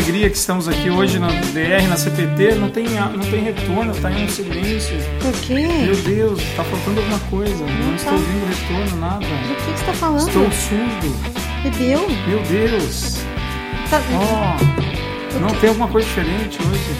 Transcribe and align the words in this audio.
alegria 0.00 0.30
que 0.30 0.36
estamos 0.36 0.66
aqui 0.66 0.88
hoje 0.88 1.18
na 1.18 1.28
DR, 1.28 1.86
na 1.86 1.96
CPT. 1.96 2.54
Não 2.54 2.70
tem, 2.70 2.86
não 2.88 3.30
tem 3.30 3.44
retorno, 3.44 3.92
está 3.92 4.10
em 4.10 4.24
um 4.24 4.28
silêncio. 4.28 4.96
Por 5.20 5.32
quê? 5.42 5.68
Meu 5.84 5.96
Deus, 5.96 6.40
está 6.40 6.64
faltando 6.64 7.00
alguma 7.00 7.18
coisa. 7.30 7.54
Não, 7.54 7.66
não 7.66 7.94
estou 7.94 8.12
tá. 8.12 8.18
ouvindo 8.18 8.46
retorno, 8.46 8.96
nada. 8.96 9.18
Do 9.18 9.56
que, 9.56 9.62
você 9.62 9.70
está 9.72 9.92
falando? 9.92 10.26
Estou 10.26 10.50
surdo. 10.52 11.16
Bebeu? 11.62 12.08
Meu 12.26 12.42
Deus. 12.44 13.18
Tá... 13.90 14.00
Oh, 14.10 15.38
não 15.38 15.48
tem 15.60 15.68
alguma 15.68 15.88
coisa 15.88 16.08
diferente 16.08 16.58
hoje? 16.62 16.96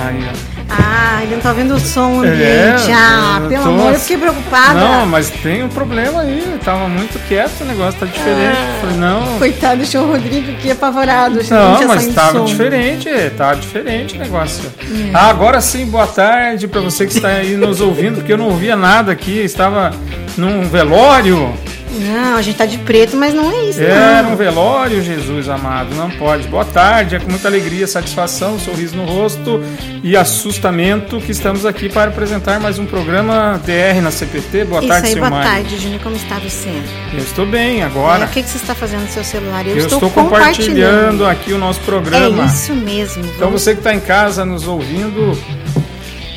Aí, 0.00 0.20
ó. 0.28 0.51
Ah, 0.78 1.22
ele 1.22 1.34
não 1.34 1.42
tá 1.42 1.52
vendo 1.52 1.74
o 1.74 1.80
som 1.80 2.18
ambiente. 2.20 2.90
É, 2.90 2.94
ah, 2.94 3.42
pelo 3.48 3.62
tô... 3.62 3.68
amor, 3.68 3.92
eu 3.92 4.00
fiquei 4.00 4.16
preocupada. 4.16 4.74
Não, 4.74 5.06
mas 5.06 5.30
tem 5.30 5.62
um 5.62 5.68
problema 5.68 6.22
aí. 6.22 6.58
Tava 6.64 6.88
muito 6.88 7.18
quieto 7.28 7.60
o 7.60 7.64
negócio, 7.64 8.00
tá 8.00 8.06
diferente. 8.06 8.56
Ah, 8.56 8.78
Falei, 8.80 8.96
não. 8.96 9.38
Coitado 9.38 9.80
do 9.80 9.86
senhor 9.86 10.06
Rodrigo, 10.06 10.52
que 10.54 10.70
apavorado. 10.70 11.40
Não, 11.50 11.86
mas 11.86 12.06
tava 12.08 12.38
som. 12.38 12.44
diferente, 12.44 13.08
tava 13.36 13.56
diferente 13.56 14.16
o 14.16 14.18
negócio. 14.18 14.64
Hum. 14.84 15.10
Ah, 15.12 15.28
agora 15.28 15.60
sim, 15.60 15.86
boa 15.86 16.06
tarde 16.06 16.66
para 16.66 16.80
você 16.80 17.06
que 17.06 17.12
está 17.12 17.28
aí 17.28 17.56
nos 17.56 17.80
ouvindo, 17.80 18.16
porque 18.16 18.32
eu 18.32 18.38
não 18.38 18.46
ouvia 18.46 18.76
nada 18.76 19.12
aqui, 19.12 19.38
estava 19.38 19.92
num 20.36 20.62
velório. 20.68 21.52
Não, 22.00 22.36
a 22.36 22.42
gente 22.42 22.56
tá 22.56 22.64
de 22.66 22.78
preto, 22.78 23.16
mas 23.16 23.34
não 23.34 23.50
é 23.50 23.64
isso. 23.64 23.80
É, 23.82 24.22
não. 24.22 24.32
um 24.32 24.36
velório, 24.36 25.02
Jesus 25.02 25.48
amado, 25.48 25.94
não 25.94 26.10
pode. 26.10 26.48
Boa 26.48 26.64
tarde, 26.64 27.16
é 27.16 27.18
com 27.20 27.30
muita 27.30 27.48
alegria, 27.48 27.86
satisfação, 27.86 28.58
sorriso 28.58 28.96
no 28.96 29.04
rosto 29.04 29.62
e 30.02 30.16
assustamento 30.16 31.20
que 31.20 31.32
estamos 31.32 31.66
aqui 31.66 31.88
para 31.88 32.10
apresentar 32.10 32.58
mais 32.60 32.78
um 32.78 32.86
programa 32.86 33.60
DR 33.64 34.00
na 34.00 34.10
CPT. 34.10 34.64
Boa 34.64 34.80
isso 34.80 34.88
tarde, 34.88 35.06
aí, 35.08 35.12
senhor 35.12 35.28
Boa 35.28 35.42
tarde, 35.42 35.78
Júnior, 35.78 36.00
como 36.02 36.16
está 36.16 36.38
você? 36.38 36.70
Eu 37.12 37.18
estou 37.18 37.46
bem 37.46 37.82
agora. 37.82 38.24
É, 38.24 38.26
o 38.26 38.30
que, 38.30 38.42
que 38.42 38.48
você 38.48 38.56
está 38.56 38.74
fazendo 38.74 39.02
no 39.02 39.08
seu 39.08 39.24
celular? 39.24 39.66
Eu, 39.66 39.72
Eu 39.76 39.84
estou, 39.86 39.98
estou 39.98 40.10
compartilhando. 40.10 40.68
compartilhando 40.68 41.26
aqui 41.26 41.52
o 41.52 41.58
nosso 41.58 41.80
programa. 41.80 42.42
É 42.42 42.46
isso 42.46 42.74
mesmo. 42.74 43.24
Então 43.36 43.50
você 43.50 43.72
que 43.74 43.80
está 43.80 43.94
em 43.94 44.00
casa 44.00 44.44
nos 44.44 44.66
ouvindo, 44.66 45.36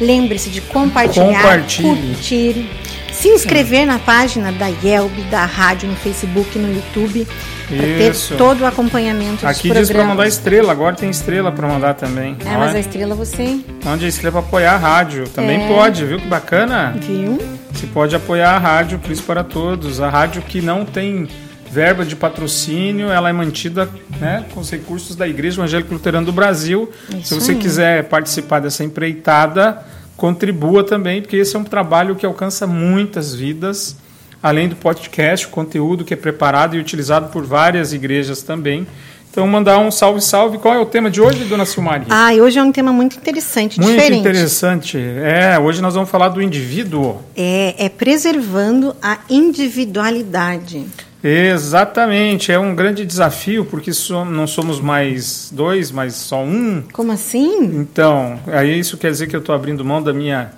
lembre-se 0.01 0.49
de 0.49 0.61
compartilhar, 0.61 1.25
Compartilhe. 1.25 1.87
curtir 1.87 2.69
se 3.15 3.29
inscrever 3.29 3.85
na 3.85 3.97
página 3.97 4.51
da 4.51 4.67
Yelb, 4.67 5.11
da 5.31 5.45
rádio 5.45 5.89
no 5.89 5.95
Facebook, 5.95 6.57
no 6.59 6.73
YouTube, 6.73 7.27
para 7.67 7.77
ter 7.77 8.37
todo 8.37 8.61
o 8.61 8.65
acompanhamento 8.65 9.47
Aqui 9.47 9.71
diz 9.71 9.89
para 9.89 10.03
mandar 10.03 10.27
estrela, 10.27 10.71
agora 10.71 10.95
tem 10.95 11.09
estrela 11.09 11.51
para 11.51 11.67
mandar 11.67 11.93
também. 11.95 12.35
É, 12.45 12.57
mas 12.57 12.75
a 12.75 12.79
estrela 12.79 13.15
você. 13.15 13.59
Mande 13.83 14.05
a 14.05 14.07
estrela 14.07 14.33
para 14.33 14.47
apoiar 14.47 14.73
a 14.73 14.77
rádio. 14.77 15.27
Também 15.29 15.63
é. 15.63 15.67
pode, 15.67 16.05
viu 16.05 16.19
que 16.19 16.27
bacana? 16.27 16.95
Viu? 17.01 17.39
Você 17.71 17.87
pode 17.87 18.15
apoiar 18.15 18.51
a 18.51 18.57
rádio 18.57 18.99
Cristo 18.99 19.25
para 19.25 19.43
Todos, 19.43 19.99
a 19.99 20.09
rádio 20.09 20.41
que 20.41 20.61
não 20.61 20.85
tem 20.85 21.27
verba 21.71 22.05
de 22.05 22.15
patrocínio, 22.15 23.09
ela 23.09 23.29
é 23.29 23.33
mantida 23.33 23.89
né, 24.19 24.45
com 24.53 24.61
os 24.61 24.71
recursos 24.71 25.15
da 25.15 25.27
Igreja 25.27 25.59
Evangélica 25.59 25.93
Luterana 25.93 26.25
do 26.25 26.31
Brasil. 26.31 26.89
Isso 27.09 27.35
Se 27.35 27.35
você 27.35 27.51
aí. 27.51 27.57
quiser 27.57 28.03
participar 28.05 28.59
dessa 28.59 28.83
empreitada, 28.83 29.83
contribua 30.17 30.83
também, 30.83 31.21
porque 31.21 31.37
esse 31.37 31.55
é 31.55 31.59
um 31.59 31.63
trabalho 31.63 32.15
que 32.15 32.25
alcança 32.25 32.65
muitas 32.65 33.33
vidas, 33.33 33.97
além 34.41 34.69
do 34.69 34.75
podcast, 34.75 35.45
o 35.45 35.49
conteúdo 35.49 36.05
que 36.05 36.13
é 36.13 36.17
preparado 36.17 36.75
e 36.75 36.79
utilizado 36.79 37.29
por 37.31 37.45
várias 37.45 37.93
igrejas 37.93 38.41
também. 38.41 38.87
Então, 39.35 39.45
mandar 39.45 39.79
um 39.79 39.91
salve, 39.91 40.21
salve. 40.21 40.57
Qual 40.57 40.73
é 40.73 40.79
o 40.79 40.85
tema 40.85 41.11
de 41.11 41.19
hoje, 41.19 41.43
dona 41.43 41.65
Silmaria? 41.65 42.07
Ah, 42.09 42.31
hoje 42.31 42.57
é 42.57 42.63
um 42.63 42.71
tema 42.71 42.93
muito 42.93 43.17
interessante, 43.17 43.77
muito 43.81 43.91
diferente. 43.91 44.23
Muito 44.23 44.29
interessante. 44.29 44.97
É, 44.97 45.59
hoje 45.59 45.81
nós 45.81 45.93
vamos 45.93 46.09
falar 46.09 46.29
do 46.29 46.41
indivíduo. 46.41 47.17
É, 47.35 47.75
é 47.77 47.89
preservando 47.89 48.95
a 49.01 49.17
individualidade. 49.29 50.85
Exatamente, 51.27 52.51
é 52.51 52.59
um 52.59 52.75
grande 52.75 53.03
desafio 53.03 53.65
porque 53.65 53.89
não 54.31 54.45
somos 54.45 54.79
mais 54.79 55.49
dois, 55.51 55.89
mas 55.89 56.13
só 56.13 56.43
um. 56.43 56.83
Como 56.93 57.11
assim? 57.11 57.63
Então, 57.63 58.39
aí 58.45 58.79
isso 58.79 58.95
quer 58.95 59.09
dizer 59.09 59.25
que 59.25 59.35
eu 59.35 59.39
estou 59.39 59.55
abrindo 59.55 59.83
mão 59.83 60.03
da 60.03 60.13
minha 60.13 60.51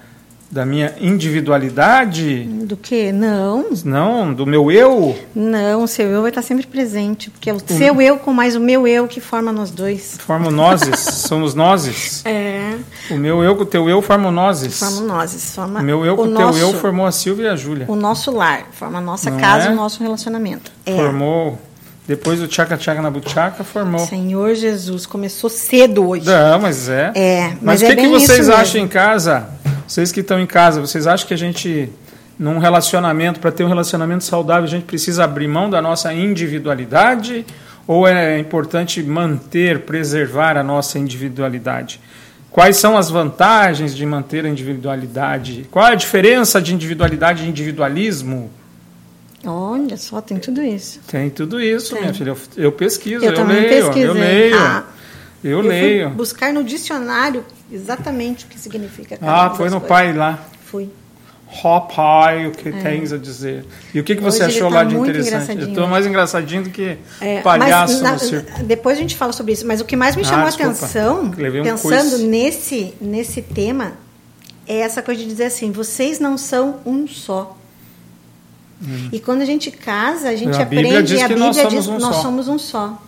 da 0.49 0.65
minha 0.65 0.93
individualidade? 0.99 2.43
Do 2.43 2.77
que? 2.77 3.11
Não. 3.11 3.65
Não, 3.83 4.33
do 4.33 4.45
meu 4.45 4.71
eu? 4.71 5.17
Não, 5.35 5.83
o 5.83 5.87
seu 5.87 6.07
eu 6.07 6.21
vai 6.21 6.29
estar 6.29 6.41
sempre 6.41 6.65
presente, 6.65 7.29
porque 7.29 7.49
é 7.49 7.53
o, 7.53 7.57
o 7.57 7.59
seu 7.59 8.01
eu 8.01 8.17
com 8.17 8.33
mais 8.33 8.55
o 8.55 8.59
meu 8.59 8.87
eu 8.87 9.07
que 9.07 9.19
forma 9.19 9.51
nós 9.51 9.71
dois. 9.71 10.17
Forma 10.19 10.49
nozes, 10.49 10.99
somos 11.27 11.53
nozes. 11.53 12.25
É. 12.25 12.75
O 13.11 13.15
meu 13.15 13.43
eu 13.43 13.55
com 13.55 13.63
o 13.63 13.65
teu 13.65 13.89
eu 13.89 14.01
formam 14.01 14.31
nozes. 14.31 14.79
Forma 14.79 15.01
nozes, 15.01 15.53
forma 15.53 15.79
O 15.79 15.83
meu 15.83 16.05
eu 16.05 16.15
com 16.15 16.23
o 16.23 16.35
teu 16.35 16.57
eu 16.57 16.73
formou 16.73 17.05
a 17.05 17.11
Silvia 17.11 17.45
e 17.45 17.49
a 17.49 17.55
Júlia. 17.55 17.85
O 17.89 17.95
nosso 17.95 18.31
lar, 18.31 18.67
forma 18.71 18.99
a 18.99 19.01
nossa 19.01 19.29
Não 19.29 19.39
casa, 19.39 19.67
é? 19.67 19.71
o 19.71 19.75
nosso 19.75 20.01
relacionamento. 20.01 20.71
É. 20.85 20.95
Formou 20.95 21.59
depois 22.07 22.39
do 22.39 22.47
tchaca 22.47 22.77
tchaca 22.77 23.01
na 23.01 23.11
buchaca 23.11 23.65
formou. 23.65 23.99
Senhor 23.99 24.55
Jesus, 24.55 25.05
começou 25.05 25.49
cedo 25.49 26.07
hoje. 26.07 26.25
Não, 26.25 26.57
mas 26.57 26.87
é. 26.87 27.11
É, 27.13 27.47
mas, 27.49 27.59
mas 27.61 27.81
o 27.81 27.85
é 27.85 27.95
que, 27.95 28.01
que 28.03 28.07
vocês 28.07 28.49
acham 28.49 28.79
em 28.79 28.87
casa? 28.87 29.49
Vocês 29.87 30.11
que 30.11 30.19
estão 30.19 30.37
em 30.39 30.45
casa, 30.45 30.81
vocês 30.81 31.07
acham 31.07 31.25
que 31.25 31.33
a 31.33 31.37
gente, 31.37 31.89
num 32.37 32.59
relacionamento, 32.59 33.39
para 33.39 33.51
ter 33.51 33.63
um 33.63 33.69
relacionamento 33.69 34.25
saudável, 34.25 34.65
a 34.65 34.67
gente 34.67 34.83
precisa 34.83 35.23
abrir 35.23 35.47
mão 35.47 35.69
da 35.69 35.81
nossa 35.81 36.13
individualidade? 36.13 37.45
Ou 37.87 38.05
é 38.05 38.37
importante 38.37 39.01
manter, 39.01 39.79
preservar 39.79 40.57
a 40.57 40.63
nossa 40.63 40.99
individualidade? 40.99 42.01
Quais 42.51 42.75
são 42.75 42.97
as 42.97 43.09
vantagens 43.09 43.95
de 43.95 44.05
manter 44.05 44.45
a 44.45 44.49
individualidade? 44.49 45.65
Qual 45.71 45.87
é 45.87 45.91
a 45.91 45.95
diferença 45.95 46.61
de 46.61 46.73
individualidade 46.73 47.45
e 47.45 47.47
individualismo? 47.47 48.51
Olha 49.45 49.95
só, 49.95 50.19
tem 50.19 50.37
tudo 50.37 50.61
isso. 50.61 50.99
Tem 51.07 51.29
tudo 51.29 51.61
isso, 51.61 51.93
tem. 51.93 52.01
minha 52.01 52.13
filha. 52.13 52.31
Eu, 52.31 52.37
eu 52.57 52.71
pesquiso, 52.73 53.23
eu, 53.23 53.29
eu 53.29 53.35
também 53.35 53.61
leio, 53.61 53.69
pesquisei. 53.69 54.07
eu 54.07 54.13
leio. 54.13 54.59
Ah, 54.59 54.83
eu, 55.41 55.51
eu 55.51 55.61
leio. 55.61 56.09
buscar 56.09 56.51
no 56.51 56.63
dicionário 56.63 57.45
exatamente 57.71 58.45
o 58.45 58.47
que 58.47 58.59
significa 58.59 59.17
cada 59.17 59.45
Ah, 59.45 59.49
foi 59.51 59.69
no 59.69 59.79
coisas. 59.79 59.87
pai 59.87 60.13
lá. 60.13 60.39
Fui. 60.65 60.89
Ó 61.63 61.79
pai, 61.79 62.45
o 62.45 62.51
que 62.51 62.69
é. 62.69 62.71
tens 62.71 63.13
a 63.13 63.17
dizer? 63.17 63.65
E 63.93 63.99
o 63.99 64.03
que, 64.03 64.15
que 64.15 64.21
você 64.21 64.43
Hoje 64.43 64.57
achou 64.57 64.69
tá 64.69 64.75
lá 64.75 64.83
de 64.83 64.95
interessante? 64.95 65.61
Eu 65.61 65.69
estou 65.69 65.87
mais 65.87 66.05
engraçadinho 66.05 66.63
do 66.63 66.69
que 66.69 66.97
é, 67.21 67.41
palhaço 67.41 68.03
na, 68.03 68.17
Depois 68.63 68.97
a 68.97 69.01
gente 69.01 69.15
fala 69.15 69.31
sobre 69.31 69.53
isso, 69.53 69.65
mas 69.65 69.79
o 69.79 69.85
que 69.85 69.95
mais 69.95 70.15
me 70.15 70.25
chamou 70.25 70.45
ah, 70.45 70.49
a 70.49 70.49
atenção, 70.49 71.21
um 71.23 71.31
pensando 71.31 72.17
quiz. 72.17 72.21
nesse, 72.21 72.93
nesse 72.99 73.41
tema, 73.41 73.93
é 74.67 74.79
essa 74.79 75.01
coisa 75.01 75.21
de 75.21 75.27
dizer 75.27 75.45
assim, 75.45 75.71
vocês 75.71 76.19
não 76.19 76.37
são 76.37 76.79
um 76.85 77.07
só. 77.07 77.57
Hum. 78.81 79.09
E 79.11 79.19
quando 79.19 79.41
a 79.41 79.45
gente 79.45 79.71
casa, 79.71 80.29
a 80.29 80.35
gente 80.35 80.57
a 80.57 80.63
aprende, 80.63 81.03
diz 81.03 81.21
a 81.21 81.27
Bíblia 81.29 81.47
nós 81.47 81.55
diz 81.55 81.87
que 81.87 81.97
nós 81.97 82.15
somos 82.17 82.47
um 82.47 82.59
só. 82.59 83.01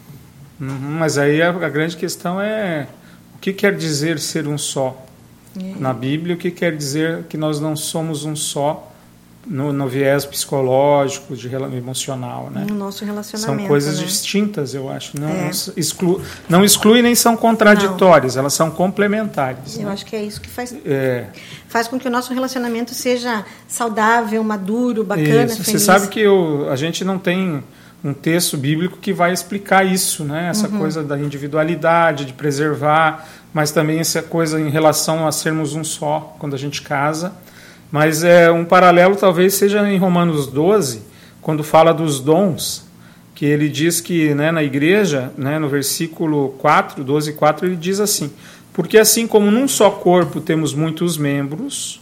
Uhum, 0.59 0.97
mas 0.97 1.17
aí 1.17 1.41
a, 1.41 1.49
a 1.49 1.69
grande 1.69 1.95
questão 1.95 2.39
é 2.41 2.87
o 3.39 3.41
que 3.41 3.53
quer 3.53 3.73
dizer 3.73 4.19
ser 4.19 4.49
um 4.49 4.57
só? 4.57 5.01
É. 5.57 5.79
Na 5.79 5.93
Bíblia, 5.93 6.35
o 6.35 6.37
que 6.37 6.51
quer 6.51 6.75
dizer 6.75 7.23
que 7.29 7.37
nós 7.37 7.57
não 7.57 7.73
somos 7.73 8.25
um 8.25 8.35
só 8.35 8.91
no, 9.47 9.71
no 9.71 9.87
viés 9.87 10.25
psicológico, 10.25 11.37
de, 11.37 11.47
emocional, 11.55 12.49
né? 12.51 12.65
No 12.67 12.75
nosso 12.75 13.05
relacionamento. 13.05 13.61
São 13.61 13.67
coisas 13.69 13.97
né? 13.97 14.05
distintas, 14.05 14.73
eu 14.73 14.89
acho. 14.89 15.17
Não, 15.17 15.29
é. 15.29 15.43
não, 15.43 15.49
exclu, 15.77 16.21
não 16.49 16.65
excluem 16.65 17.01
nem 17.01 17.15
são 17.15 17.37
contraditórias, 17.37 18.35
não. 18.35 18.41
elas 18.41 18.53
são 18.53 18.69
complementares. 18.69 19.77
Eu 19.77 19.85
né? 19.85 19.93
acho 19.93 20.05
que 20.05 20.17
é 20.17 20.21
isso 20.21 20.41
que 20.41 20.49
faz, 20.49 20.75
é. 20.85 21.27
faz 21.69 21.87
com 21.87 21.97
que 21.97 22.09
o 22.09 22.11
nosso 22.11 22.33
relacionamento 22.33 22.93
seja 22.93 23.45
saudável, 23.69 24.43
maduro, 24.43 25.05
bacana, 25.05 25.45
isso. 25.45 25.63
feliz. 25.63 25.65
Você 25.65 25.79
sabe 25.79 26.09
que 26.09 26.19
eu, 26.19 26.69
a 26.69 26.75
gente 26.75 27.05
não 27.05 27.17
tem 27.17 27.63
um 28.03 28.13
texto 28.13 28.57
bíblico 28.57 28.97
que 28.97 29.11
vai 29.11 29.33
explicar 29.33 29.85
isso, 29.85 30.23
né? 30.23 30.49
Essa 30.49 30.67
uhum. 30.69 30.79
coisa 30.79 31.03
da 31.03 31.19
individualidade, 31.19 32.25
de 32.25 32.33
preservar, 32.33 33.27
mas 33.53 33.71
também 33.71 33.99
essa 33.99 34.21
coisa 34.21 34.59
em 34.59 34.69
relação 34.69 35.27
a 35.27 35.31
sermos 35.31 35.73
um 35.73 35.83
só 35.83 36.35
quando 36.39 36.53
a 36.53 36.57
gente 36.57 36.81
casa. 36.81 37.33
Mas 37.91 38.23
é 38.23 38.51
um 38.51 38.63
paralelo 38.63 39.15
talvez 39.15 39.55
seja 39.55 39.87
em 39.89 39.97
Romanos 39.97 40.47
12, 40.47 41.01
quando 41.41 41.63
fala 41.63 41.93
dos 41.93 42.19
dons, 42.19 42.87
que 43.35 43.45
ele 43.45 43.67
diz 43.67 43.99
que 43.99 44.33
né, 44.33 44.51
na 44.51 44.63
igreja, 44.63 45.31
né, 45.37 45.57
no 45.59 45.67
versículo 45.67 46.49
4, 46.59 47.03
12 47.03 47.33
4, 47.33 47.65
ele 47.65 47.75
diz 47.75 47.99
assim: 47.99 48.31
Porque 48.73 48.97
assim 48.97 49.25
como 49.27 49.49
num 49.49 49.67
só 49.67 49.89
corpo 49.89 50.39
temos 50.39 50.73
muitos 50.73 51.17
membros, 51.17 52.01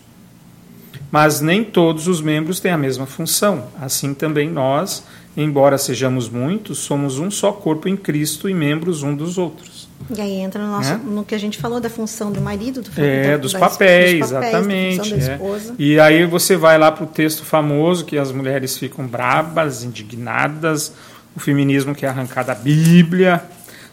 mas 1.11 1.39
nem 1.39 1.63
todos 1.63 2.07
os 2.07 2.21
membros 2.21 2.59
têm 2.59 2.71
a 2.71 2.77
mesma 2.77 3.05
função, 3.05 3.67
assim 3.79 4.13
também 4.13 4.49
nós, 4.49 5.03
embora 5.37 5.77
sejamos 5.77 6.27
muitos, 6.27 6.79
somos 6.79 7.19
um 7.19 7.29
só 7.29 7.51
corpo 7.51 7.87
em 7.87 7.95
Cristo 7.95 8.49
e 8.49 8.53
membros 8.55 9.03
um 9.03 9.15
dos 9.15 9.37
outros. 9.37 9.87
E 10.09 10.19
aí 10.19 10.33
entra 10.39 10.63
no, 10.63 10.71
nosso, 10.71 10.93
é? 10.93 10.97
no 10.97 11.23
que 11.23 11.35
a 11.35 11.37
gente 11.37 11.59
falou 11.59 11.79
da 11.79 11.89
função 11.89 12.31
do 12.31 12.41
marido, 12.41 12.81
do 12.81 12.89
É, 12.99 13.37
dos, 13.37 13.53
papéis, 13.53 14.19
dos 14.19 14.31
papéis, 14.31 14.51
exatamente. 14.51 15.13
É. 15.13 15.39
E 15.77 15.99
aí 15.99 16.25
você 16.25 16.55
vai 16.55 16.77
lá 16.77 16.91
para 16.91 17.03
o 17.03 17.07
texto 17.07 17.43
famoso 17.43 18.03
que 18.03 18.17
as 18.17 18.31
mulheres 18.31 18.77
ficam 18.77 19.05
brabas, 19.05 19.83
indignadas, 19.83 20.93
o 21.35 21.39
feminismo 21.39 21.93
que 21.93 22.05
é 22.05 22.09
arrancar 22.09 22.43
da 22.43 22.55
Bíblia. 22.55 23.43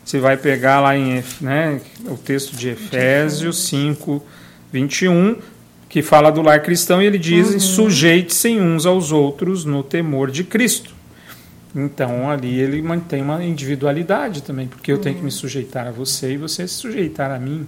Você 0.04 0.18
vai 0.20 0.36
pegar 0.36 0.80
lá 0.80 0.96
em 0.96 1.22
né, 1.40 1.80
o 2.06 2.16
texto 2.16 2.56
de 2.56 2.70
Efésios 2.70 3.66
5, 3.66 4.22
21, 4.72 5.36
que 5.88 6.00
fala 6.00 6.30
do 6.30 6.42
lar 6.42 6.62
cristão, 6.62 7.02
e 7.02 7.06
ele 7.06 7.18
diz: 7.18 7.50
uhum. 7.50 7.60
sujeite-se 7.60 8.50
uns 8.60 8.86
aos 8.86 9.12
outros 9.12 9.64
no 9.64 9.82
temor 9.82 10.30
de 10.30 10.44
Cristo. 10.44 10.94
Então 11.74 12.30
ali 12.30 12.60
ele 12.60 12.80
mantém 12.80 13.22
uma 13.22 13.42
individualidade 13.42 14.42
também, 14.42 14.68
porque 14.68 14.92
eu 14.92 14.98
tenho 14.98 15.16
que 15.16 15.24
me 15.24 15.30
sujeitar 15.30 15.88
a 15.88 15.90
você 15.90 16.34
e 16.34 16.36
você 16.36 16.68
se 16.68 16.74
sujeitar 16.74 17.30
a 17.30 17.38
mim. 17.38 17.66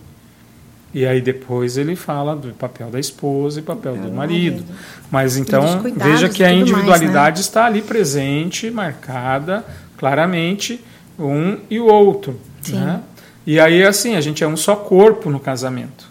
E 0.94 1.04
aí 1.04 1.20
depois 1.20 1.76
ele 1.76 1.96
fala 1.96 2.36
do 2.36 2.54
papel 2.54 2.88
da 2.88 3.00
esposa 3.00 3.58
e 3.58 3.62
papel 3.62 3.96
do 3.96 4.12
marido. 4.12 4.64
Mas 5.10 5.36
então 5.36 5.82
veja 5.96 6.28
que 6.28 6.44
a 6.44 6.52
individualidade 6.52 7.14
mais, 7.14 7.34
né? 7.34 7.40
está 7.40 7.66
ali 7.66 7.82
presente, 7.82 8.70
marcada 8.70 9.64
claramente 9.96 10.80
um 11.18 11.58
e 11.68 11.80
o 11.80 11.86
outro. 11.86 12.40
Né? 12.68 13.00
E 13.46 13.58
aí 13.58 13.82
assim 13.84 14.14
a 14.14 14.20
gente 14.20 14.44
é 14.44 14.46
um 14.46 14.56
só 14.56 14.76
corpo 14.76 15.30
no 15.30 15.40
casamento. 15.40 16.08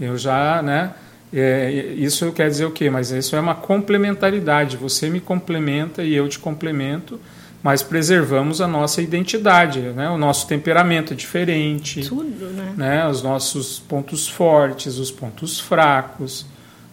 Eu 0.00 0.16
já, 0.16 0.62
né? 0.62 0.92
É, 1.32 1.94
isso 1.96 2.30
quer 2.32 2.48
dizer 2.50 2.66
o 2.66 2.70
quê? 2.70 2.90
Mas 2.90 3.10
isso 3.10 3.34
é 3.34 3.40
uma 3.40 3.54
complementaridade. 3.54 4.76
Você 4.76 5.08
me 5.08 5.20
complementa 5.20 6.02
e 6.02 6.14
eu 6.14 6.28
te 6.28 6.38
complemento, 6.38 7.18
mas 7.62 7.82
preservamos 7.82 8.60
a 8.60 8.68
nossa 8.68 9.00
identidade, 9.00 9.80
né? 9.80 10.10
O 10.10 10.18
nosso 10.18 10.46
temperamento 10.46 11.14
é 11.14 11.16
diferente, 11.16 12.06
tudo, 12.06 12.46
né? 12.46 12.74
né? 12.76 13.08
Os 13.08 13.22
nossos 13.22 13.78
pontos 13.78 14.28
fortes, 14.28 14.98
os 14.98 15.10
pontos 15.10 15.58
fracos, 15.58 16.44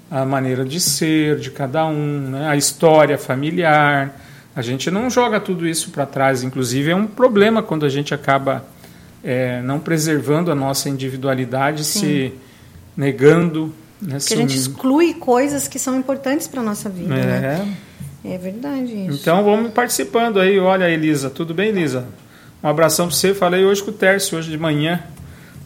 a 0.09 0.23
maneira 0.23 0.63
de 0.63 0.79
ser 0.79 1.37
de 1.37 1.51
cada 1.51 1.85
um, 1.85 2.29
né? 2.29 2.47
A 2.47 2.55
história 2.55 3.17
familiar. 3.17 4.17
A 4.55 4.61
gente 4.61 4.89
não 4.89 5.09
joga 5.09 5.39
tudo 5.39 5.67
isso 5.67 5.91
para 5.91 6.05
trás. 6.05 6.43
Inclusive 6.43 6.91
é 6.91 6.95
um 6.95 7.07
problema 7.07 7.61
quando 7.61 7.85
a 7.85 7.89
gente 7.89 8.13
acaba 8.13 8.65
é, 9.21 9.61
não 9.63 9.79
preservando 9.79 10.49
a 10.49 10.55
nossa 10.55 10.87
individualidade, 10.87 11.83
Sim. 11.83 11.99
se 11.99 12.33
negando 12.95 13.73
né, 14.01 14.17
que 14.25 14.33
a 14.33 14.37
gente 14.37 14.55
exclui 14.55 15.13
coisas 15.13 15.67
que 15.67 15.77
são 15.77 15.97
importantes 15.97 16.47
para 16.47 16.61
a 16.61 16.63
nossa 16.63 16.89
vida. 16.89 17.15
É. 17.15 17.25
Né? 17.25 17.77
é 18.23 18.37
verdade 18.37 19.07
isso. 19.07 19.19
Então 19.21 19.43
vamos 19.43 19.71
participando 19.71 20.39
aí. 20.39 20.59
Olha, 20.59 20.89
Elisa, 20.89 21.29
tudo 21.29 21.53
bem, 21.53 21.69
Elisa? 21.69 22.05
Um 22.63 22.67
abração 22.67 23.07
para 23.07 23.15
você. 23.15 23.33
Falei 23.33 23.63
hoje 23.63 23.83
com 23.83 23.91
o 23.91 23.93
Tércio, 23.93 24.37
hoje 24.37 24.51
de 24.51 24.57
manhã. 24.57 25.03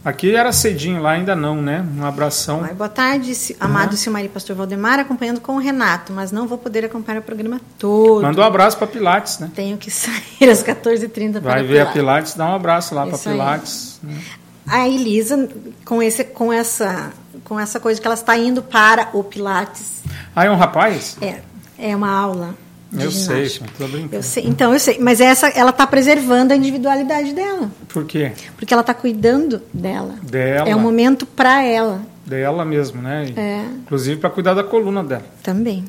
Aqui 0.04 0.36
era 0.36 0.52
cedinho, 0.52 1.00
lá 1.00 1.12
ainda 1.12 1.34
não, 1.34 1.62
né? 1.62 1.82
Um 1.96 2.04
abração. 2.04 2.62
Ai, 2.62 2.74
boa 2.74 2.90
tarde, 2.90 3.32
amado 3.58 3.92
uhum. 3.92 3.96
Silmari 3.96 4.28
Pastor 4.28 4.54
Valdemar, 4.54 4.98
acompanhando 4.98 5.40
com 5.40 5.56
o 5.56 5.58
Renato, 5.58 6.12
mas 6.12 6.30
não 6.30 6.46
vou 6.46 6.58
poder 6.58 6.84
acompanhar 6.84 7.20
o 7.20 7.22
programa 7.22 7.58
todo. 7.78 8.20
Manda 8.20 8.38
um 8.38 8.44
abraço 8.44 8.76
para 8.76 8.86
Pilates, 8.86 9.38
né? 9.38 9.50
Tenho 9.54 9.78
que 9.78 9.88
sair 9.90 10.50
às 10.50 10.62
14h30 10.62 11.40
para 11.40 11.40
Vai 11.40 11.62
ver 11.62 11.68
Pilates. 11.68 11.88
a 11.88 11.92
Pilates, 11.92 12.34
dá 12.34 12.50
um 12.50 12.54
abraço 12.54 12.94
lá 12.94 13.06
para 13.06 13.16
Pilates. 13.16 13.98
Né? 14.02 14.18
A 14.66 14.86
Elisa, 14.86 15.48
com, 15.86 16.02
esse, 16.02 16.22
com 16.22 16.52
essa 16.52 17.10
com 17.42 17.58
essa 17.58 17.80
coisa 17.80 18.00
que 18.00 18.06
ela 18.06 18.14
está 18.14 18.36
indo 18.36 18.62
para 18.62 19.10
o 19.12 19.24
Pilates. 19.24 20.02
Ah, 20.34 20.44
é 20.44 20.50
um 20.50 20.56
rapaz? 20.56 21.16
É, 21.20 21.40
é 21.78 21.96
uma 21.96 22.10
aula. 22.10 22.54
Eu 22.98 23.10
sei, 23.10 23.42
estou 23.42 23.88
brincando. 23.88 24.14
Eu 24.14 24.22
sei, 24.22 24.44
então 24.46 24.72
eu 24.72 24.78
sei, 24.78 24.98
mas 25.00 25.20
essa, 25.20 25.48
ela 25.48 25.70
está 25.70 25.86
preservando 25.86 26.52
a 26.52 26.56
individualidade 26.56 27.32
dela. 27.32 27.70
Por 27.88 28.04
quê? 28.04 28.32
Porque 28.56 28.72
ela 28.72 28.82
está 28.82 28.94
cuidando 28.94 29.60
dela. 29.72 30.14
Dela. 30.22 30.68
É 30.68 30.76
um 30.76 30.80
momento 30.80 31.26
para 31.26 31.62
ela. 31.62 32.02
Dela 32.24 32.64
mesmo, 32.64 33.02
né? 33.02 33.32
É. 33.36 33.64
Inclusive 33.82 34.20
para 34.20 34.30
cuidar 34.30 34.54
da 34.54 34.62
coluna 34.62 35.02
dela. 35.02 35.24
Também. 35.42 35.84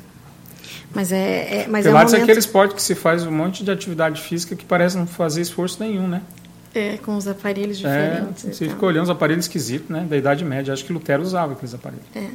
Mas 0.94 1.12
é, 1.12 1.64
é 1.64 1.68
mas 1.70 1.86
Pilates 1.86 1.86
é, 1.86 1.90
um 1.90 1.94
momento... 1.94 2.16
é 2.16 2.24
aquele 2.24 2.40
esporte 2.40 2.76
que 2.76 2.82
se 2.82 2.96
faz 2.96 3.26
um 3.26 3.32
monte 3.32 3.64
de 3.64 3.70
atividade 3.70 4.22
física 4.22 4.56
que 4.56 4.66
parece 4.66 4.98
não 4.98 5.06
fazer 5.06 5.42
esforço 5.42 5.78
nenhum, 5.80 6.08
né? 6.08 6.22
É, 6.76 6.98
com 6.98 7.16
os 7.16 7.26
aparelhos 7.26 7.84
é, 7.84 8.10
diferentes. 8.10 8.46
É, 8.46 8.54
você 8.54 8.70
fica 8.70 8.86
olhando 8.86 9.06
os 9.06 9.10
aparelhos 9.10 9.46
esquisitos, 9.46 9.90
né? 9.90 10.06
Da 10.10 10.18
Idade 10.18 10.44
Média. 10.44 10.74
Acho 10.74 10.84
que 10.84 10.92
Lutero 10.92 11.24
usava 11.24 11.54
aqueles 11.54 11.74
aparelhos. 11.74 12.06
É. 12.14 12.28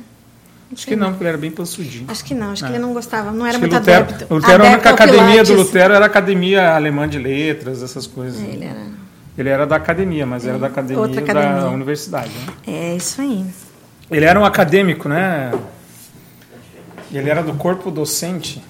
Acho 0.72 0.86
que 0.86 0.96
não, 0.96 1.08
porque 1.10 1.24
ele 1.24 1.28
era 1.28 1.38
bem 1.38 1.50
pansudinho. 1.50 2.06
Acho 2.08 2.24
que 2.24 2.34
não, 2.34 2.52
acho 2.52 2.64
é. 2.64 2.68
que 2.68 2.72
ele 2.74 2.80
não 2.80 2.94
gostava, 2.94 3.32
não 3.32 3.44
era 3.44 3.58
muito 3.58 3.74
Lutero, 3.74 4.04
adepto. 4.04 4.34
Lutero, 4.34 4.64
a 4.64 4.66
única 4.68 4.90
academia 4.90 5.42
do 5.42 5.54
Lutero 5.54 5.94
era 5.94 6.04
a 6.04 6.06
academia 6.06 6.74
alemã 6.74 7.08
de 7.08 7.18
letras, 7.18 7.82
essas 7.82 8.06
coisas. 8.06 8.40
É, 8.40 8.46
ele 8.46 8.64
era. 8.64 9.00
Ele 9.36 9.48
era 9.48 9.66
da 9.66 9.76
academia, 9.76 10.26
mas 10.26 10.46
era 10.46 10.58
da 10.58 10.68
academia, 10.68 11.04
academia. 11.04 11.60
da 11.60 11.70
universidade. 11.70 12.30
Né? 12.30 12.52
É, 12.66 12.96
isso 12.96 13.20
aí. 13.20 13.44
Ele 14.10 14.24
era 14.24 14.38
um 14.38 14.44
acadêmico, 14.44 15.08
né? 15.08 15.52
Ele 17.12 17.28
era 17.28 17.42
do 17.42 17.54
corpo 17.54 17.90
docente 17.90 18.62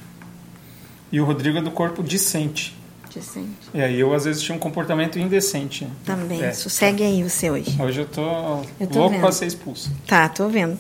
e 1.13 1.21
o 1.21 1.25
Rodrigo 1.25 1.59
é 1.59 1.63
do 1.63 1.71
corpo 1.71 2.03
discente. 2.03 2.80
Decente. 3.15 3.69
É, 3.75 3.91
e 3.91 3.99
eu 3.99 4.15
às 4.15 4.25
vezes 4.25 4.43
tinha 4.43 4.55
um 4.55 4.59
comportamento 4.59 5.19
indecente. 5.19 5.87
Também. 6.05 6.43
É. 6.43 6.53
Sossegue 6.53 7.03
aí 7.03 7.23
você 7.23 7.51
hoje. 7.51 7.77
Hoje 7.81 8.01
eu 8.01 8.07
tô, 8.07 8.23
eu 8.79 8.87
tô 8.87 8.99
louco 9.01 9.19
para 9.19 9.33
ser 9.33 9.47
expulso. 9.47 9.91
Tá, 10.07 10.29
tô 10.29 10.49
vendo. 10.49 10.79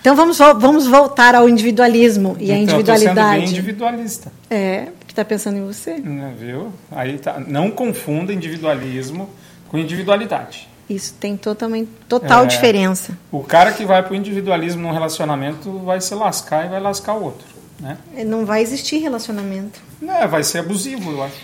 Então 0.00 0.14
vamos, 0.14 0.38
vamos 0.38 0.86
voltar 0.86 1.34
ao 1.34 1.48
individualismo 1.48 2.36
e 2.38 2.44
então, 2.44 2.54
à 2.54 2.58
individualidade. 2.58 3.18
Então, 3.20 3.30
sendo 3.32 3.40
bem 3.40 3.50
individualista. 3.50 4.32
É, 4.48 4.88
porque 4.98 5.12
está 5.12 5.24
pensando 5.24 5.58
em 5.58 5.66
você. 5.66 5.98
Não, 5.98 6.34
viu? 6.34 6.72
Aí 6.90 7.18
tá. 7.18 7.40
Não 7.40 7.70
confunda 7.70 8.32
individualismo 8.32 9.28
com 9.68 9.76
individualidade. 9.76 10.68
Isso 10.88 11.14
tem 11.20 11.36
totalmente, 11.36 11.90
total 12.08 12.44
é, 12.44 12.46
diferença. 12.46 13.16
O 13.30 13.42
cara 13.42 13.72
que 13.72 13.84
vai 13.84 14.02
para 14.02 14.12
o 14.12 14.16
individualismo 14.16 14.80
num 14.80 14.92
relacionamento 14.92 15.78
vai 15.80 16.00
se 16.00 16.14
lascar 16.14 16.64
e 16.64 16.68
vai 16.68 16.80
lascar 16.80 17.12
o 17.14 17.24
outro. 17.24 17.46
Né? 17.80 17.96
Não 18.26 18.44
vai 18.44 18.62
existir 18.62 18.98
relacionamento. 18.98 19.80
É, 20.02 20.26
vai 20.26 20.42
ser 20.42 20.58
abusivo, 20.58 21.12
eu 21.12 21.22
acho. 21.22 21.40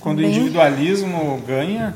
Quando 0.00 0.18
Bem... 0.18 0.26
o 0.26 0.30
individualismo 0.30 1.42
ganha, 1.46 1.94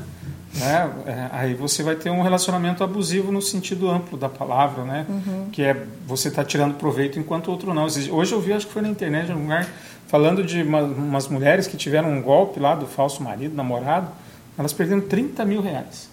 né, 0.55 0.91
é, 1.05 1.29
aí 1.31 1.53
você 1.53 1.83
vai 1.83 1.95
ter 1.95 2.09
um 2.09 2.21
relacionamento 2.21 2.83
abusivo 2.83 3.31
no 3.31 3.41
sentido 3.41 3.89
amplo 3.89 4.17
da 4.17 4.27
palavra, 4.27 4.83
né? 4.83 5.05
Uhum. 5.07 5.49
Que 5.51 5.63
é 5.63 5.85
você 6.07 6.27
está 6.27 6.43
tirando 6.43 6.75
proveito 6.75 7.19
enquanto 7.19 7.47
o 7.47 7.51
outro 7.51 7.73
não. 7.73 7.85
Hoje 7.85 8.31
eu 8.31 8.41
vi, 8.41 8.51
acho 8.51 8.67
que 8.67 8.73
foi 8.73 8.81
na 8.81 8.89
internet, 8.89 9.31
um 9.31 9.43
lugar, 9.43 9.67
falando 10.07 10.43
de 10.43 10.63
uma, 10.63 10.81
umas 10.81 11.27
mulheres 11.27 11.67
que 11.67 11.77
tiveram 11.77 12.11
um 12.11 12.21
golpe 12.21 12.59
lá 12.59 12.75
do 12.75 12.87
falso 12.87 13.21
marido, 13.21 13.55
namorado, 13.55 14.09
elas 14.57 14.73
perderam 14.73 15.01
30 15.01 15.45
mil 15.45 15.61
reais. 15.61 16.08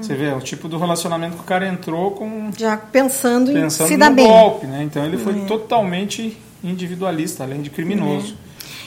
Você 0.00 0.14
vê, 0.14 0.30
o 0.32 0.40
tipo 0.40 0.68
do 0.68 0.76
relacionamento 0.76 1.36
que 1.36 1.42
o 1.42 1.46
cara 1.46 1.66
entrou 1.66 2.10
com. 2.10 2.50
Já 2.56 2.76
pensando, 2.76 3.52
pensando 3.52 3.86
em 3.86 3.88
se 3.88 3.96
dar 3.96 4.10
bem. 4.10 4.26
golpe, 4.26 4.66
né? 4.66 4.82
Então 4.82 5.04
ele 5.04 5.16
foi 5.16 5.40
é. 5.40 5.44
totalmente 5.46 6.36
individualista, 6.62 7.44
além 7.44 7.62
de 7.62 7.70
criminoso. 7.70 8.36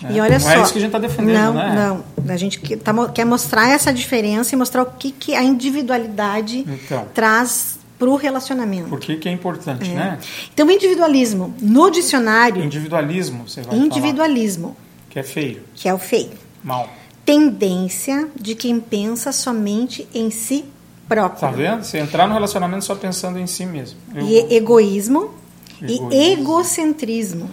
É. 0.03 0.13
E 0.13 0.21
olha 0.21 0.33
não 0.33 0.39
só. 0.39 0.51
é 0.51 0.61
isso 0.61 0.71
que 0.71 0.77
a 0.77 0.81
gente 0.81 0.89
está 0.89 0.99
defendendo, 0.99 1.35
não, 1.35 1.53
né? 1.53 2.03
Não, 2.23 2.33
a 2.33 2.37
gente 2.37 2.59
quer, 2.59 2.77
tá, 2.77 2.93
quer 3.09 3.25
mostrar 3.25 3.69
essa 3.69 3.91
diferença 3.91 4.53
e 4.53 4.57
mostrar 4.57 4.83
o 4.83 4.85
que, 4.85 5.11
que 5.11 5.33
a 5.33 5.43
individualidade 5.43 6.59
então, 6.67 7.07
traz 7.13 7.79
para 7.97 8.09
o 8.09 8.15
relacionamento. 8.15 8.89
Por 8.89 8.99
que, 8.99 9.15
que 9.17 9.29
é 9.29 9.31
importante, 9.31 9.89
é. 9.91 9.93
né? 9.93 10.19
Então, 10.51 10.67
o 10.67 10.71
individualismo, 10.71 11.53
no 11.61 11.91
dicionário... 11.91 12.63
Individualismo, 12.63 13.47
você 13.47 13.61
vai 13.61 13.77
Individualismo. 13.77 14.69
Falar, 14.69 14.77
que 15.09 15.19
é 15.19 15.23
feio. 15.23 15.61
Que 15.75 15.87
é 15.87 15.93
o 15.93 15.99
feio. 15.99 16.31
Mal 16.63 16.89
tendência 17.25 18.29
de 18.35 18.55
quem 18.55 18.79
pensa 18.79 19.31
somente 19.31 20.07
em 20.13 20.29
si 20.29 20.65
próprio. 21.07 21.39
Tá 21.41 21.51
vendo? 21.51 21.83
Você 21.83 21.97
entrar 21.97 22.27
no 22.27 22.33
relacionamento 22.33 22.85
só 22.85 22.95
pensando 22.95 23.37
em 23.37 23.47
si 23.47 23.65
mesmo. 23.65 23.99
Eu... 24.15 24.25
E 24.25 24.55
egoísmo, 24.55 25.33
egoísmo, 25.81 26.13
e 26.13 26.31
egocentrismo. 26.31 27.49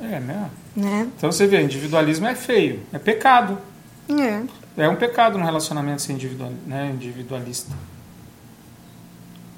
É, 0.00 0.20
né? 0.20 0.50
né? 0.74 1.08
Então 1.16 1.30
você 1.30 1.46
vê, 1.46 1.60
individualismo 1.60 2.26
é 2.26 2.34
feio, 2.34 2.80
é 2.92 2.98
pecado. 2.98 3.58
É. 4.08 4.42
É 4.84 4.88
um 4.88 4.96
pecado 4.96 5.36
no 5.36 5.44
relacionamento 5.44 6.02
ser 6.02 6.12
individual, 6.12 6.52
né, 6.66 6.90
individualista. 6.94 7.74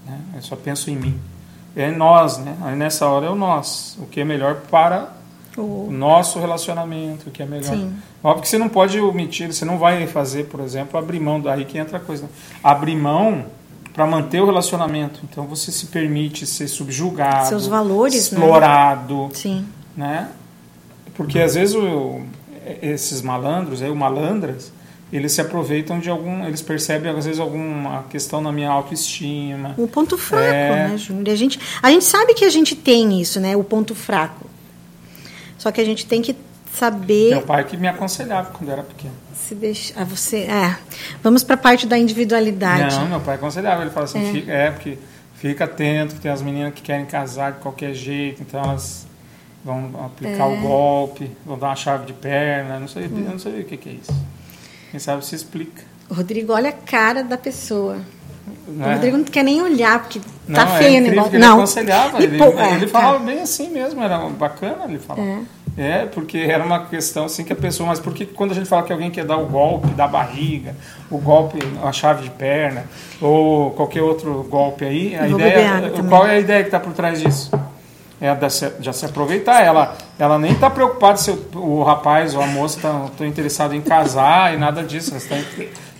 Né? 0.06 0.18
Eu 0.34 0.42
só 0.42 0.56
penso 0.56 0.90
em 0.90 0.96
mim. 0.96 1.20
É 1.76 1.90
nós, 1.90 2.38
né? 2.38 2.56
Aí 2.62 2.74
nessa 2.74 3.06
hora 3.06 3.26
é 3.26 3.30
o 3.30 3.34
nós. 3.34 3.96
O 4.00 4.06
que 4.06 4.20
é 4.20 4.24
melhor 4.24 4.62
para 4.70 5.19
o 5.56 5.88
nosso 5.90 6.38
relacionamento, 6.38 7.28
o 7.28 7.30
que 7.30 7.42
é 7.42 7.46
melhor. 7.46 7.74
Sim. 7.74 7.94
Óbvio 8.22 8.42
que 8.42 8.48
você 8.48 8.58
não 8.58 8.68
pode 8.68 9.00
omitir, 9.00 9.52
você 9.52 9.64
não 9.64 9.78
vai 9.78 10.06
fazer, 10.06 10.44
por 10.46 10.60
exemplo, 10.60 10.98
abrir 10.98 11.20
mão, 11.20 11.40
daí 11.40 11.64
que 11.64 11.78
entra 11.78 11.96
a 11.96 12.00
coisa. 12.00 12.24
Né? 12.24 12.28
Abrir 12.62 12.96
mão 12.96 13.46
para 13.92 14.06
manter 14.06 14.40
o 14.40 14.46
relacionamento. 14.46 15.20
Então 15.28 15.46
você 15.46 15.72
se 15.72 15.86
permite 15.86 16.46
ser 16.46 16.68
subjugado, 16.68 17.48
seus 17.48 17.66
valores, 17.66 18.30
né? 18.30 18.38
explorado, 18.38 19.22
né? 19.24 19.30
Sim. 19.32 19.66
né? 19.96 20.28
Porque 21.14 21.38
às 21.38 21.54
vezes 21.54 21.74
o, 21.74 22.20
esses 22.80 23.20
malandros, 23.20 23.82
aí, 23.82 23.90
o 23.90 23.96
malandras, 23.96 24.72
eles 25.12 25.32
se 25.32 25.40
aproveitam 25.40 25.98
de 25.98 26.08
algum, 26.08 26.46
eles 26.46 26.62
percebem 26.62 27.10
às 27.10 27.24
vezes 27.24 27.40
alguma 27.40 28.04
questão 28.04 28.40
na 28.40 28.52
minha 28.52 28.70
autoestima. 28.70 29.74
O 29.76 29.88
ponto 29.88 30.16
fraco, 30.16 30.44
é... 30.44 30.88
né, 30.88 30.96
Júnior? 30.96 31.28
A 31.28 31.36
gente, 31.36 31.58
a 31.82 31.90
gente 31.90 32.04
sabe 32.04 32.32
que 32.34 32.44
a 32.44 32.50
gente 32.50 32.76
tem 32.76 33.20
isso, 33.20 33.40
né? 33.40 33.56
O 33.56 33.64
ponto 33.64 33.94
fraco. 33.94 34.49
Só 35.60 35.70
que 35.70 35.78
a 35.78 35.84
gente 35.84 36.06
tem 36.06 36.22
que 36.22 36.34
saber. 36.72 37.32
Meu 37.32 37.42
pai 37.42 37.64
que 37.64 37.76
me 37.76 37.86
aconselhava 37.86 38.50
quando 38.50 38.70
eu 38.70 38.72
era 38.72 38.82
pequeno. 38.82 39.12
Se 39.34 39.54
deixa, 39.54 39.92
ah, 39.94 40.04
você, 40.04 40.38
é. 40.38 40.78
Vamos 41.22 41.44
para 41.44 41.54
a 41.54 41.58
parte 41.58 41.86
da 41.86 41.98
individualidade. 41.98 42.96
Não, 42.96 43.08
meu 43.08 43.20
pai 43.20 43.34
aconselhava. 43.34 43.82
Ele 43.82 43.90
falava 43.90 44.10
assim, 44.10 44.26
é, 44.26 44.32
fica, 44.32 44.52
é 44.52 44.70
porque 44.70 44.98
fica 45.34 45.64
atento, 45.64 46.14
tem 46.14 46.30
as 46.30 46.40
meninas 46.40 46.72
que 46.72 46.80
querem 46.80 47.04
casar 47.04 47.52
de 47.52 47.58
qualquer 47.58 47.92
jeito, 47.92 48.40
então 48.40 48.58
elas 48.58 49.06
vão 49.62 49.90
aplicar 50.06 50.50
é. 50.50 50.58
o 50.58 50.62
golpe, 50.62 51.30
vão 51.44 51.58
dar 51.58 51.68
uma 51.68 51.76
chave 51.76 52.06
de 52.06 52.14
perna, 52.14 52.80
não 52.80 52.88
sei, 52.88 53.04
hum. 53.04 53.26
não 53.30 53.38
sei 53.38 53.60
o 53.60 53.64
que, 53.64 53.76
que 53.76 53.88
é 53.90 53.92
isso. 53.92 54.14
Quem 54.90 54.98
sabe 54.98 55.26
se 55.26 55.34
explica. 55.34 55.82
Rodrigo, 56.10 56.54
olha 56.54 56.70
a 56.70 56.72
cara 56.72 57.22
da 57.22 57.36
pessoa. 57.36 58.00
Não 58.70 58.86
o 58.86 58.90
é? 58.90 58.94
Rodrigo 58.94 59.16
não 59.16 59.24
quer 59.24 59.42
nem 59.42 59.62
olhar, 59.62 60.00
porque 60.00 60.20
não, 60.46 60.54
tá 60.54 60.66
feio 60.78 60.96
é 60.96 61.00
o 61.00 61.02
negócio. 61.02 61.30
Ele 61.34 61.38
não. 61.38 61.56
aconselhava, 61.56 62.22
ele, 62.22 62.42
ele, 62.42 62.74
ele 62.76 62.86
falava 62.86 63.18
bem 63.18 63.40
assim 63.40 63.70
mesmo, 63.70 64.02
era 64.02 64.18
bacana 64.18 64.84
ele 64.88 64.98
falava. 64.98 65.28
É. 65.28 65.40
É, 65.78 66.04
porque 66.04 66.38
era 66.38 66.64
uma 66.64 66.86
questão 66.86 67.24
assim 67.24 67.44
que 67.44 67.52
a 67.52 67.56
pessoa. 67.56 67.88
Mas 67.88 68.00
por 68.00 68.12
que 68.12 68.26
quando 68.26 68.52
a 68.52 68.54
gente 68.54 68.68
fala 68.68 68.82
que 68.82 68.92
alguém 68.92 69.10
quer 69.10 69.24
dar 69.24 69.38
o 69.38 69.46
golpe 69.46 69.88
da 69.88 70.06
barriga, 70.06 70.74
o 71.10 71.18
golpe, 71.18 71.58
a 71.82 71.92
chave 71.92 72.24
de 72.24 72.30
perna, 72.30 72.84
ou 73.20 73.70
qualquer 73.70 74.02
outro 74.02 74.46
golpe 74.50 74.84
aí, 74.84 75.16
a 75.16 75.28
ideia. 75.28 75.92
Qual 76.08 76.26
é 76.26 76.32
a 76.32 76.40
ideia 76.40 76.62
que 76.62 76.68
está 76.68 76.80
por 76.80 76.92
trás 76.92 77.22
disso? 77.22 77.50
É 78.20 78.36
já 78.80 78.92
se 78.92 79.06
aproveitar. 79.06 79.64
Ela, 79.64 79.96
ela 80.18 80.38
nem 80.38 80.52
está 80.52 80.68
preocupada 80.68 81.16
se 81.16 81.30
o, 81.30 81.38
o, 81.54 81.82
rapaz 81.82 82.34
ou 82.34 82.42
a 82.42 82.46
moça 82.46 82.78
está 83.10 83.26
interessado 83.26 83.74
em 83.74 83.80
casar 83.80 84.52
e 84.52 84.58
nada 84.58 84.82
disso. 84.82 85.12
Elas, 85.12 85.26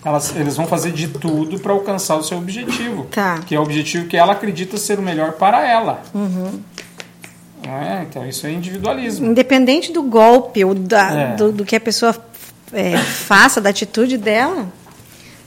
elas 0.04 0.34
eles 0.34 0.56
vão 0.56 0.66
fazer 0.66 0.92
de 0.92 1.08
tudo 1.08 1.58
para 1.58 1.72
alcançar 1.72 2.16
o 2.16 2.22
seu 2.22 2.38
objetivo. 2.38 3.06
Tá. 3.10 3.40
Que 3.46 3.54
é 3.54 3.58
o 3.58 3.62
objetivo 3.62 4.06
que 4.06 4.16
ela 4.16 4.32
acredita 4.32 4.76
ser 4.76 4.98
o 4.98 5.02
melhor 5.02 5.32
para 5.32 5.66
ela. 5.66 6.02
Uhum. 6.14 6.60
É, 7.62 8.02
então 8.02 8.26
isso 8.26 8.46
é 8.46 8.50
individualismo. 8.50 9.26
Independente 9.26 9.92
do 9.92 10.02
golpe 10.02 10.64
ou 10.64 10.74
da, 10.74 11.12
é. 11.12 11.36
do, 11.36 11.52
do, 11.52 11.64
que 11.64 11.76
a 11.76 11.80
pessoa 11.80 12.16
é, 12.72 12.96
faça, 12.96 13.60
da 13.60 13.68
atitude 13.68 14.16
dela, 14.16 14.66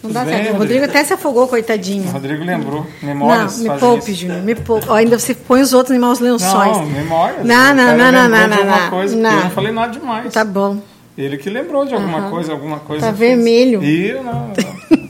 não 0.04 0.12
dá 0.12 0.26
certo. 0.26 0.54
O 0.54 0.58
Rodrigo 0.58 0.86
até 0.86 1.04
se 1.04 1.14
afogou, 1.14 1.48
coitadinho. 1.48 2.08
O 2.10 2.12
Rodrigo 2.12 2.44
lembrou. 2.44 2.86
Memórias. 3.02 3.58
Não, 3.58 3.74
me 3.74 3.80
poupe, 3.80 4.14
Júnior. 4.14 4.42
Me 4.44 4.54
poupe. 4.54 4.86
Oh, 4.90 4.94
ainda 4.94 5.18
você 5.18 5.34
põe 5.34 5.62
os 5.62 5.74
outros 5.74 5.96
em 5.96 6.00
maus 6.00 6.20
lençóis. 6.20 6.78
Não, 6.78 6.86
memórias. 6.86 7.46
Não, 7.46 7.74
não, 7.74 7.98
não, 7.98 8.12
não, 8.12 8.30
não, 8.30 8.48
não. 8.48 8.66
não. 8.66 8.90
Coisa, 8.90 9.16
não. 9.16 9.32
Eu 9.32 9.44
não 9.46 9.50
falei 9.52 9.72
nada 9.72 9.92
demais. 9.94 10.34
Tá 10.34 10.44
bom. 10.44 10.82
Ele 11.18 11.38
que 11.38 11.50
lembrou 11.50 11.86
de 11.86 11.94
alguma 11.94 12.30
coisa, 12.30 12.52
alguma 12.52 12.80
coisa. 12.80 13.06
Tá 13.06 13.12
vermelho. 13.12 13.84
E 13.84 14.10
eu 14.10 14.24
não. 14.24 14.48
não. 14.48 15.04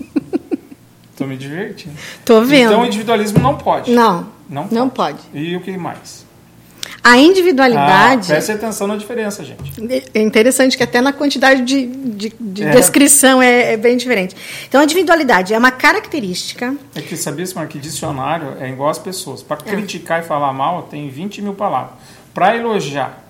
Tô 1.16 1.26
me 1.26 1.38
divertindo. 1.38 1.96
Tô 2.26 2.42
vendo. 2.42 2.72
Então, 2.72 2.82
o 2.82 2.86
individualismo 2.86 3.40
não 3.40 3.58
pode. 3.58 3.92
Não. 3.92 4.28
Não 4.50 4.64
pode. 4.64 4.76
Não 4.76 4.90
pode. 4.90 5.20
E 5.34 5.56
o 5.56 5.62
que 5.62 5.78
mais? 5.78 6.26
A 7.04 7.18
individualidade. 7.18 8.32
Ah, 8.32 8.36
preste 8.36 8.52
atenção 8.54 8.88
na 8.88 8.96
diferença, 8.96 9.44
gente. 9.44 9.62
É 10.14 10.22
interessante 10.22 10.78
que 10.78 10.84
até 10.84 11.02
na 11.02 11.12
quantidade 11.12 11.62
de, 11.62 11.86
de, 11.86 12.34
de 12.40 12.64
é. 12.64 12.70
descrição 12.72 13.42
é, 13.42 13.74
é, 13.74 13.78
bem 13.78 13.98
diferente. 13.98 14.36
Então, 14.68 14.80
a 14.80 14.84
individualidade 14.86 15.54
é 15.54 15.58
uma 15.58 15.72
característica. 15.72 16.76
É 16.96 17.02
que 17.02 17.18
sabia, 17.18 17.46
Simar, 17.46 17.68
que 17.68 17.78
dicionário 17.78 18.56
é 18.60 18.70
igual 18.70 18.90
às 18.90 19.00
pessoas. 19.00 19.44
Para 19.44 19.58
é. 19.66 19.70
criticar 19.70 20.22
e 20.22 20.26
falar 20.26 20.54
mal, 20.54 20.84
tem 20.84 21.10
20 21.10 21.42
mil 21.42 21.54
palavras. 21.54 21.94
Para 22.34 22.56
elogiar, 22.56 23.23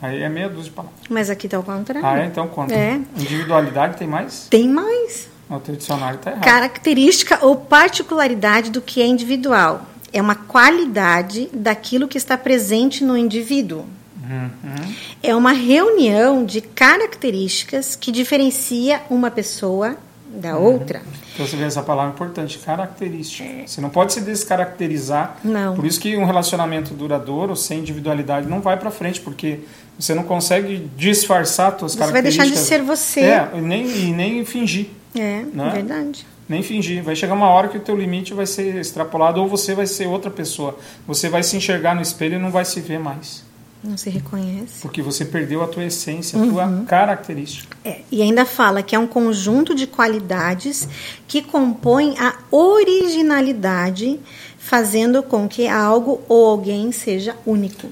aí 0.00 0.22
é 0.22 0.28
meia 0.28 0.48
dúzia 0.48 0.64
de 0.64 0.70
palavras. 0.70 1.00
Mas 1.08 1.30
aqui 1.30 1.46
está 1.46 1.58
o 1.58 1.62
contrário. 1.62 2.06
Ah, 2.06 2.18
é? 2.18 2.26
Então 2.26 2.46
conta. 2.48 2.74
É. 2.74 3.00
Individualidade 3.16 3.96
tem 3.96 4.08
mais? 4.08 4.46
Tem 4.48 4.68
mais. 4.68 5.28
O 5.48 5.58
teu 5.58 5.76
dicionário 5.76 6.16
está 6.18 6.30
errado. 6.30 6.44
Característica 6.44 7.38
ou 7.44 7.56
particularidade 7.56 8.70
do 8.70 8.82
que 8.82 9.00
é 9.00 9.06
individual 9.06 9.86
é 10.12 10.20
uma 10.20 10.34
qualidade 10.34 11.48
daquilo 11.52 12.08
que 12.08 12.18
está 12.18 12.36
presente 12.36 13.04
no 13.04 13.16
indivíduo. 13.16 13.84
Uhum. 14.28 14.94
É 15.22 15.34
uma 15.34 15.52
reunião 15.52 16.44
de 16.44 16.60
características 16.60 17.96
que 17.96 18.12
diferencia 18.12 19.02
uma 19.08 19.30
pessoa 19.30 19.96
da 20.28 20.56
uhum. 20.56 20.64
outra. 20.64 21.02
Então 21.34 21.46
você 21.46 21.56
vê 21.56 21.64
essa 21.64 21.82
palavra 21.82 22.12
importante, 22.12 22.58
característica. 22.58 23.48
É. 23.48 23.66
Você 23.66 23.80
não 23.80 23.90
pode 23.90 24.12
se 24.12 24.20
descaracterizar. 24.20 25.38
Não. 25.42 25.74
Por 25.74 25.84
isso 25.84 26.00
que 26.00 26.16
um 26.16 26.24
relacionamento 26.24 26.94
duradouro 26.94 27.56
sem 27.56 27.80
individualidade 27.80 28.48
não 28.48 28.60
vai 28.60 28.76
para 28.76 28.90
frente, 28.90 29.20
porque 29.20 29.60
você 29.98 30.14
não 30.14 30.22
consegue 30.22 30.90
disfarçar 30.96 31.78
suas 31.78 31.92
você 31.92 31.98
características. 31.98 32.48
Você 32.48 32.50
vai 32.50 32.50
deixar 32.50 32.62
de 32.62 32.68
ser 32.68 32.82
você. 32.82 33.20
É, 33.20 33.50
e 33.54 33.60
nem, 33.60 33.86
e 33.86 34.12
nem 34.12 34.44
fingir. 34.44 34.88
É, 35.14 35.42
né? 35.52 35.70
verdade 35.72 36.26
nem 36.48 36.62
fingir. 36.62 37.02
Vai 37.02 37.14
chegar 37.14 37.34
uma 37.34 37.48
hora 37.48 37.68
que 37.68 37.76
o 37.76 37.80
teu 37.80 37.94
limite 37.94 38.32
vai 38.32 38.46
ser 38.46 38.74
extrapolado 38.76 39.40
ou 39.40 39.46
você 39.46 39.74
vai 39.74 39.86
ser 39.86 40.06
outra 40.06 40.30
pessoa. 40.30 40.78
Você 41.06 41.28
vai 41.28 41.42
se 41.42 41.56
enxergar 41.56 41.94
no 41.94 42.00
espelho 42.00 42.36
e 42.36 42.38
não 42.38 42.50
vai 42.50 42.64
se 42.64 42.80
ver 42.80 42.98
mais. 42.98 43.44
Não 43.82 43.96
se 43.96 44.10
reconhece. 44.10 44.82
Porque 44.82 45.00
você 45.00 45.24
perdeu 45.24 45.62
a 45.62 45.68
tua 45.68 45.84
essência, 45.84 46.38
a 46.38 46.42
uhum. 46.42 46.50
tua 46.50 46.84
característica. 46.86 47.76
É, 47.84 48.00
e 48.10 48.20
ainda 48.20 48.44
fala 48.44 48.82
que 48.82 48.94
é 48.94 48.98
um 48.98 49.06
conjunto 49.06 49.74
de 49.74 49.86
qualidades 49.86 50.88
que 51.28 51.40
compõem 51.40 52.16
a 52.18 52.34
originalidade, 52.50 54.18
fazendo 54.58 55.22
com 55.22 55.48
que 55.48 55.68
algo 55.68 56.20
ou 56.28 56.46
alguém 56.46 56.90
seja 56.90 57.36
único. 57.46 57.88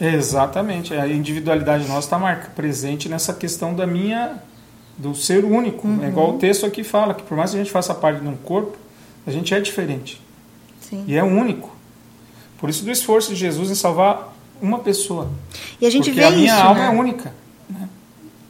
Exatamente. 0.00 0.94
A 0.94 1.06
individualidade 1.06 1.86
nossa 1.86 2.16
está 2.16 2.36
presente 2.54 3.08
nessa 3.08 3.34
questão 3.34 3.74
da 3.74 3.86
minha 3.86 4.42
do 4.96 5.14
ser 5.14 5.44
único. 5.44 5.86
Uhum. 5.86 6.04
É 6.04 6.08
igual 6.08 6.34
o 6.34 6.38
texto 6.38 6.64
aqui 6.64 6.82
fala, 6.82 7.12
que 7.12 7.22
por 7.22 7.36
mais 7.36 7.50
que 7.50 7.56
a 7.56 7.62
gente 7.62 7.70
faça 7.72 7.94
parte 7.94 8.20
de 8.20 8.28
um 8.28 8.36
corpo, 8.36 8.78
a 9.26 9.30
gente 9.30 9.52
é 9.52 9.60
diferente. 9.60 10.20
Sim. 10.80 11.04
E 11.06 11.16
é 11.16 11.22
único. 11.22 11.76
Por 12.58 12.70
isso 12.70 12.82
do 12.84 12.90
esforço 12.90 13.30
de 13.30 13.36
Jesus 13.36 13.70
em 13.70 13.74
salvar 13.74 14.34
uma 14.60 14.78
pessoa. 14.78 15.30
E 15.80 15.86
a 15.86 15.90
gente 15.90 16.10
Porque 16.10 16.20
vê 16.20 16.26
a 16.26 16.30
minha 16.30 16.54
isso, 16.54 16.62
alma 16.62 16.80
né? 16.80 16.86
é 16.86 16.90
única. 16.90 17.32
Né? 17.68 17.88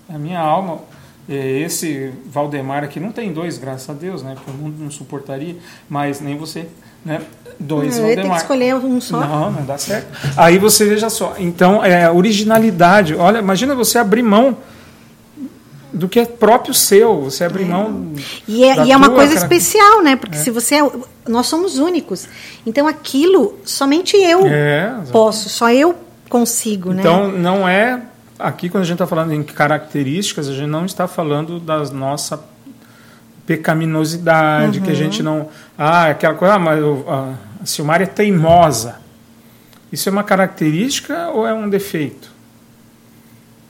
A 0.09 0.19
minha 0.19 0.41
alma, 0.41 0.81
esse 1.29 2.12
Valdemar 2.27 2.85
aqui 2.85 2.99
não 2.99 3.12
tem 3.12 3.33
dois, 3.33 3.59
graças 3.59 3.88
a 3.91 3.93
Deus, 3.93 4.23
né? 4.23 4.35
Porque 4.35 4.50
o 4.50 4.55
mundo 4.55 4.77
não 4.79 4.91
suportaria, 4.91 5.57
mas 5.88 6.21
nem 6.21 6.37
você, 6.37 6.69
né? 7.05 7.21
Dois 7.59 7.97
não, 7.97 8.05
Valdemar. 8.05 8.25
Tem 8.25 8.31
que 8.31 8.37
escolher 8.38 8.75
um 8.77 9.00
só. 9.00 9.21
Não, 9.21 9.50
não 9.50 9.65
dá 9.65 9.77
certo. 9.77 10.09
Aí 10.37 10.59
você 10.59 10.85
veja 10.85 11.11
só. 11.11 11.35
Então, 11.38 11.85
é 11.85 12.11
originalidade. 12.11 13.15
Olha, 13.15 13.38
imagina 13.38 13.75
você 13.75 13.99
abrir 13.99 14.23
mão 14.23 14.57
do 15.92 16.09
que 16.09 16.21
é 16.21 16.25
próprio 16.25 16.75
seu, 16.75 17.23
você 17.23 17.45
abrir 17.45 17.64
é. 17.64 17.66
mão. 17.66 18.12
E 18.47 18.64
é, 18.64 18.87
e 18.87 18.92
é 18.92 18.97
uma 18.97 19.11
coisa 19.11 19.35
especial, 19.35 20.02
né? 20.02 20.16
Porque 20.16 20.37
é. 20.37 20.40
se 20.40 20.50
você 20.50 20.76
é, 20.76 20.90
nós 21.26 21.47
somos 21.47 21.78
únicos. 21.78 22.28
Então 22.66 22.87
aquilo 22.87 23.59
somente 23.64 24.16
eu 24.16 24.47
é, 24.47 24.95
posso, 25.11 25.49
só 25.49 25.71
eu 25.71 25.95
consigo, 26.28 26.92
então, 26.92 27.33
né? 27.33 27.38
não 27.38 27.66
é 27.66 28.02
aqui 28.38 28.68
quando 28.68 28.83
a 28.83 28.87
gente 28.87 28.97
está 28.97 29.07
falando 29.07 29.33
em 29.33 29.42
características, 29.42 30.49
a 30.49 30.52
gente 30.52 30.68
não 30.68 30.85
está 30.85 31.09
falando 31.09 31.59
das 31.59 31.90
nossa 31.90 32.38
pecaminosidade, 33.47 34.78
uhum. 34.78 34.85
que 34.85 34.90
a 34.90 34.95
gente 34.95 35.23
não, 35.23 35.49
ah, 35.76 36.09
aquela 36.11 36.35
coisa, 36.35 36.54
ah, 36.54 36.59
mas 36.59 36.78
a, 36.85 37.35
a 37.62 37.66
Silmar 37.66 38.02
é 38.02 38.07
teimosa. 38.07 38.97
Isso 39.90 40.07
é 40.09 40.12
uma 40.12 40.23
característica 40.23 41.28
ou 41.28 41.47
é 41.47 41.54
um 41.54 41.66
defeito? 41.66 42.30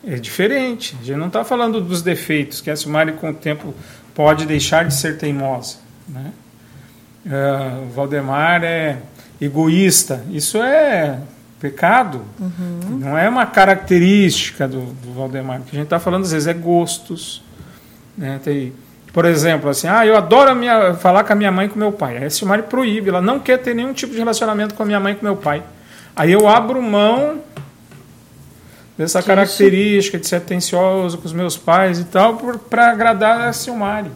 É 0.08 0.16
diferente. 0.16 0.96
A 1.00 1.04
gente 1.04 1.18
não 1.18 1.26
está 1.26 1.44
falando 1.44 1.80
dos 1.80 2.00
defeitos, 2.00 2.60
que 2.62 2.70
a 2.70 2.76
Silmari 2.76 3.12
com 3.12 3.30
o 3.30 3.34
tempo 3.34 3.74
pode 4.14 4.46
deixar 4.46 4.84
de 4.86 4.94
ser 4.94 5.18
teimosa. 5.18 5.76
Né? 6.08 6.32
Uh, 7.26 7.82
o 7.84 7.90
Valdemar 7.90 8.64
é 8.64 8.96
egoísta. 9.38 10.24
Isso 10.30 10.56
é 10.62 11.18
pecado. 11.60 12.22
Uhum. 12.40 12.98
Não 13.00 13.18
é 13.18 13.28
uma 13.28 13.44
característica 13.44 14.66
do, 14.66 14.80
do 14.80 15.12
Valdemar. 15.12 15.60
O 15.60 15.64
que 15.64 15.76
a 15.76 15.78
gente 15.78 15.84
está 15.84 16.00
falando 16.00 16.24
às 16.24 16.32
vezes 16.32 16.48
é 16.48 16.54
gostos. 16.54 17.42
Né? 18.16 18.40
Tem, 18.42 18.72
por 19.12 19.26
exemplo, 19.26 19.68
assim, 19.68 19.88
ah, 19.88 20.06
eu 20.06 20.16
adoro 20.16 20.56
minha, 20.56 20.94
falar 20.94 21.22
com 21.24 21.34
a 21.34 21.36
minha 21.36 21.52
mãe 21.52 21.66
e 21.66 21.68
com 21.68 21.78
meu 21.78 21.92
pai. 21.92 22.16
Aí 22.16 22.24
a 22.24 22.30
Silmari 22.30 22.62
proíbe, 22.62 23.10
ela 23.10 23.20
não 23.20 23.38
quer 23.38 23.58
ter 23.58 23.74
nenhum 23.74 23.92
tipo 23.92 24.12
de 24.12 24.18
relacionamento 24.18 24.74
com 24.74 24.82
a 24.82 24.86
minha 24.86 25.00
mãe 25.00 25.12
e 25.12 25.16
com 25.16 25.24
meu 25.26 25.36
pai. 25.36 25.62
Aí 26.16 26.32
eu 26.32 26.48
abro 26.48 26.80
mão 26.82 27.42
dessa 28.98 29.20
que 29.20 29.26
característica 29.26 30.16
isso? 30.16 30.22
de 30.22 30.26
ser 30.26 30.36
atencioso 30.36 31.16
com 31.18 31.26
os 31.26 31.32
meus 31.32 31.56
pais 31.56 32.00
e 32.00 32.04
tal, 32.04 32.36
para 32.68 32.90
agradar 32.90 33.40
a 33.42 33.52
Silmari. 33.52 34.10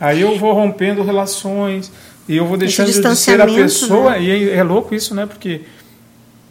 Aí 0.00 0.20
eu 0.20 0.36
vou 0.36 0.52
rompendo 0.52 1.02
relações 1.02 1.92
e 2.28 2.36
eu 2.36 2.46
vou 2.46 2.56
deixando 2.56 2.86
de 2.86 3.16
ser 3.16 3.40
a 3.40 3.46
pessoa. 3.46 4.12
Né? 4.12 4.22
E 4.22 4.50
é, 4.50 4.56
é, 4.56 4.62
louco 4.62 4.94
isso, 4.94 5.14
né? 5.14 5.26
Porque, 5.26 5.60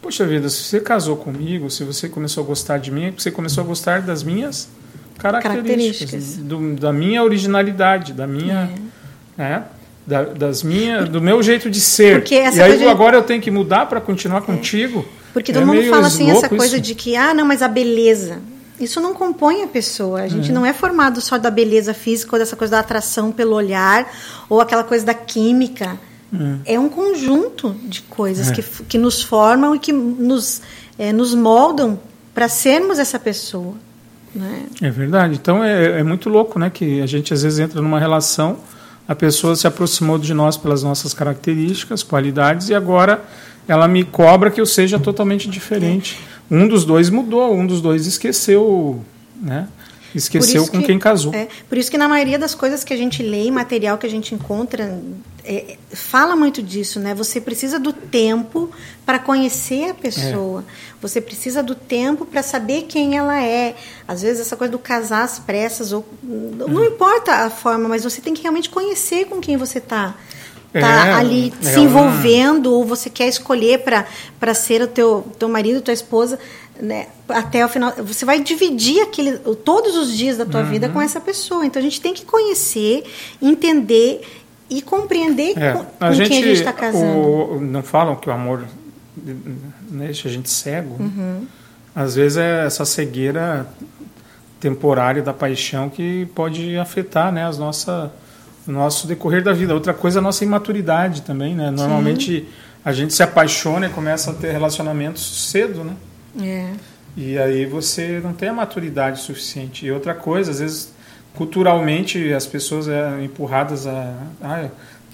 poxa 0.00 0.24
vida, 0.24 0.48
se 0.48 0.62
você 0.62 0.80
casou 0.80 1.16
comigo, 1.16 1.68
se 1.68 1.84
você 1.84 2.08
começou 2.08 2.44
a 2.44 2.46
gostar 2.46 2.78
de 2.78 2.90
mim, 2.90 3.06
é 3.06 3.10
você 3.10 3.30
começou 3.30 3.64
a 3.64 3.66
gostar 3.66 4.00
das 4.02 4.22
minhas 4.22 4.68
características, 5.18 6.10
características. 6.12 6.36
Do, 6.36 6.76
da 6.76 6.92
minha 6.92 7.22
originalidade, 7.22 8.12
da 8.12 8.26
minha. 8.26 8.70
É. 9.36 9.42
Né? 9.42 9.64
Da, 10.06 10.24
das 10.24 10.62
minha, 10.62 11.02
do 11.04 11.20
meu 11.20 11.42
jeito 11.42 11.70
de 11.70 11.80
ser. 11.80 12.24
e 12.30 12.60
aí 12.60 12.78
de... 12.78 12.86
agora 12.86 13.16
eu 13.16 13.22
tenho 13.22 13.40
que 13.40 13.50
mudar 13.50 13.86
para 13.86 14.00
continuar 14.00 14.38
é. 14.38 14.40
contigo. 14.42 15.06
Porque 15.32 15.52
todo 15.52 15.62
é 15.62 15.66
mundo 15.66 15.82
fala 15.88 16.06
assim, 16.06 16.30
essa 16.30 16.48
coisa 16.48 16.76
isso. 16.76 16.80
de 16.80 16.94
que, 16.94 17.16
ah, 17.16 17.32
não, 17.32 17.44
mas 17.44 17.62
a 17.62 17.68
beleza. 17.68 18.40
Isso 18.80 19.00
não 19.00 19.12
compõe 19.12 19.62
a 19.62 19.66
pessoa. 19.66 20.22
A 20.22 20.28
gente 20.28 20.50
é. 20.50 20.54
não 20.54 20.64
é 20.64 20.72
formado 20.72 21.20
só 21.20 21.36
da 21.36 21.50
beleza 21.50 21.92
física 21.92 22.34
ou 22.34 22.38
dessa 22.38 22.56
coisa 22.56 22.72
da 22.72 22.80
atração 22.80 23.30
pelo 23.30 23.54
olhar 23.54 24.10
ou 24.48 24.60
aquela 24.60 24.82
coisa 24.82 25.04
da 25.04 25.14
química. 25.14 25.98
É, 26.64 26.74
é 26.74 26.80
um 26.80 26.88
conjunto 26.88 27.76
de 27.84 28.02
coisas 28.02 28.50
é. 28.50 28.54
que, 28.54 28.62
que 28.84 28.98
nos 28.98 29.22
formam 29.22 29.74
e 29.74 29.78
que 29.78 29.92
nos, 29.92 30.62
é, 30.98 31.12
nos 31.12 31.34
moldam 31.34 31.98
para 32.32 32.48
sermos 32.48 32.98
essa 32.98 33.18
pessoa. 33.18 33.74
Né? 34.34 34.66
É 34.80 34.90
verdade. 34.90 35.34
Então 35.34 35.62
é, 35.62 36.00
é 36.00 36.02
muito 36.02 36.28
louco, 36.28 36.58
né? 36.58 36.70
Que 36.70 37.02
a 37.02 37.06
gente 37.06 37.34
às 37.34 37.42
vezes 37.42 37.58
entra 37.58 37.82
numa 37.82 37.98
relação, 37.98 38.58
a 39.06 39.14
pessoa 39.14 39.56
se 39.56 39.66
aproximou 39.66 40.18
de 40.18 40.32
nós 40.32 40.56
pelas 40.56 40.82
nossas 40.82 41.12
características, 41.12 42.02
qualidades 42.02 42.68
e 42.68 42.74
agora 42.74 43.22
ela 43.70 43.86
me 43.86 44.02
cobra 44.02 44.50
que 44.50 44.60
eu 44.60 44.66
seja 44.66 44.98
totalmente 44.98 45.48
diferente. 45.48 46.18
Um 46.50 46.66
dos 46.66 46.84
dois 46.84 47.08
mudou, 47.08 47.54
um 47.54 47.64
dos 47.64 47.80
dois 47.80 48.04
esqueceu, 48.04 49.00
né? 49.40 49.68
Esqueceu 50.12 50.66
com 50.66 50.80
que, 50.80 50.86
quem 50.86 50.98
casou. 50.98 51.32
É, 51.32 51.46
por 51.68 51.78
isso 51.78 51.88
que 51.88 51.96
na 51.96 52.08
maioria 52.08 52.36
das 52.36 52.52
coisas 52.52 52.82
que 52.82 52.92
a 52.92 52.96
gente 52.96 53.22
lê 53.22 53.48
material 53.48 53.96
que 53.96 54.04
a 54.04 54.10
gente 54.10 54.34
encontra, 54.34 55.00
é, 55.44 55.76
fala 55.92 56.34
muito 56.34 56.60
disso, 56.60 56.98
né? 56.98 57.14
Você 57.14 57.40
precisa 57.40 57.78
do 57.78 57.92
tempo 57.92 58.68
para 59.06 59.20
conhecer 59.20 59.90
a 59.90 59.94
pessoa. 59.94 60.64
É. 60.66 60.72
Você 61.00 61.20
precisa 61.20 61.62
do 61.62 61.76
tempo 61.76 62.26
para 62.26 62.42
saber 62.42 62.86
quem 62.88 63.16
ela 63.16 63.40
é. 63.40 63.76
Às 64.08 64.22
vezes 64.22 64.40
essa 64.40 64.56
coisa 64.56 64.72
do 64.72 64.80
casar 64.80 65.22
às 65.22 65.38
pressas, 65.38 65.92
ou, 65.92 66.04
não 66.24 66.84
importa 66.84 67.32
a 67.32 67.50
forma, 67.50 67.88
mas 67.88 68.02
você 68.02 68.20
tem 68.20 68.34
que 68.34 68.42
realmente 68.42 68.68
conhecer 68.68 69.26
com 69.26 69.38
quem 69.38 69.56
você 69.56 69.78
está 69.78 70.16
tá 70.72 71.06
é, 71.06 71.12
ali 71.14 71.52
é 71.60 71.64
se 71.64 71.80
envolvendo 71.80 72.70
uma... 72.70 72.76
ou 72.78 72.84
você 72.84 73.10
quer 73.10 73.28
escolher 73.28 73.82
para 74.38 74.54
ser 74.54 74.82
o 74.82 74.86
teu, 74.86 75.26
teu 75.38 75.48
marido, 75.48 75.80
tua 75.80 75.94
esposa, 75.94 76.38
né, 76.80 77.08
até 77.28 77.64
o 77.64 77.68
final. 77.68 77.92
Você 77.98 78.24
vai 78.24 78.40
dividir 78.40 79.02
aquele, 79.02 79.38
todos 79.64 79.96
os 79.96 80.16
dias 80.16 80.36
da 80.36 80.46
tua 80.46 80.60
uhum. 80.60 80.70
vida 80.70 80.88
com 80.88 81.00
essa 81.00 81.20
pessoa. 81.20 81.66
Então 81.66 81.80
a 81.80 81.82
gente 81.82 82.00
tem 82.00 82.14
que 82.14 82.24
conhecer, 82.24 83.04
entender 83.40 84.22
e 84.68 84.80
compreender 84.80 85.58
é, 85.58 85.72
com, 85.72 85.84
com 85.84 86.12
gente, 86.12 86.28
quem 86.28 86.42
a 86.42 86.46
gente 86.46 86.58
está 86.58 86.72
casando. 86.72 87.18
O, 87.18 87.60
não 87.60 87.82
falam 87.82 88.16
que 88.16 88.28
o 88.28 88.32
amor 88.32 88.64
deixa 89.16 90.28
a 90.28 90.30
gente 90.30 90.48
cego? 90.48 90.96
Uhum. 91.00 91.46
Às 91.94 92.14
vezes 92.14 92.38
é 92.38 92.66
essa 92.66 92.84
cegueira 92.84 93.66
temporária 94.60 95.22
da 95.22 95.32
paixão 95.32 95.88
que 95.88 96.26
pode 96.34 96.76
afetar 96.78 97.32
né, 97.32 97.46
as 97.46 97.58
nossas 97.58 98.10
o 98.70 98.72
nosso 98.72 99.06
decorrer 99.06 99.42
da 99.42 99.52
vida. 99.52 99.74
Outra 99.74 99.92
coisa 99.92 100.18
é 100.18 100.20
a 100.20 100.22
nossa 100.22 100.44
imaturidade 100.44 101.22
também, 101.22 101.54
né? 101.54 101.70
Normalmente 101.70 102.40
Sim. 102.40 102.46
a 102.84 102.92
gente 102.92 103.12
se 103.12 103.22
apaixona 103.22 103.86
e 103.86 103.90
começa 103.90 104.30
a 104.30 104.34
ter 104.34 104.52
relacionamentos 104.52 105.50
cedo, 105.50 105.84
né? 105.84 105.94
É. 106.40 106.70
E 107.16 107.38
aí 107.38 107.66
você 107.66 108.20
não 108.22 108.32
tem 108.32 108.48
a 108.48 108.52
maturidade 108.52 109.20
suficiente. 109.20 109.84
E 109.84 109.90
outra 109.90 110.14
coisa, 110.14 110.50
às 110.50 110.60
vezes 110.60 110.92
culturalmente 111.34 112.32
as 112.32 112.46
pessoas 112.46 112.88
é 112.88 113.22
empurradas 113.22 113.86
a, 113.86 114.14
a 114.42 114.68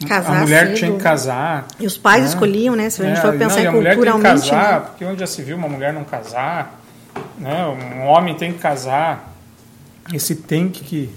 Casar 0.06 0.36
a 0.36 0.40
mulher 0.40 0.66
cedo. 0.66 0.76
tinha 0.76 0.92
que 0.92 0.98
casar. 0.98 1.66
E 1.80 1.86
os 1.86 1.96
pais 1.96 2.22
né? 2.22 2.28
escolhiam, 2.28 2.76
né? 2.76 2.90
Se 2.90 3.00
a 3.00 3.06
gente 3.06 3.18
é, 3.18 3.22
for 3.22 3.32
pensar 3.38 3.62
não, 3.62 3.70
em 3.70 3.72
culturalmente. 3.72 4.08
A 4.08 4.16
mulher 4.16 4.32
tem 4.34 4.42
que 4.42 4.50
casar, 4.50 4.80
né? 4.80 4.86
porque 4.86 5.04
onde 5.06 5.20
já 5.20 5.26
se 5.26 5.42
viu 5.42 5.56
uma 5.56 5.68
mulher 5.68 5.92
não 5.94 6.04
casar, 6.04 6.80
né? 7.38 7.64
Um 7.64 8.06
homem 8.06 8.34
tem 8.34 8.52
que 8.52 8.58
casar. 8.58 9.32
Esse 10.12 10.34
tem 10.34 10.68
que 10.68 11.10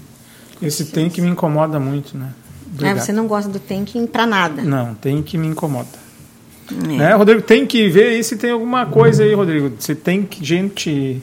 esse 0.62 0.86
tem 0.86 1.08
que 1.08 1.20
me 1.20 1.28
incomoda 1.28 1.78
muito, 1.80 2.16
né? 2.16 2.30
É, 2.82 2.94
você 2.94 3.12
não 3.12 3.26
gosta 3.26 3.50
do 3.50 3.58
tem 3.58 3.84
que 3.84 4.06
para 4.06 4.26
nada. 4.26 4.62
Não, 4.62 4.94
tem 4.94 5.22
que 5.22 5.36
me 5.36 5.46
incomoda. 5.46 5.88
É. 6.70 6.96
Né, 6.96 7.14
Rodrigo, 7.14 7.42
tem 7.42 7.66
que 7.66 7.88
ver 7.88 8.10
aí 8.10 8.24
se 8.24 8.36
tem 8.36 8.50
alguma 8.50 8.86
coisa 8.86 9.24
aí, 9.24 9.34
Rodrigo. 9.34 9.72
Você 9.78 9.94
tem 9.94 10.22
que, 10.22 10.44
gente, 10.44 11.20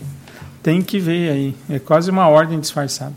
tem 0.61 0.81
que 0.81 0.99
ver 0.99 1.31
aí. 1.31 1.55
É 1.69 1.79
quase 1.79 2.11
uma 2.11 2.27
ordem 2.27 2.59
disfarçada. 2.59 3.15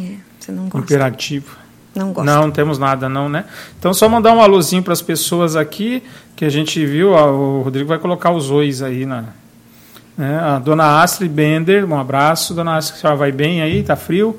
É, 0.00 0.14
você 0.38 0.52
não 0.52 0.64
gosta. 0.64 0.78
Imperativo. 0.78 1.56
Não 1.94 2.12
gosta. 2.12 2.30
Não, 2.30 2.42
não 2.42 2.50
temos 2.52 2.78
nada 2.78 3.08
não, 3.08 3.28
né? 3.28 3.44
Então 3.78 3.92
só 3.92 4.08
mandar 4.08 4.32
um 4.32 4.40
alôzinho 4.40 4.82
para 4.82 4.92
as 4.92 5.02
pessoas 5.02 5.56
aqui 5.56 6.02
que 6.36 6.44
a 6.44 6.50
gente 6.50 6.84
viu, 6.86 7.10
ó, 7.10 7.30
o 7.30 7.62
Rodrigo 7.62 7.88
vai 7.88 7.98
colocar 7.98 8.30
os 8.30 8.50
ois 8.50 8.80
aí 8.80 9.04
na 9.04 9.24
né? 10.16 10.38
A 10.38 10.58
dona 10.58 11.02
Astrid 11.02 11.32
Bender, 11.32 11.90
um 11.90 11.98
abraço, 11.98 12.52
dona 12.52 12.76
Astrid, 12.76 12.98
a 12.98 13.00
senhora 13.00 13.16
vai 13.16 13.32
bem 13.32 13.62
aí, 13.62 13.82
tá 13.82 13.96
frio? 13.96 14.38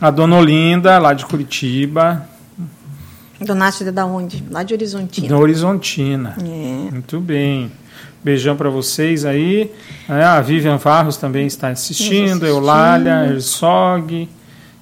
A 0.00 0.10
dona 0.10 0.36
Olinda, 0.36 0.98
lá 0.98 1.12
de 1.12 1.26
Curitiba. 1.26 2.28
Dona 3.40 3.68
é 3.68 3.92
da 3.92 4.04
onde? 4.04 4.44
Lá 4.50 4.62
de 4.62 4.74
Horizontina. 4.74 5.28
Da 5.28 5.38
Horizontina. 5.38 6.36
É. 6.40 6.90
Muito 6.92 7.20
bem. 7.20 7.70
Beijão 8.22 8.56
para 8.56 8.68
vocês 8.68 9.24
aí. 9.24 9.70
É, 10.08 10.24
a 10.24 10.40
Vivian 10.40 10.78
Farros 10.78 11.16
também 11.16 11.46
está 11.46 11.68
assistindo. 11.68 12.46
Eulália, 12.46 13.26
Herzog. 13.26 14.28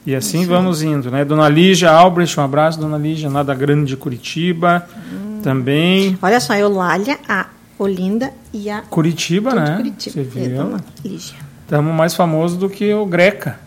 E 0.07 0.15
assim 0.15 0.41
Sim. 0.41 0.47
vamos 0.47 0.83
indo, 0.83 1.11
né? 1.11 1.25
Dona 1.25 1.49
Lígia 1.49 1.91
Albrecht, 1.91 2.39
um 2.39 2.45
abraço, 2.45 2.79
Dona 2.79 2.97
Lígia, 2.97 3.29
lá 3.29 3.43
da 3.43 3.55
Grande 3.55 3.87
de 3.87 3.97
Curitiba. 3.97 4.87
Hum. 5.13 5.41
Também. 5.43 6.17
Olha 6.23 6.41
só, 6.41 6.55
Eulália, 6.55 7.19
a 7.29 7.47
Olinda 7.79 8.33
e 8.53 8.71
a. 8.71 8.83
Curitiba, 8.83 9.55
né? 9.55 9.77
Curitiba. 9.77 10.15
Você 10.15 10.23
viu? 10.23 10.77
Estamos 11.63 11.95
mais 11.95 12.15
famosos 12.15 12.57
do 12.57 12.71
que 12.71 12.95
o 12.95 13.05
Greca. 13.05 13.59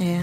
É. 0.00 0.22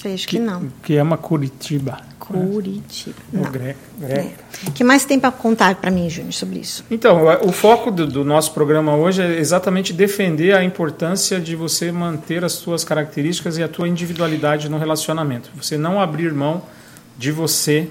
Sei, 0.00 0.14
acho 0.14 0.28
que, 0.28 0.36
que 0.36 0.42
não. 0.42 0.68
Que 0.80 0.96
ama 0.96 1.16
Curitiba. 1.16 1.98
Curitiba. 2.20 3.16
Né? 3.32 3.42
O 3.42 3.50
Greca. 3.50 3.78
É. 4.02 4.30
O 4.68 4.70
que 4.70 4.84
mais 4.84 5.04
tem 5.04 5.18
para 5.18 5.32
contar 5.32 5.74
para 5.74 5.90
mim, 5.90 6.08
Júnior, 6.08 6.32
sobre 6.32 6.60
isso? 6.60 6.84
Então, 6.88 7.20
o 7.42 7.50
foco 7.50 7.90
do, 7.90 8.06
do, 8.06 8.24
nosso 8.24 8.52
programa 8.52 8.94
hoje 8.94 9.22
é 9.22 9.40
exatamente 9.40 9.92
defender 9.92 10.54
a 10.54 10.62
importância 10.62 11.40
de 11.40 11.56
você 11.56 11.90
manter 11.90 12.44
as 12.44 12.52
suas 12.52 12.84
características 12.84 13.58
e 13.58 13.62
a 13.62 13.66
tua 13.66 13.88
individualidade 13.88 14.68
no 14.68 14.78
relacionamento. 14.78 15.50
Você 15.56 15.76
não 15.76 16.00
abrir 16.00 16.32
mão 16.32 16.62
de 17.16 17.32
você 17.32 17.88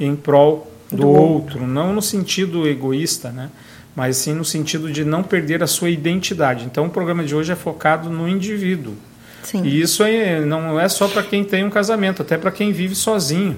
em 0.00 0.16
prol 0.16 0.72
do, 0.90 0.96
do 0.96 1.08
outro, 1.08 1.32
outro, 1.32 1.66
não 1.66 1.92
no 1.92 2.00
sentido 2.00 2.66
egoísta, 2.66 3.30
né? 3.30 3.50
mas 3.94 4.16
sim 4.16 4.32
no 4.32 4.44
sentido 4.44 4.90
de 4.90 5.04
não 5.04 5.22
perder 5.22 5.62
a 5.62 5.66
sua 5.66 5.90
identidade. 5.90 6.64
Então, 6.64 6.86
o 6.86 6.90
programa 6.90 7.22
de 7.22 7.34
hoje 7.34 7.52
é 7.52 7.56
focado 7.56 8.08
no 8.08 8.26
indivíduo. 8.26 8.94
Sim. 9.42 9.62
E 9.64 9.80
isso 9.80 10.02
não 10.46 10.78
é 10.78 10.88
só 10.88 11.08
para 11.08 11.22
quem 11.22 11.44
tem 11.44 11.64
um 11.64 11.70
casamento, 11.70 12.22
até 12.22 12.36
para 12.36 12.50
quem 12.50 12.72
vive 12.72 12.94
sozinho. 12.94 13.56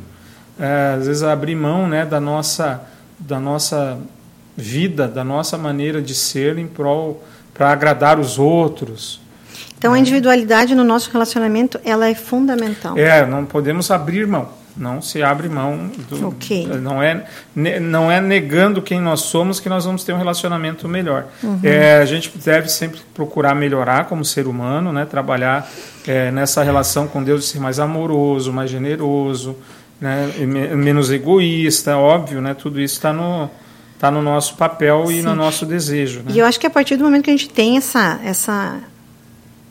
É, 0.59 0.94
às 0.99 1.07
vezes 1.07 1.23
abrir 1.23 1.57
mão 1.57 1.88
né, 1.88 2.07
da, 2.07 2.20
nossa, 2.20 2.83
da 3.18 3.40
nossa 3.40 3.99
vida, 4.57 5.09
da 5.09 5.25
nossa 5.25 5.59
maneira 5.59 6.01
de 6.01 6.14
ser 6.14 6.59
em 6.59 6.66
prol 6.66 7.23
para 7.53 7.70
agradar 7.70 8.18
os 8.20 8.38
outros. 8.38 9.20
Então 9.77 9.92
a 9.92 9.99
individualidade 9.99 10.75
no 10.75 10.85
nosso 10.85 11.11
relacionamento 11.11 11.81
ela 11.85 12.09
é 12.09 12.14
fundamental. 12.14 12.97
É, 12.97 13.27
não 13.27 13.44
podemos 13.44 13.90
abrir 13.90 14.27
mão 14.27 14.63
não 14.77 15.01
se 15.01 15.23
abre 15.23 15.49
mão 15.49 15.91
do, 16.09 16.29
okay. 16.29 16.67
não 16.67 17.03
é 17.03 17.25
não 17.55 18.11
é 18.11 18.21
negando 18.21 18.83
quem 18.83 19.01
nós 19.01 19.21
somos 19.21 19.61
que 19.61 19.69
nós 19.69 19.85
vamos 19.85 20.03
ter 20.03 20.13
um 20.13 20.19
relacionamento 20.19 20.89
melhor 20.89 21.27
uhum. 21.43 21.61
é, 21.63 21.99
a 21.99 22.05
gente 22.05 22.33
deve 22.39 22.69
sempre 22.69 23.01
procurar 23.15 23.55
melhorar 23.55 24.07
como 24.07 24.25
ser 24.25 24.47
humano 24.47 24.93
né 24.93 25.05
trabalhar 25.05 25.71
é, 26.07 26.31
nessa 26.31 26.63
relação 26.63 27.07
com 27.07 27.23
Deus 27.23 27.49
ser 27.49 27.61
mais 27.61 27.79
amoroso 27.79 28.53
mais 28.53 28.69
generoso 28.69 29.57
né 30.01 30.29
menos 30.77 31.11
egoísta 31.11 31.97
óbvio 31.97 32.41
né 32.41 32.55
tudo 32.55 32.81
isso 32.81 32.95
está 32.95 33.13
no 33.13 33.49
tá 33.99 34.11
no 34.11 34.21
nosso 34.21 34.57
papel 34.57 35.07
Sim. 35.07 35.19
e 35.21 35.23
no 35.23 35.37
nosso 35.37 35.65
desejo 35.65 36.21
né? 36.21 36.33
e 36.35 36.39
eu 36.41 36.47
acho 36.47 36.59
que 36.59 36.67
a 36.67 36.71
partir 36.71 36.97
do 36.97 37.05
momento 37.05 37.25
que 37.25 37.31
a 37.31 37.37
gente 37.37 37.49
tem 37.49 37.77
essa 37.77 38.19
essa 38.25 38.81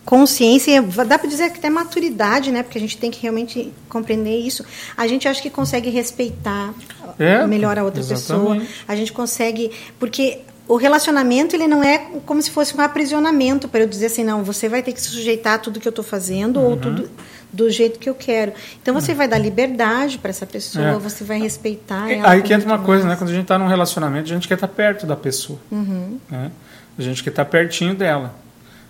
consciência, 0.06 0.82
dá 0.82 1.18
para 1.18 1.30
dizer 1.30 1.52
que 1.52 1.60
até 1.60 1.70
maturidade, 1.70 2.52
né? 2.52 2.63
Porque 2.63 2.78
a 2.78 2.82
gente 2.82 2.98
tem 2.98 3.10
que 3.10 3.22
realmente 3.22 3.72
compreender 3.88 4.38
isso. 4.38 4.66
A 4.98 5.08
gente 5.08 5.28
acha 5.28 5.42
que 5.42 5.50
consegue 5.50 5.89
respeitar 5.89 6.74
é, 7.18 7.46
melhor 7.48 7.78
a 7.78 7.84
outra 7.84 8.02
exatamente. 8.02 8.62
pessoa. 8.62 8.84
A 8.88 8.96
gente 8.96 9.13
consegue, 9.13 9.72
porque 9.98 10.39
o 10.68 10.76
relacionamento 10.76 11.56
ele 11.56 11.68
não 11.68 11.84
é 11.84 12.00
como 12.26 12.42
se 12.42 12.50
fosse 12.50 12.76
um 12.76 12.82
aprisionamento 12.82 13.68
para 13.68 13.82
eu 13.82 13.88
dizer 13.88 14.08
assim, 14.08 14.24
não, 14.24 14.44
você 14.44 14.70
vai 14.70 14.82
ter 14.82 14.94
que 14.94 15.02
se 15.02 15.10
sujeitar 15.10 15.56
a 15.56 15.58
tudo 15.58 15.80
que 15.80 15.88
eu 15.88 15.92
estou 15.92 16.04
fazendo 16.04 16.60
uhum. 16.60 16.72
ou 16.72 16.78
tudo 16.78 17.10
do 17.52 17.70
jeito 17.70 18.00
que 18.00 18.10
eu 18.10 18.16
quero. 18.16 18.54
Então 18.82 18.94
você 18.94 19.12
uhum. 19.12 19.18
vai 19.20 19.28
dar 19.28 19.38
liberdade 19.38 20.18
para 20.18 20.32
essa 20.32 20.46
pessoa, 20.46 20.88
é. 20.88 20.98
você 20.98 21.24
vai 21.24 21.39
respeitar 21.39 22.10
é, 22.10 22.16
ela. 22.16 22.32
Aí 22.32 22.42
que 22.42 22.54
entra 22.54 22.68
uma 22.68 22.80
coisa, 22.80 23.08
né? 23.08 23.16
Quando 23.16 23.30
a 23.30 23.34
gente 23.34 23.44
está 23.44 23.60
num 23.60 23.68
relacionamento, 23.68 24.26
a 24.26 24.34
gente 24.34 24.48
quer 24.48 24.56
estar 24.56 24.68
tá 24.68 24.74
perto 24.74 25.06
da 25.06 25.16
pessoa. 25.16 25.60
Uhum. 25.72 26.18
Né? 26.30 26.52
A 26.98 27.02
gente 27.02 27.24
quer 27.24 27.30
estar 27.30 27.46
tá 27.46 27.52
pertinho 27.52 27.94
dela. 27.94 28.34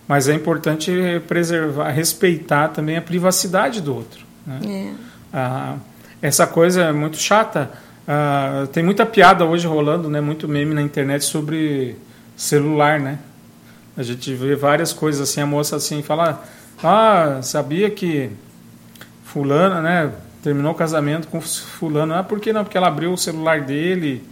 Mas 0.06 0.28
é 0.28 0.34
importante 0.34 0.92
preservar, 1.26 1.90
respeitar 1.90 2.68
também 2.68 2.96
a 2.96 3.02
privacidade 3.02 3.80
do 3.80 3.94
outro. 3.94 4.24
Né? 4.46 4.60
É. 4.66 4.92
Ah, 5.32 5.76
essa 6.20 6.46
coisa 6.46 6.82
é 6.82 6.92
muito 6.92 7.16
chata. 7.16 7.70
Ah, 8.06 8.68
tem 8.72 8.82
muita 8.82 9.06
piada 9.06 9.44
hoje 9.44 9.66
rolando, 9.66 10.10
né? 10.10 10.20
Muito 10.20 10.46
meme 10.46 10.74
na 10.74 10.82
internet 10.82 11.24
sobre 11.24 11.96
celular, 12.36 13.00
né? 13.00 13.18
A 13.96 14.02
gente 14.02 14.34
vê 14.34 14.54
várias 14.54 14.92
coisas 14.92 15.28
assim, 15.28 15.40
a 15.40 15.46
moça 15.46 15.76
assim 15.76 16.02
fala, 16.02 16.44
ah, 16.82 17.38
sabia 17.42 17.90
que 17.90 18.30
fulana, 19.24 19.80
né? 19.80 20.12
Terminou 20.42 20.72
o 20.72 20.74
casamento 20.74 21.28
com 21.28 21.40
fulano. 21.40 22.14
Ah, 22.14 22.22
por 22.22 22.40
que 22.40 22.52
não? 22.52 22.64
Porque 22.64 22.76
ela 22.76 22.88
abriu 22.88 23.12
o 23.12 23.16
celular 23.16 23.62
dele 23.62 24.22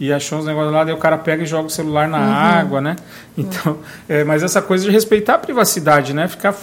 e 0.00 0.12
achou 0.12 0.38
uns 0.38 0.46
negócios 0.46 0.72
lá, 0.72 0.84
daí 0.84 0.94
o 0.94 0.98
cara 0.98 1.18
pega 1.18 1.42
e 1.42 1.46
joga 1.46 1.66
o 1.66 1.70
celular 1.70 2.08
na 2.08 2.18
uhum. 2.18 2.32
água, 2.32 2.80
né? 2.80 2.96
Então, 3.36 3.78
é, 4.08 4.24
mas 4.24 4.42
essa 4.42 4.60
coisa 4.60 4.84
de 4.84 4.90
respeitar 4.90 5.34
a 5.34 5.38
privacidade, 5.38 6.12
né? 6.12 6.26
Ficar, 6.26 6.54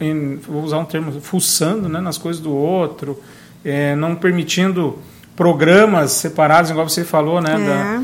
em, 0.00 0.36
vou 0.36 0.62
usar 0.62 0.78
um 0.78 0.84
termo, 0.84 1.20
fuçando 1.20 1.88
né? 1.88 2.00
nas 2.00 2.18
coisas 2.18 2.40
do 2.40 2.54
outro, 2.54 3.18
é, 3.64 3.94
não 3.94 4.14
permitindo 4.14 4.98
programas 5.36 6.12
separados, 6.12 6.70
igual 6.70 6.88
você 6.88 7.04
falou, 7.04 7.40
né? 7.40 7.54
É. 7.54 7.58
Da, 7.58 8.00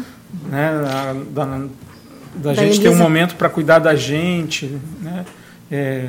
né? 0.49 1.23
da, 1.33 1.45
da, 1.47 1.67
da 2.35 2.55
gente 2.55 2.67
Elisa. 2.67 2.83
ter 2.83 2.89
um 2.89 2.97
momento 2.97 3.37
para 3.37 3.49
cuidar 3.49 3.79
da 3.79 3.95
gente, 3.95 4.79
né? 5.03 5.25
É, 5.71 6.09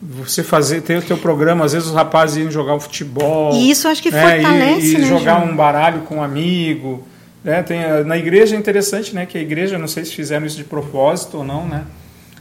você 0.00 0.44
fazer 0.44 0.80
ter 0.82 0.98
o 0.98 1.02
teu 1.02 1.18
programa, 1.18 1.64
às 1.64 1.72
vezes 1.72 1.88
os 1.88 1.94
rapazes 1.94 2.36
iam 2.36 2.50
jogar 2.50 2.74
o 2.74 2.80
futebol. 2.80 3.54
E 3.54 3.70
isso 3.70 3.88
acho 3.88 4.00
que 4.00 4.10
né? 4.10 4.40
fortalece, 4.40 4.86
e, 4.86 4.94
e 4.94 4.98
né, 4.98 5.08
jogar 5.08 5.40
João? 5.40 5.52
um 5.52 5.56
baralho 5.56 6.00
com 6.02 6.16
um 6.16 6.22
amigo. 6.22 7.04
É, 7.48 7.62
tem, 7.62 8.04
na 8.04 8.16
igreja 8.16 8.56
é 8.56 8.58
interessante, 8.58 9.14
né? 9.14 9.26
Que 9.26 9.38
a 9.38 9.40
igreja, 9.40 9.78
não 9.78 9.88
sei 9.88 10.04
se 10.04 10.14
fizeram 10.14 10.44
isso 10.46 10.56
de 10.56 10.64
propósito 10.64 11.38
ou 11.38 11.44
não, 11.44 11.66
né? 11.66 11.84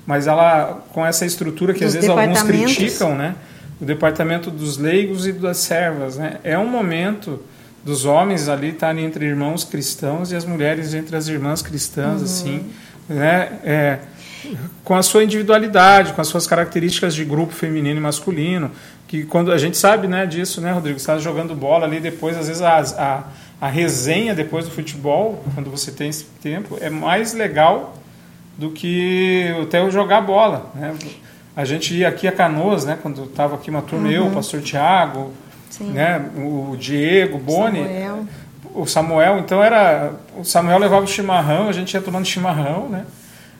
Mas 0.05 0.27
ela, 0.27 0.85
com 0.93 1.05
essa 1.05 1.25
estrutura 1.25 1.73
que 1.73 1.79
Dos 1.79 1.89
às 1.89 1.93
vezes 1.95 2.09
alguns 2.09 2.43
criticam, 2.43 3.15
né? 3.15 3.35
o 3.79 3.85
departamento 3.85 4.49
dos 4.49 4.77
leigos 4.77 5.27
e 5.27 5.31
das 5.31 5.57
servas. 5.57 6.17
Né? 6.17 6.37
É 6.43 6.57
um 6.57 6.67
momento 6.67 7.41
dos 7.83 8.05
homens 8.05 8.49
ali 8.49 8.69
estarem 8.69 9.05
entre 9.05 9.25
irmãos 9.25 9.63
cristãos 9.63 10.31
e 10.31 10.35
as 10.35 10.43
mulheres 10.43 10.93
entre 10.93 11.15
as 11.15 11.27
irmãs 11.27 11.61
cristãs, 11.61 12.19
uhum. 12.19 12.25
assim, 12.25 12.65
né? 13.07 13.59
É, 13.63 13.99
com 14.83 14.95
a 14.95 15.03
sua 15.03 15.23
individualidade, 15.23 16.13
com 16.13 16.21
as 16.21 16.27
suas 16.27 16.45
características 16.45 17.13
de 17.15 17.23
grupo 17.23 17.53
feminino 17.53 17.97
e 17.97 18.01
masculino, 18.01 18.71
que 19.07 19.23
quando 19.23 19.51
a 19.51 19.57
gente 19.57 19.77
sabe 19.77 20.07
né, 20.07 20.25
disso, 20.25 20.59
né, 20.59 20.71
Rodrigo? 20.71 20.99
Você 20.99 21.03
está 21.03 21.17
jogando 21.17 21.55
bola 21.55 21.85
ali 21.85 21.99
depois, 21.99 22.37
às 22.37 22.47
vezes 22.47 22.61
a, 22.61 22.79
a, 22.79 23.23
a 23.59 23.67
resenha 23.67 24.35
depois 24.35 24.65
do 24.65 24.71
futebol, 24.71 25.43
quando 25.55 25.69
você 25.69 25.91
tem 25.91 26.09
esse 26.09 26.25
tempo, 26.41 26.77
é 26.79 26.89
mais 26.89 27.33
legal 27.33 27.95
do 28.57 28.71
que 28.71 29.53
até 29.63 29.79
eu 29.79 29.91
jogar 29.91 30.21
bola. 30.21 30.71
Né? 30.75 30.93
A 31.55 31.65
gente 31.65 31.95
ia 31.95 32.07
aqui 32.07 32.27
a 32.27 32.31
Canoas, 32.31 32.85
né, 32.85 32.97
quando 33.01 33.23
estava 33.23 33.55
aqui 33.55 33.69
uma 33.69 33.81
turma, 33.81 34.07
uhum. 34.07 34.13
eu, 34.13 34.27
o 34.27 34.31
pastor 34.31 34.61
Tiago, 34.61 35.31
né, 35.79 36.23
o 36.37 36.75
Diego, 36.77 37.37
o 37.37 37.39
Boni, 37.39 37.79
Samuel. 37.79 38.25
o 38.73 38.85
Samuel, 38.85 39.39
então 39.39 39.63
era. 39.63 40.13
O 40.37 40.43
Samuel 40.43 40.77
levava 40.77 41.03
o 41.03 41.07
chimarrão, 41.07 41.67
a 41.67 41.71
gente 41.71 41.93
ia 41.93 42.01
tomando 42.01 42.25
chimarrão, 42.25 42.89
né? 42.89 43.05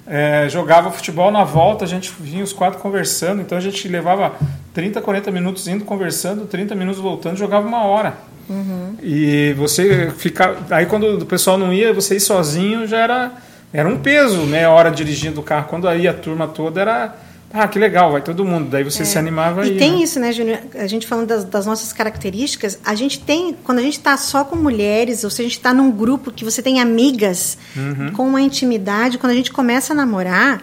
É, 0.10 0.48
jogava 0.48 0.90
futebol 0.90 1.32
na 1.32 1.44
volta, 1.44 1.84
a 1.84 1.88
gente 1.88 2.14
vinha 2.20 2.44
os 2.44 2.54
quatro 2.54 2.80
conversando, 2.80 3.42
então 3.42 3.58
a 3.58 3.62
gente 3.62 3.86
levava 3.90 4.36
30, 4.74 5.02
40 5.02 5.32
minutos 5.32 5.68
indo 5.68 5.84
conversando, 5.84 6.46
30 6.46 6.76
minutos 6.76 7.02
voltando, 7.02 7.36
jogava 7.36 7.68
uma 7.68 7.84
hora. 7.84 8.14
Uhum. 8.50 8.96
E 9.02 9.54
você 9.58 10.12
fica. 10.18 10.58
Aí 10.70 10.86
quando 10.86 11.20
o 11.20 11.26
pessoal 11.26 11.58
não 11.58 11.74
ia, 11.74 11.94
você 11.94 12.16
ir 12.16 12.20
sozinho 12.20 12.88
já 12.88 13.00
era, 13.00 13.32
era 13.74 13.88
um 13.88 13.98
peso, 13.98 14.42
meia 14.44 14.70
hora 14.70 14.90
dirigindo 14.90 15.42
o 15.42 15.44
carro. 15.44 15.68
Quando 15.68 15.88
aí 15.88 16.08
a 16.08 16.14
turma 16.14 16.48
toda 16.48 16.82
era. 16.82 17.16
Ah, 17.54 17.66
que 17.66 17.80
legal, 17.80 18.12
vai 18.12 18.22
todo 18.22 18.44
mundo. 18.44 18.70
Daí 18.70 18.84
você 18.84 19.04
é. 19.04 19.06
se 19.06 19.18
animava 19.18 19.66
E 19.66 19.72
aí, 19.72 19.78
tem 19.78 19.94
né? 19.94 20.04
isso, 20.04 20.20
né, 20.20 20.34
Júnior? 20.34 20.60
A 20.76 20.86
gente 20.86 21.08
falando 21.08 21.28
das, 21.28 21.46
das, 21.46 21.66
nossas 21.66 21.94
características, 21.94 22.78
a 22.84 22.94
gente 22.94 23.22
tem, 23.22 23.56
quando 23.64 23.80
a 23.80 23.82
gente 23.82 23.98
está 23.98 24.18
só 24.18 24.44
com 24.44 24.58
mulheres, 24.58 25.24
ou 25.24 25.30
se 25.30 25.42
a 25.42 25.46
gente 25.46 25.54
está 25.54 25.74
num 25.74 25.90
grupo 25.90 26.30
que 26.30 26.44
você 26.44 26.62
tem 26.62 26.82
amigas 26.82 27.58
uhum. 27.76 28.12
com 28.12 28.28
uma 28.28 28.42
intimidade, 28.42 29.18
quando 29.18 29.32
a 29.32 29.36
gente 29.36 29.52
começa 29.54 29.94
a 29.94 29.96
namorar, 29.96 30.62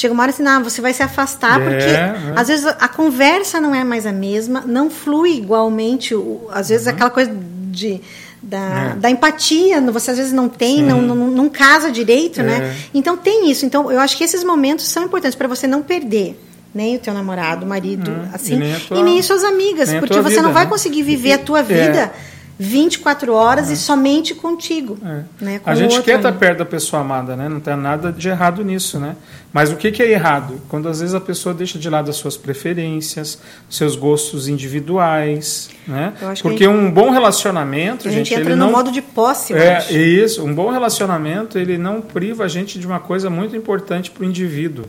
chega 0.00 0.12
uma 0.12 0.22
hora 0.22 0.30
assim, 0.30 0.42
não, 0.42 0.62
você 0.62 0.80
vai 0.80 0.92
se 0.92 1.02
afastar, 1.02 1.60
é, 1.60 1.64
porque 1.64 1.84
é. 1.84 2.32
às 2.36 2.48
vezes 2.48 2.66
a 2.66 2.88
conversa 2.88 3.60
não 3.60 3.74
é 3.74 3.82
mais 3.82 4.06
a 4.06 4.12
mesma, 4.12 4.62
não 4.66 4.90
flui 4.90 5.36
igualmente, 5.36 6.14
às 6.50 6.68
vezes 6.68 6.86
uhum. 6.86 6.92
aquela 6.92 7.10
coisa 7.10 7.32
de 7.70 8.00
da, 8.42 8.92
é. 8.92 8.94
da 8.96 9.10
empatia, 9.10 9.80
você 9.80 10.12
às 10.12 10.18
vezes 10.18 10.32
não 10.32 10.48
tem, 10.48 10.82
não, 10.82 11.02
não, 11.02 11.16
não, 11.16 11.48
casa 11.48 11.90
direito, 11.90 12.42
né? 12.42 12.56
é. 12.56 12.58
né? 12.60 12.76
Então 12.94 13.16
tem 13.16 13.50
isso. 13.50 13.66
Então 13.66 13.90
eu 13.90 13.98
acho 13.98 14.16
que 14.16 14.22
esses 14.22 14.44
momentos 14.44 14.86
são 14.86 15.04
importantes 15.04 15.34
para 15.34 15.48
você 15.48 15.66
não 15.66 15.82
perder 15.82 16.38
nem 16.72 16.96
o 16.96 16.98
teu 16.98 17.14
namorado, 17.14 17.64
marido, 17.64 18.10
hum, 18.10 18.28
assim, 18.34 18.54
e 18.54 18.58
nem, 18.58 18.80
tua, 18.80 18.98
e 18.98 19.02
nem 19.02 19.22
suas 19.22 19.42
amigas, 19.42 19.94
porque 19.94 20.20
você 20.20 20.36
vida, 20.36 20.42
não 20.42 20.52
vai 20.52 20.64
né? 20.64 20.70
conseguir 20.70 21.02
viver 21.02 21.32
a 21.32 21.38
tua 21.38 21.60
é. 21.60 21.62
vida 21.62 22.12
24 22.58 23.34
horas 23.34 23.70
e 23.70 23.76
somente 23.76 24.34
contigo. 24.34 24.96
É. 25.04 25.44
Né, 25.44 25.58
com 25.58 25.68
a 25.68 25.74
gente 25.74 26.00
quer 26.00 26.16
estar 26.16 26.32
perto 26.32 26.58
da 26.58 26.64
pessoa 26.64 27.02
amada, 27.02 27.36
né? 27.36 27.48
Não 27.48 27.60
tem 27.60 27.76
nada 27.76 28.10
de 28.10 28.28
errado 28.28 28.64
nisso, 28.64 28.98
né? 28.98 29.14
Mas 29.52 29.70
o 29.70 29.76
que, 29.76 29.90
que 29.90 30.02
é 30.02 30.10
errado? 30.10 30.60
Quando 30.68 30.88
às 30.88 31.00
vezes 31.00 31.14
a 31.14 31.20
pessoa 31.20 31.54
deixa 31.54 31.78
de 31.78 31.88
lado 31.90 32.10
as 32.10 32.16
suas 32.16 32.36
preferências, 32.36 33.38
seus 33.68 33.94
gostos 33.94 34.48
individuais, 34.48 35.68
né? 35.86 36.14
Porque 36.40 36.64
gente, 36.64 36.68
um 36.68 36.90
bom 36.90 37.10
relacionamento, 37.10 38.08
a 38.08 38.10
gente, 38.10 38.28
gente 38.28 38.40
entra 38.40 38.52
ele 38.52 38.58
no 38.58 38.66
não, 38.66 38.72
modo 38.72 38.90
de 38.90 39.02
posse. 39.02 39.52
É 39.52 39.92
isso. 39.92 40.42
Um 40.42 40.54
bom 40.54 40.70
relacionamento 40.70 41.58
ele 41.58 41.76
não 41.76 42.00
priva 42.00 42.44
a 42.44 42.48
gente 42.48 42.78
de 42.78 42.86
uma 42.86 43.00
coisa 43.00 43.28
muito 43.28 43.54
importante 43.54 44.10
para 44.10 44.22
o 44.22 44.26
indivíduo. 44.26 44.86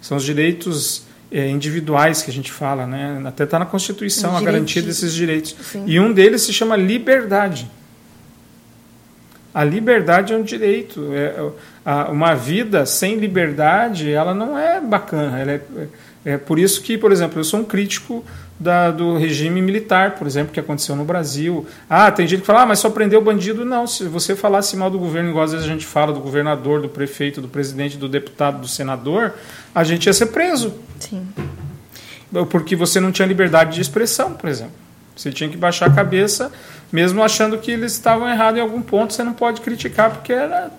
São 0.00 0.16
os 0.16 0.24
direitos 0.24 1.04
é, 1.34 1.50
individuais 1.50 2.22
que 2.22 2.30
a 2.30 2.32
gente 2.32 2.52
fala, 2.52 2.86
né? 2.86 3.20
Até 3.26 3.42
está 3.42 3.58
na 3.58 3.66
Constituição 3.66 4.36
a 4.36 4.40
garantia 4.40 4.80
desses 4.80 5.12
direitos. 5.12 5.56
Sim. 5.60 5.82
E 5.84 5.98
um 5.98 6.12
deles 6.12 6.42
se 6.42 6.52
chama 6.52 6.76
liberdade. 6.76 7.68
A 9.52 9.64
liberdade 9.64 10.32
é 10.32 10.36
um 10.36 10.44
direito. 10.44 11.12
É, 11.12 11.34
a, 11.84 12.08
uma 12.08 12.34
vida 12.34 12.86
sem 12.86 13.16
liberdade, 13.16 14.12
ela 14.12 14.32
não 14.32 14.56
é 14.56 14.80
bacana. 14.80 15.40
Ela 15.40 15.52
é, 15.52 15.60
é 16.24 16.38
por 16.38 16.58
isso 16.58 16.80
que, 16.82 16.96
por 16.96 17.12
exemplo, 17.12 17.38
eu 17.38 17.44
sou 17.44 17.60
um 17.60 17.64
crítico 17.64 18.24
da, 18.58 18.90
do 18.90 19.16
regime 19.18 19.60
militar, 19.60 20.12
por 20.12 20.26
exemplo, 20.26 20.52
que 20.52 20.60
aconteceu 20.60 20.96
no 20.96 21.04
Brasil. 21.04 21.66
Ah, 21.88 22.10
tem 22.10 22.26
gente 22.26 22.40
que 22.40 22.46
fala, 22.46 22.62
ah, 22.62 22.66
mas 22.66 22.78
só 22.78 22.88
prendeu 22.88 23.20
bandido. 23.20 23.64
Não, 23.64 23.86
se 23.86 24.04
você 24.04 24.34
falasse 24.34 24.76
mal 24.76 24.90
do 24.90 24.98
governo, 24.98 25.30
igual 25.30 25.44
às 25.44 25.52
vezes 25.52 25.66
a 25.66 25.68
gente 25.68 25.84
fala 25.84 26.12
do 26.12 26.20
governador, 26.20 26.80
do 26.80 26.88
prefeito, 26.88 27.40
do 27.40 27.48
presidente, 27.48 27.98
do 27.98 28.08
deputado, 28.08 28.60
do 28.60 28.68
senador, 28.68 29.34
a 29.74 29.84
gente 29.84 30.06
ia 30.06 30.12
ser 30.12 30.26
preso. 30.26 30.74
Sim. 30.98 31.26
Porque 32.48 32.74
você 32.74 33.00
não 33.00 33.12
tinha 33.12 33.26
liberdade 33.26 33.74
de 33.74 33.80
expressão, 33.80 34.32
por 34.32 34.48
exemplo. 34.48 34.84
Você 35.14 35.30
tinha 35.30 35.48
que 35.48 35.56
baixar 35.56 35.86
a 35.86 35.92
cabeça, 35.92 36.50
mesmo 36.90 37.22
achando 37.22 37.58
que 37.58 37.70
eles 37.70 37.92
estavam 37.92 38.28
errados 38.28 38.58
em 38.58 38.62
algum 38.62 38.82
ponto, 38.82 39.12
você 39.12 39.22
não 39.22 39.32
pode 39.32 39.60
criticar, 39.60 40.10
porque 40.10 40.32
era. 40.32 40.70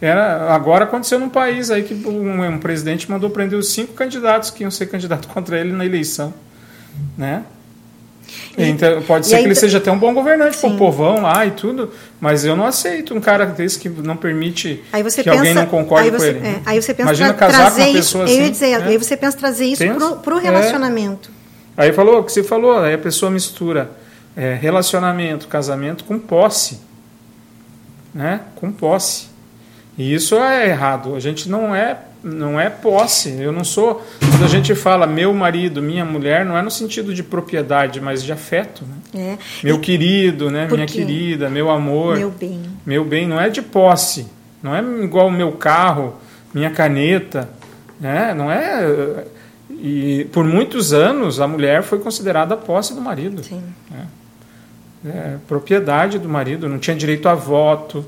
Era 0.00 0.54
agora 0.54 0.84
aconteceu 0.84 1.18
num 1.18 1.28
país 1.28 1.70
aí 1.70 1.82
que 1.82 1.94
um, 1.94 2.42
um 2.42 2.58
presidente 2.58 3.10
mandou 3.10 3.30
prender 3.30 3.58
os 3.58 3.72
cinco 3.72 3.94
candidatos 3.94 4.50
que 4.50 4.62
iam 4.62 4.70
ser 4.70 4.86
candidatos 4.86 5.28
contra 5.32 5.58
ele 5.58 5.72
na 5.72 5.84
eleição. 5.84 6.34
Né? 7.16 7.44
Então, 8.58 9.02
pode 9.02 9.26
ser 9.26 9.38
que 9.38 9.44
ele 9.44 9.54
seja 9.54 9.78
até 9.78 9.90
um 9.92 9.98
bom 9.98 10.12
governante 10.14 10.56
com 10.58 10.68
o 10.68 10.76
povão 10.76 11.20
lá 11.20 11.46
e 11.46 11.50
tudo, 11.50 11.92
mas 12.18 12.44
eu 12.44 12.56
não 12.56 12.66
aceito 12.66 13.14
um 13.14 13.20
cara 13.20 13.46
desse 13.46 13.78
que 13.78 13.88
não 13.88 14.16
permite 14.16 14.82
que 14.90 15.02
pensa, 15.02 15.30
alguém 15.30 15.54
não 15.54 15.66
concorde 15.66 16.10
você, 16.10 16.32
com 16.32 16.38
ele. 16.38 16.48
É, 16.48 16.60
aí 16.64 16.82
você 16.82 16.94
pensa 16.94 17.08
Imagina 17.08 17.34
casar 17.34 17.70
com 17.70 17.80
uma 17.80 17.92
pessoa 17.92 17.98
isso, 17.98 18.22
assim. 18.22 18.34
Eu 18.34 18.42
ia 18.44 18.50
dizer, 18.50 18.70
é. 18.70 18.82
aí 18.82 18.98
você 18.98 19.16
pensa 19.16 19.36
trazer 19.36 19.66
isso 19.66 19.84
para 20.22 20.34
o 20.34 20.38
relacionamento. 20.38 21.30
É. 21.76 21.84
Aí 21.84 21.92
falou 21.92 22.20
o 22.20 22.24
que 22.24 22.32
você 22.32 22.42
falou, 22.42 22.78
aí 22.78 22.94
a 22.94 22.98
pessoa 22.98 23.30
mistura 23.30 23.90
é, 24.34 24.54
relacionamento, 24.54 25.46
casamento 25.48 26.04
com 26.04 26.18
posse. 26.18 26.80
Né? 28.14 28.40
Com 28.54 28.72
posse. 28.72 29.35
E 29.98 30.14
isso 30.14 30.36
é 30.36 30.68
errado. 30.68 31.14
A 31.14 31.20
gente 31.20 31.48
não 31.48 31.74
é 31.74 31.98
não 32.22 32.58
é 32.58 32.68
posse. 32.68 33.40
Eu 33.40 33.52
não 33.52 33.62
sou. 33.62 34.04
Quando 34.18 34.44
a 34.44 34.48
gente 34.48 34.74
fala 34.74 35.06
meu 35.06 35.32
marido, 35.32 35.80
minha 35.80 36.04
mulher, 36.04 36.44
não 36.44 36.56
é 36.56 36.62
no 36.62 36.70
sentido 36.70 37.14
de 37.14 37.22
propriedade, 37.22 38.00
mas 38.00 38.22
de 38.22 38.32
afeto. 38.32 38.84
Né? 39.14 39.38
É. 39.38 39.38
Meu 39.62 39.76
e, 39.76 39.80
querido, 39.80 40.50
né? 40.50 40.66
minha 40.70 40.86
querida, 40.86 41.48
meu 41.48 41.70
amor. 41.70 42.16
Meu 42.18 42.30
bem. 42.30 42.60
Meu 42.84 43.04
bem 43.04 43.26
não 43.28 43.40
é 43.40 43.48
de 43.48 43.62
posse. 43.62 44.26
Não 44.62 44.74
é 44.74 44.82
igual 45.04 45.28
o 45.28 45.32
meu 45.32 45.52
carro, 45.52 46.16
minha 46.52 46.70
caneta. 46.70 47.48
Né? 48.00 48.34
Não 48.34 48.50
é. 48.50 49.24
E 49.70 50.26
por 50.32 50.44
muitos 50.44 50.92
anos 50.92 51.40
a 51.40 51.46
mulher 51.46 51.82
foi 51.82 52.00
considerada 52.00 52.54
a 52.54 52.56
posse 52.56 52.92
do 52.92 53.00
marido. 53.00 53.44
Sim. 53.44 53.62
Né? 53.90 54.06
É, 55.04 55.36
propriedade 55.46 56.18
do 56.18 56.28
marido, 56.28 56.68
não 56.68 56.78
tinha 56.78 56.96
direito 56.96 57.28
a 57.28 57.34
voto 57.34 58.04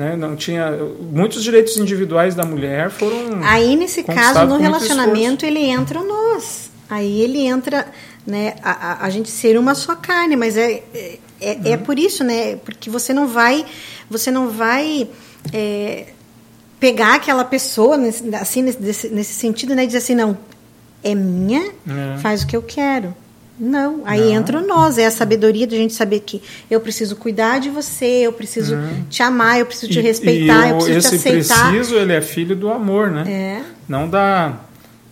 né? 0.00 0.16
Não 0.16 0.34
tinha 0.34 0.72
muitos 1.12 1.42
direitos 1.42 1.76
individuais 1.76 2.34
da 2.34 2.42
mulher 2.42 2.88
foram. 2.90 3.42
Aí 3.44 3.76
nesse 3.76 4.02
caso 4.02 4.46
no 4.46 4.56
relacionamento 4.56 5.44
ele 5.44 5.60
entra 5.60 6.02
nós. 6.02 6.70
Aí 6.88 7.20
ele 7.20 7.46
entra, 7.46 7.86
né? 8.26 8.54
A, 8.62 8.70
a, 8.70 9.04
a, 9.04 9.10
gente 9.10 9.30
ser 9.30 9.58
uma 9.58 9.74
só 9.74 9.94
carne, 9.94 10.36
mas 10.36 10.56
é 10.56 10.82
é, 10.94 11.18
é, 11.38 11.52
uhum. 11.52 11.60
é 11.64 11.76
por 11.76 11.98
isso, 11.98 12.24
né? 12.24 12.56
Porque 12.56 12.88
você 12.88 13.12
não 13.12 13.28
vai 13.28 13.66
você 14.08 14.30
não 14.30 14.48
vai 14.48 15.06
é, 15.52 16.06
pegar 16.80 17.16
aquela 17.16 17.44
pessoa 17.44 17.98
nesse, 17.98 18.34
assim 18.34 18.62
nesse, 18.62 19.10
nesse 19.10 19.34
sentido, 19.34 19.74
né? 19.74 19.84
E 19.84 19.86
dizer 19.86 19.98
assim 19.98 20.14
não 20.14 20.38
é 21.04 21.14
minha, 21.14 21.72
é. 21.86 22.18
faz 22.22 22.42
o 22.42 22.46
que 22.46 22.56
eu 22.56 22.62
quero. 22.62 23.14
Não, 23.60 24.00
aí 24.06 24.20
não. 24.20 24.32
entra 24.32 24.62
nós, 24.62 24.96
é 24.96 25.04
a 25.04 25.10
sabedoria 25.10 25.66
de 25.66 25.74
a 25.74 25.78
gente 25.78 25.92
saber 25.92 26.20
que 26.20 26.40
eu 26.70 26.80
preciso 26.80 27.14
cuidar 27.14 27.60
de 27.60 27.68
você, 27.68 28.22
eu 28.22 28.32
preciso 28.32 28.74
uhum. 28.74 29.04
te 29.10 29.22
amar, 29.22 29.58
eu 29.58 29.66
preciso 29.66 29.92
te 29.92 29.98
e, 29.98 30.02
respeitar, 30.02 30.66
e 30.66 30.70
eu, 30.70 30.78
eu 30.78 30.84
preciso 30.84 31.08
te 31.10 31.14
aceitar. 31.16 31.38
Esse 31.38 31.68
preciso, 31.68 31.96
ele 31.96 32.14
é 32.14 32.22
filho 32.22 32.56
do 32.56 32.70
amor, 32.70 33.10
né? 33.10 33.30
É. 33.30 33.62
Não 33.86 34.08
da, 34.08 34.54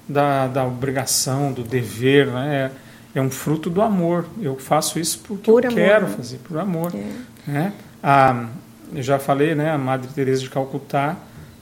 da, 0.09 0.47
da 0.47 0.65
obrigação, 0.65 1.53
do 1.53 1.63
dever, 1.63 2.29
né? 2.29 2.73
É, 3.15 3.19
é 3.19 3.23
um 3.23 3.31
fruto 3.31 3.69
do 3.69 3.83
amor. 3.83 4.25
Eu 4.41 4.57
faço 4.57 4.99
isso 4.99 5.21
porque 5.29 5.51
por 5.51 5.65
eu 5.65 5.71
amor, 5.71 5.83
quero 5.83 6.09
né? 6.09 6.15
fazer, 6.17 6.39
por 6.39 6.59
amor. 6.59 6.93
É. 6.95 7.51
Né? 7.51 7.73
A, 8.03 8.47
eu 8.95 9.03
já 9.03 9.19
falei, 9.19 9.55
né, 9.55 9.71
a 9.71 9.77
Madre 9.77 10.09
Teresa 10.15 10.41
de 10.41 10.49
Calcutá, 10.49 11.17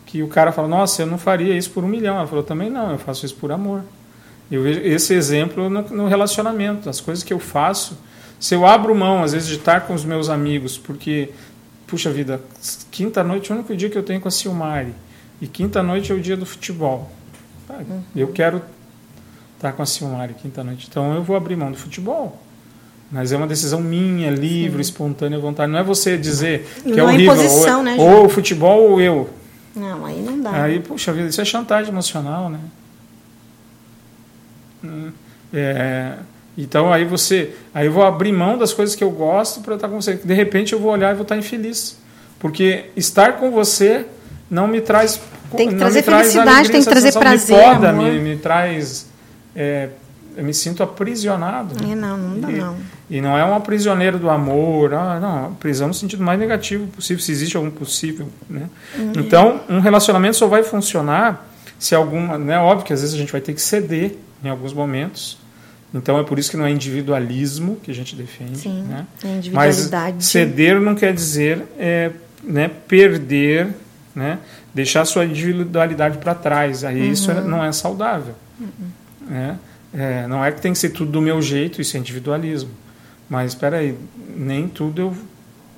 que 0.05 0.23
o 0.23 0.29
cara 0.29 0.53
fala, 0.53 0.69
nossa, 0.69 1.03
eu 1.03 1.07
não 1.07 1.19
faria 1.19 1.57
isso 1.57 1.71
por 1.71 1.83
um 1.83 1.89
milhão. 1.89 2.17
Ela 2.17 2.29
falou, 2.29 2.45
também 2.45 2.71
não, 2.71 2.93
eu 2.93 2.99
faço 2.99 3.27
isso 3.27 3.35
por 3.35 3.51
amor. 3.51 3.83
Eu 4.51 4.63
vejo 4.63 4.81
esse 4.81 5.13
exemplo 5.15 5.69
no, 5.69 5.83
no, 5.83 6.09
relacionamento, 6.09 6.89
as 6.89 7.01
coisas 7.01 7.25
que 7.25 7.33
eu 7.33 7.39
faço. 7.39 7.99
Se 8.39 8.55
eu 8.55 8.67
abro 8.67 8.95
mão, 8.95 9.23
às 9.23 9.33
vezes, 9.33 9.49
de 9.49 9.57
estar 9.57 9.83
com 9.83 9.95
os 9.95 10.05
meus 10.05 10.29
amigos, 10.29 10.79
porque, 10.79 11.31
puxa 11.87 12.11
vida, 12.11 12.41
quinta-noite 12.91 13.51
é 13.51 13.55
o 13.55 13.59
único 13.59 13.75
dia 13.75 13.91
que 13.91 13.99
eu 13.99 14.03
tenho 14.03 14.21
com 14.21 14.29
a 14.29 14.31
Silmari, 14.31 14.95
e 15.41 15.47
quinta-noite 15.47 16.13
é 16.13 16.15
o 16.15 16.21
dia 16.21 16.37
do 16.37 16.47
futebol. 16.47 17.11
Uhum. 17.69 18.03
Eu 18.15 18.29
quero 18.29 18.63
estar 19.57 19.73
com 19.73 19.83
a 19.83 19.87
Silmari 19.87 20.35
quinta-noite, 20.35 20.87
então 20.89 21.15
eu 21.15 21.23
vou 21.23 21.37
abrir 21.37 21.57
mão 21.57 21.73
do 21.73 21.79
futebol. 21.79 22.41
Mas 23.11 23.33
é 23.33 23.37
uma 23.37 23.47
decisão 23.47 23.81
minha, 23.81 24.31
livre, 24.31 24.83
Sim. 24.83 24.91
espontânea, 24.91 25.39
vontade. 25.39 25.71
Não 25.71 25.79
é 25.79 25.83
você 25.83 26.19
dizer 26.19 26.67
que 26.83 26.91
não 26.91 27.09
é, 27.09 27.13
é 27.13 27.15
horrível. 27.15 27.35
Imposição, 27.35 27.79
ou, 27.79 27.85
né, 27.85 27.97
ou 27.99 28.29
futebol 28.29 28.91
ou 28.91 29.01
eu. 29.01 29.31
Não, 29.75 30.05
aí 30.05 30.21
não 30.21 30.41
dá. 30.41 30.63
Aí, 30.63 30.81
puxa 30.81 31.13
vida, 31.13 31.29
isso 31.29 31.41
é 31.41 31.45
chantagem 31.45 31.93
emocional, 31.93 32.49
né? 32.49 32.59
É, 35.53 36.15
Então 36.57 36.93
aí 36.93 37.05
você, 37.05 37.55
aí 37.75 37.87
eu 37.87 37.93
vou 37.93 38.05
abrir 38.05 38.33
mão 38.33 38.57
das 38.57 38.73
coisas 38.73 38.95
que 38.95 39.05
eu 39.05 39.11
gosto 39.11 39.61
para 39.61 39.75
estar 39.75 39.89
com 39.89 40.01
você. 40.01 40.15
De 40.15 40.35
repente 40.35 40.73
eu 40.73 40.79
vou 40.79 40.93
olhar 40.93 41.13
e 41.13 41.15
vou 41.15 41.23
estar 41.23 41.37
infeliz, 41.37 41.99
porque 42.39 42.87
estar 42.97 43.35
com 43.35 43.51
você 43.51 44.07
não 44.51 44.67
me 44.67 44.81
traz 44.81 45.21
tem 45.57 45.69
que 45.69 45.77
trazer 45.77 46.03
felicidade, 46.03 46.49
alegria, 46.49 46.73
tem 46.73 46.83
que 46.83 46.89
trazer 46.89 47.13
prazer, 47.13 47.57
me 47.57 47.63
poda, 47.63 47.93
me, 47.93 48.19
me 48.19 48.37
traz 48.37 49.07
é, 49.55 49.91
eu 50.37 50.45
me 50.45 50.53
sinto 50.53 50.83
aprisionado. 50.83 51.75
É, 51.83 51.95
não, 51.95 52.19
não 52.19 52.41
dá 52.41 52.51
e, 52.51 52.57
não. 52.57 52.77
E 53.09 53.21
não 53.21 53.39
é 53.39 53.45
um 53.45 53.55
aprisioneiro 53.55 54.19
do 54.19 54.29
amor, 54.29 54.93
ah, 54.93 55.19
não, 55.19 55.55
prisão 55.55 55.89
no 55.89 55.95
sentido 55.95 56.23
mais 56.23 56.39
negativo 56.39 56.87
possível, 56.89 57.23
se 57.23 57.33
existe 57.33 57.57
algum 57.57 57.71
possível, 57.71 58.29
né? 58.49 58.69
Uhum. 58.99 59.13
Então, 59.17 59.61
um 59.69 59.81
relacionamento 59.81 60.37
só 60.37 60.47
vai 60.47 60.63
funcionar 60.63 61.49
se 61.79 61.95
alguma, 61.95 62.37
né, 62.37 62.59
óbvio 62.59 62.87
que 62.87 62.93
às 62.93 63.01
vezes 63.01 63.15
a 63.15 63.19
gente 63.19 63.33
vai 63.33 63.41
ter 63.41 63.55
que 63.55 63.63
ceder 63.63 64.19
em 64.43 64.49
alguns 64.49 64.73
momentos. 64.73 65.39
Então 65.95 66.19
é 66.19 66.25
por 66.25 66.39
isso 66.39 66.51
que 66.51 66.57
não 66.57 66.67
é 66.67 66.71
individualismo 66.71 67.77
que 67.77 67.91
a 67.91 67.95
gente 67.95 68.15
defende, 68.15 68.59
Sim, 68.59 68.83
né? 68.83 69.07
é 69.25 69.29
individualidade. 69.29 70.17
Mas 70.17 70.27
ceder 70.27 70.81
não 70.81 70.95
quer 70.95 71.15
dizer 71.15 71.63
é, 71.79 72.11
né, 72.43 72.71
perder, 72.87 73.69
né, 74.15 74.39
deixar 74.75 75.05
sua 75.05 75.25
individualidade 75.25 76.19
para 76.19 76.35
trás. 76.35 76.85
Aí 76.85 77.01
uhum. 77.01 77.13
isso 77.13 77.31
é, 77.31 77.41
não 77.41 77.65
é 77.65 77.73
saudável. 77.73 78.35
Uhum. 78.61 78.89
Né? 79.29 79.59
É, 79.95 80.27
não 80.27 80.45
é 80.45 80.53
que 80.53 80.61
tem 80.61 80.73
que 80.73 80.79
ser 80.79 80.91
tudo 80.91 81.13
do 81.13 81.23
meu 81.23 81.41
jeito, 81.41 81.81
isso 81.81 81.97
é 81.97 82.01
individualismo. 82.01 82.71
Mas 83.29 83.53
espera 83.53 83.79
aí, 83.79 83.97
nem 84.37 84.69
tudo 84.69 85.01
eu, 85.01 85.17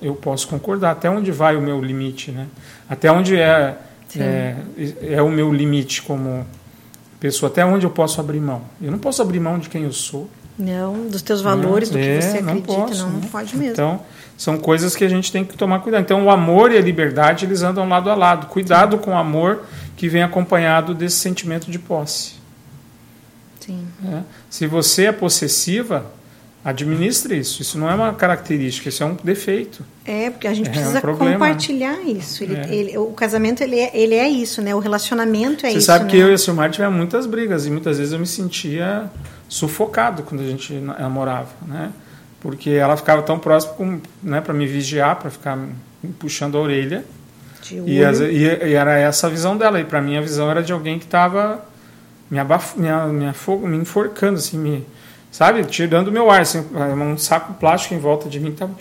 eu 0.03 0.15
posso 0.15 0.49
concordar. 0.49 0.91
Até 0.91 1.09
onde 1.09 1.31
vai 1.31 1.57
o 1.57 1.61
meu 1.61 1.81
limite, 1.81 2.31
né? 2.31 2.47
Até 2.89 3.11
onde 3.11 3.37
é, 3.37 3.77
é, 4.19 4.57
é, 5.03 5.23
o 5.23 5.31
meu 5.31 5.53
limite 5.53 6.03
como 6.03 6.47
pessoa? 7.21 7.51
Até 7.51 7.65
onde 7.65 7.87
eu 7.87 7.91
posso 7.91 8.21
abrir 8.21 8.41
mão? 8.41 8.63
Eu 8.81 8.91
não 8.91 8.99
posso 8.99 9.23
abrir 9.23 9.41
mão 9.41 9.59
de 9.59 9.69
quem 9.69 9.85
eu 9.85 9.93
sou. 9.93 10.29
Não, 10.59 11.07
dos 11.07 11.23
teus 11.23 11.41
valores, 11.41 11.91
não, 11.91 11.99
do 11.99 12.03
que 12.03 12.11
é, 12.11 12.21
você 12.21 12.39
acredita. 12.39 12.73
Não, 12.73 12.81
posso, 12.81 13.03
não, 13.07 13.11
não 13.13 13.21
pode 13.21 13.57
mesmo. 13.57 13.73
Então, 13.73 14.01
são 14.37 14.59
coisas 14.59 14.97
que 14.97 15.05
a 15.05 15.09
gente 15.09 15.31
tem 15.31 15.45
que 15.45 15.57
tomar 15.57 15.81
cuidado. 15.81 16.03
Então, 16.03 16.25
o 16.25 16.31
amor 16.31 16.73
e 16.73 16.77
a 16.77 16.81
liberdade, 16.81 17.45
eles 17.45 17.63
andam 17.63 17.89
lado 17.89 18.11
a 18.11 18.15
lado. 18.15 18.49
Cuidado 18.49 18.97
Sim. 18.97 19.03
com 19.03 19.11
o 19.13 19.17
amor 19.17 19.63
que 19.97 20.09
vem 20.09 20.23
acompanhado 20.23 20.95
desse 20.95 21.17
sentimento 21.17 21.71
de 21.71 21.79
posse. 21.79 22.35
Sim. 23.61 23.87
É. 24.13 24.23
Se 24.51 24.67
você 24.67 25.07
é 25.07 25.13
possessiva, 25.13 26.07
administre 26.69 27.39
isso. 27.39 27.63
Isso 27.63 27.79
não 27.79 27.91
é 27.91 27.95
uma 27.95 28.13
característica, 28.13 28.89
isso 28.89 29.03
é 29.03 29.07
um 29.07 29.17
defeito. 29.23 29.85
É, 30.05 30.31
porque 30.31 30.47
a 30.47 30.55
gente 30.55 30.69
é 30.69 30.73
precisa 30.73 30.99
um 30.99 31.17
compartilhar 31.17 32.01
isso. 32.07 32.45
Ele, 32.45 32.57
é. 32.57 32.75
ele, 32.75 32.99
o 32.99 33.13
casamento 33.13 33.63
ele 33.63 33.79
é, 33.79 33.91
ele 33.95 34.15
é 34.15 34.29
isso, 34.29 34.61
né? 34.61 34.75
O 34.75 34.79
relacionamento 34.79 35.65
é 35.65 35.71
você 35.71 35.79
isso. 35.79 35.81
Você 35.81 35.87
sabe 35.87 36.05
né? 36.05 36.11
que 36.11 36.17
eu 36.17 36.31
e 36.31 36.35
a 36.35 36.39
Silmar 36.39 36.71
tivemos 36.71 36.97
muitas 36.97 37.27
brigas 37.27 37.67
e 37.67 37.71
muitas 37.71 37.99
vezes 37.99 38.13
eu 38.13 38.19
me 38.19 38.27
sentia 38.27 39.11
sufocado 39.49 40.23
quando 40.23 40.43
a 40.43 40.47
gente 40.47 40.75
namorava, 40.75 41.51
né? 41.67 41.91
Porque 42.41 42.71
ela 42.71 42.97
ficava 42.97 43.23
tão 43.23 43.39
próxima 43.39 44.01
né, 44.23 44.41
para 44.41 44.55
me 44.55 44.67
vigiar, 44.67 45.17
para 45.17 45.31
ficar 45.31 45.57
me 45.57 46.13
puxando 46.19 46.57
a 46.57 46.61
orelha. 46.61 47.05
E, 47.71 48.03
as, 48.05 48.21
e, 48.21 48.25
e, 48.25 48.75
era 48.75 48.97
essa 48.97 49.27
a 49.27 49.31
visão 49.31 49.57
dela. 49.57 49.81
E 49.81 49.85
para 49.85 50.01
mim 50.01 50.17
a 50.17 50.21
visão 50.21 50.51
era 50.51 50.63
de 50.63 50.73
alguém 50.73 50.99
que 50.99 51.05
estava 51.05 51.65
me, 52.31 52.39
abaf 52.39 52.79
me, 52.79 52.89
me, 53.13 53.69
me 53.69 53.77
enforcando, 53.77 54.39
assim, 54.39 54.57
me, 54.57 54.87
sabe, 55.31 55.65
tirando 55.65 56.11
meu 56.11 56.31
ar, 56.31 56.41
assim, 56.41 56.65
um 56.75 57.17
saco 57.19 57.55
plástico 57.55 57.95
em 57.95 57.99
volta 57.99 58.29
de 58.29 58.41
mim, 58.41 58.53
tava, 58.53 58.75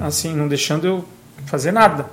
assim, 0.00 0.34
não 0.34 0.48
deixando 0.48 0.86
eu 0.86 1.04
fazer 1.46 1.72
nada. 1.72 2.06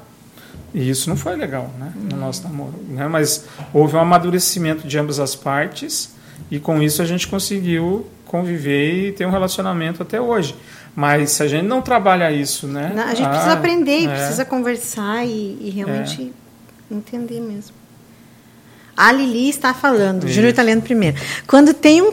E 0.73 0.89
isso 0.89 1.09
não 1.09 1.15
foi 1.15 1.35
legal, 1.35 1.69
né, 1.77 1.93
no 1.95 2.17
nosso 2.17 2.43
namoro, 2.43 2.73
né, 2.89 3.07
mas 3.07 3.45
houve 3.71 3.95
um 3.95 3.99
amadurecimento 3.99 4.87
de 4.87 4.97
ambas 4.97 5.19
as 5.19 5.35
partes 5.35 6.15
e 6.49 6.59
com 6.59 6.81
isso 6.81 7.01
a 7.01 7.05
gente 7.05 7.27
conseguiu 7.27 8.07
conviver 8.25 9.09
e 9.09 9.11
ter 9.11 9.27
um 9.27 9.29
relacionamento 9.29 10.01
até 10.01 10.19
hoje. 10.19 10.55
Mas 10.95 11.31
se 11.31 11.43
a 11.43 11.47
gente 11.47 11.65
não 11.65 11.81
trabalha 11.81 12.31
isso, 12.31 12.67
né? 12.67 12.91
Não, 12.95 13.03
a 13.03 13.13
gente 13.13 13.25
ah, 13.25 13.29
precisa 13.29 13.53
aprender, 13.53 14.05
é, 14.05 14.15
precisa 14.15 14.45
conversar 14.45 15.25
e, 15.25 15.57
e 15.61 15.69
realmente 15.69 16.31
é. 16.91 16.93
entender 16.93 17.39
mesmo. 17.39 17.75
A 18.95 19.11
Lili 19.11 19.49
está 19.49 19.73
falando, 19.73 20.27
Júnior 20.27 20.51
está 20.51 20.61
lendo 20.61 20.83
primeiro. 20.83 21.17
Quando, 21.47 21.73
tem 21.73 22.01
um, 22.01 22.11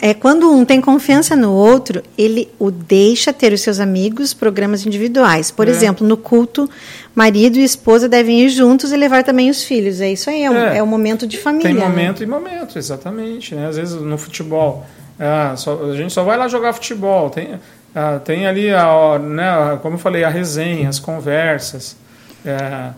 é, 0.00 0.14
quando 0.14 0.48
um 0.50 0.64
tem 0.64 0.80
confiança 0.80 1.34
no 1.34 1.52
outro, 1.52 2.02
ele 2.16 2.48
o 2.56 2.70
deixa 2.70 3.32
ter 3.32 3.52
os 3.52 3.60
seus 3.60 3.80
amigos, 3.80 4.32
programas 4.32 4.86
individuais. 4.86 5.50
Por 5.50 5.66
é. 5.66 5.70
exemplo, 5.72 6.06
no 6.06 6.16
culto, 6.16 6.70
marido 7.14 7.58
e 7.58 7.64
esposa 7.64 8.08
devem 8.08 8.42
ir 8.42 8.48
juntos 8.48 8.92
e 8.92 8.96
levar 8.96 9.24
também 9.24 9.50
os 9.50 9.64
filhos. 9.64 10.00
É 10.00 10.12
isso 10.12 10.30
aí, 10.30 10.44
é, 10.44 10.50
um, 10.50 10.56
é. 10.56 10.78
é 10.78 10.82
um 10.82 10.86
momento 10.86 11.26
de 11.26 11.36
família. 11.36 11.68
Tem 11.68 11.74
né? 11.74 11.88
momento 11.88 12.20
né? 12.20 12.26
e 12.26 12.28
momento, 12.28 12.78
exatamente. 12.78 13.54
Né? 13.54 13.66
Às 13.66 13.76
vezes 13.76 14.00
no 14.00 14.16
futebol, 14.16 14.86
ah, 15.18 15.54
só, 15.56 15.90
a 15.90 15.96
gente 15.96 16.12
só 16.12 16.22
vai 16.22 16.38
lá 16.38 16.46
jogar 16.46 16.72
futebol. 16.72 17.28
Tem, 17.28 17.58
ah, 17.92 18.20
tem 18.24 18.46
ali, 18.46 18.72
a, 18.72 19.18
né, 19.18 19.78
como 19.82 19.96
eu 19.96 19.98
falei, 19.98 20.22
a 20.22 20.28
resenha, 20.28 20.88
as 20.88 21.00
conversas. 21.00 21.96
É, 22.44 22.90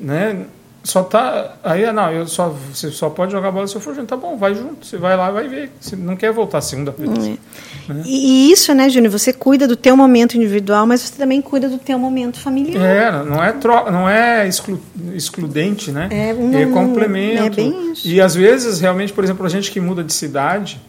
né? 0.00 0.46
Só 0.84 1.04
tá. 1.04 1.54
Aí, 1.62 1.90
não, 1.92 2.10
eu 2.10 2.26
só, 2.26 2.48
você 2.48 2.90
só 2.90 3.08
pode 3.08 3.30
jogar 3.30 3.52
bola 3.52 3.68
se 3.68 3.76
eu 3.76 3.80
for 3.80 3.94
junto. 3.94 4.08
Tá 4.08 4.16
bom, 4.16 4.36
vai 4.36 4.52
junto. 4.52 4.84
Você 4.84 4.96
vai 4.96 5.16
lá 5.16 5.30
e 5.30 5.32
vai 5.32 5.48
ver. 5.48 5.72
Você 5.80 5.94
não 5.94 6.16
quer 6.16 6.32
voltar 6.32 6.60
segunda 6.60 6.90
vez. 6.90 7.10
É. 7.18 7.92
Né? 7.92 8.02
E, 8.04 8.50
isso, 8.50 8.74
né, 8.74 8.88
Júnior? 8.88 9.12
Você 9.12 9.32
cuida 9.32 9.68
do 9.68 9.76
teu 9.76 9.96
momento 9.96 10.36
individual, 10.36 10.84
mas 10.84 11.02
você 11.02 11.16
também 11.16 11.40
cuida 11.40 11.68
do 11.68 11.78
teu 11.78 11.98
momento 12.00 12.40
familiar. 12.40 12.84
É, 12.84 13.24
não 13.24 13.42
é, 13.42 13.52
tro, 13.52 13.90
não 13.92 14.08
é 14.08 14.48
exclu, 14.48 14.80
excludente, 15.14 15.92
né? 15.92 16.08
É, 16.10 16.34
um, 16.34 16.52
é 16.52 16.66
complemento. 16.66 17.44
É 17.44 17.50
bem 17.50 17.92
isso. 17.92 18.08
E 18.08 18.20
às 18.20 18.34
vezes, 18.34 18.80
realmente, 18.80 19.12
por 19.12 19.22
exemplo, 19.22 19.46
a 19.46 19.48
gente 19.48 19.70
que 19.70 19.80
muda 19.80 20.02
de 20.02 20.12
cidade. 20.12 20.80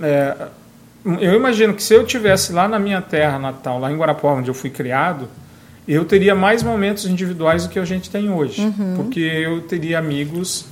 É, 0.00 0.46
eu 1.04 1.34
imagino 1.34 1.74
que 1.74 1.82
se 1.82 1.92
eu 1.92 2.04
tivesse 2.04 2.52
lá 2.52 2.68
na 2.68 2.78
minha 2.78 3.00
terra 3.00 3.36
natal, 3.36 3.80
lá 3.80 3.90
em 3.90 3.96
Guarapuava, 3.96 4.38
onde 4.38 4.48
eu 4.48 4.54
fui 4.54 4.70
criado, 4.70 5.28
eu 5.88 6.04
teria 6.04 6.34
mais 6.34 6.62
momentos 6.62 7.06
individuais 7.06 7.64
do 7.64 7.70
que 7.70 7.78
a 7.78 7.84
gente 7.84 8.10
tem 8.10 8.30
hoje. 8.30 8.60
Uhum. 8.60 8.94
Porque 8.96 9.20
eu 9.20 9.62
teria 9.62 9.98
amigos 9.98 10.66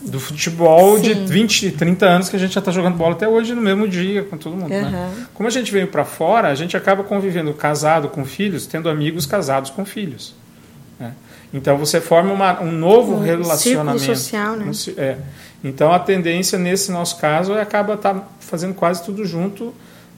do 0.00 0.18
futebol 0.18 0.96
Sim. 0.96 1.02
de 1.02 1.14
20, 1.14 1.72
30 1.72 2.06
anos 2.06 2.28
que 2.28 2.36
a 2.36 2.38
gente 2.38 2.54
já 2.54 2.58
está 2.58 2.72
jogando 2.72 2.96
bola 2.96 3.12
até 3.12 3.28
hoje 3.28 3.54
no 3.54 3.60
mesmo 3.60 3.86
dia 3.86 4.24
com 4.24 4.36
todo 4.36 4.56
mundo. 4.56 4.72
Uhum. 4.72 4.90
Né? 4.90 5.26
Como 5.34 5.46
a 5.46 5.52
gente 5.52 5.70
veio 5.70 5.86
para 5.88 6.04
fora, 6.04 6.48
a 6.48 6.54
gente 6.54 6.76
acaba 6.76 7.04
convivendo 7.04 7.52
casado 7.52 8.08
com 8.08 8.24
filhos, 8.24 8.66
tendo 8.66 8.88
amigos 8.88 9.26
casados 9.26 9.70
com 9.70 9.84
filhos. 9.84 10.34
Né? 10.98 11.12
Então 11.52 11.76
você 11.76 12.00
forma 12.00 12.32
uma, 12.32 12.60
um 12.62 12.72
novo 12.72 13.16
um 13.16 13.20
relacionamento. 13.20 14.04
social, 14.04 14.56
né? 14.56 14.70
É. 14.96 15.18
Então 15.62 15.92
a 15.92 15.98
tendência 15.98 16.58
nesse 16.58 16.90
nosso 16.90 17.18
caso 17.18 17.52
é 17.52 17.60
acaba 17.60 17.96
tá 17.96 18.26
fazendo 18.40 18.74
quase 18.74 19.04
tudo 19.04 19.24
junto 19.24 19.72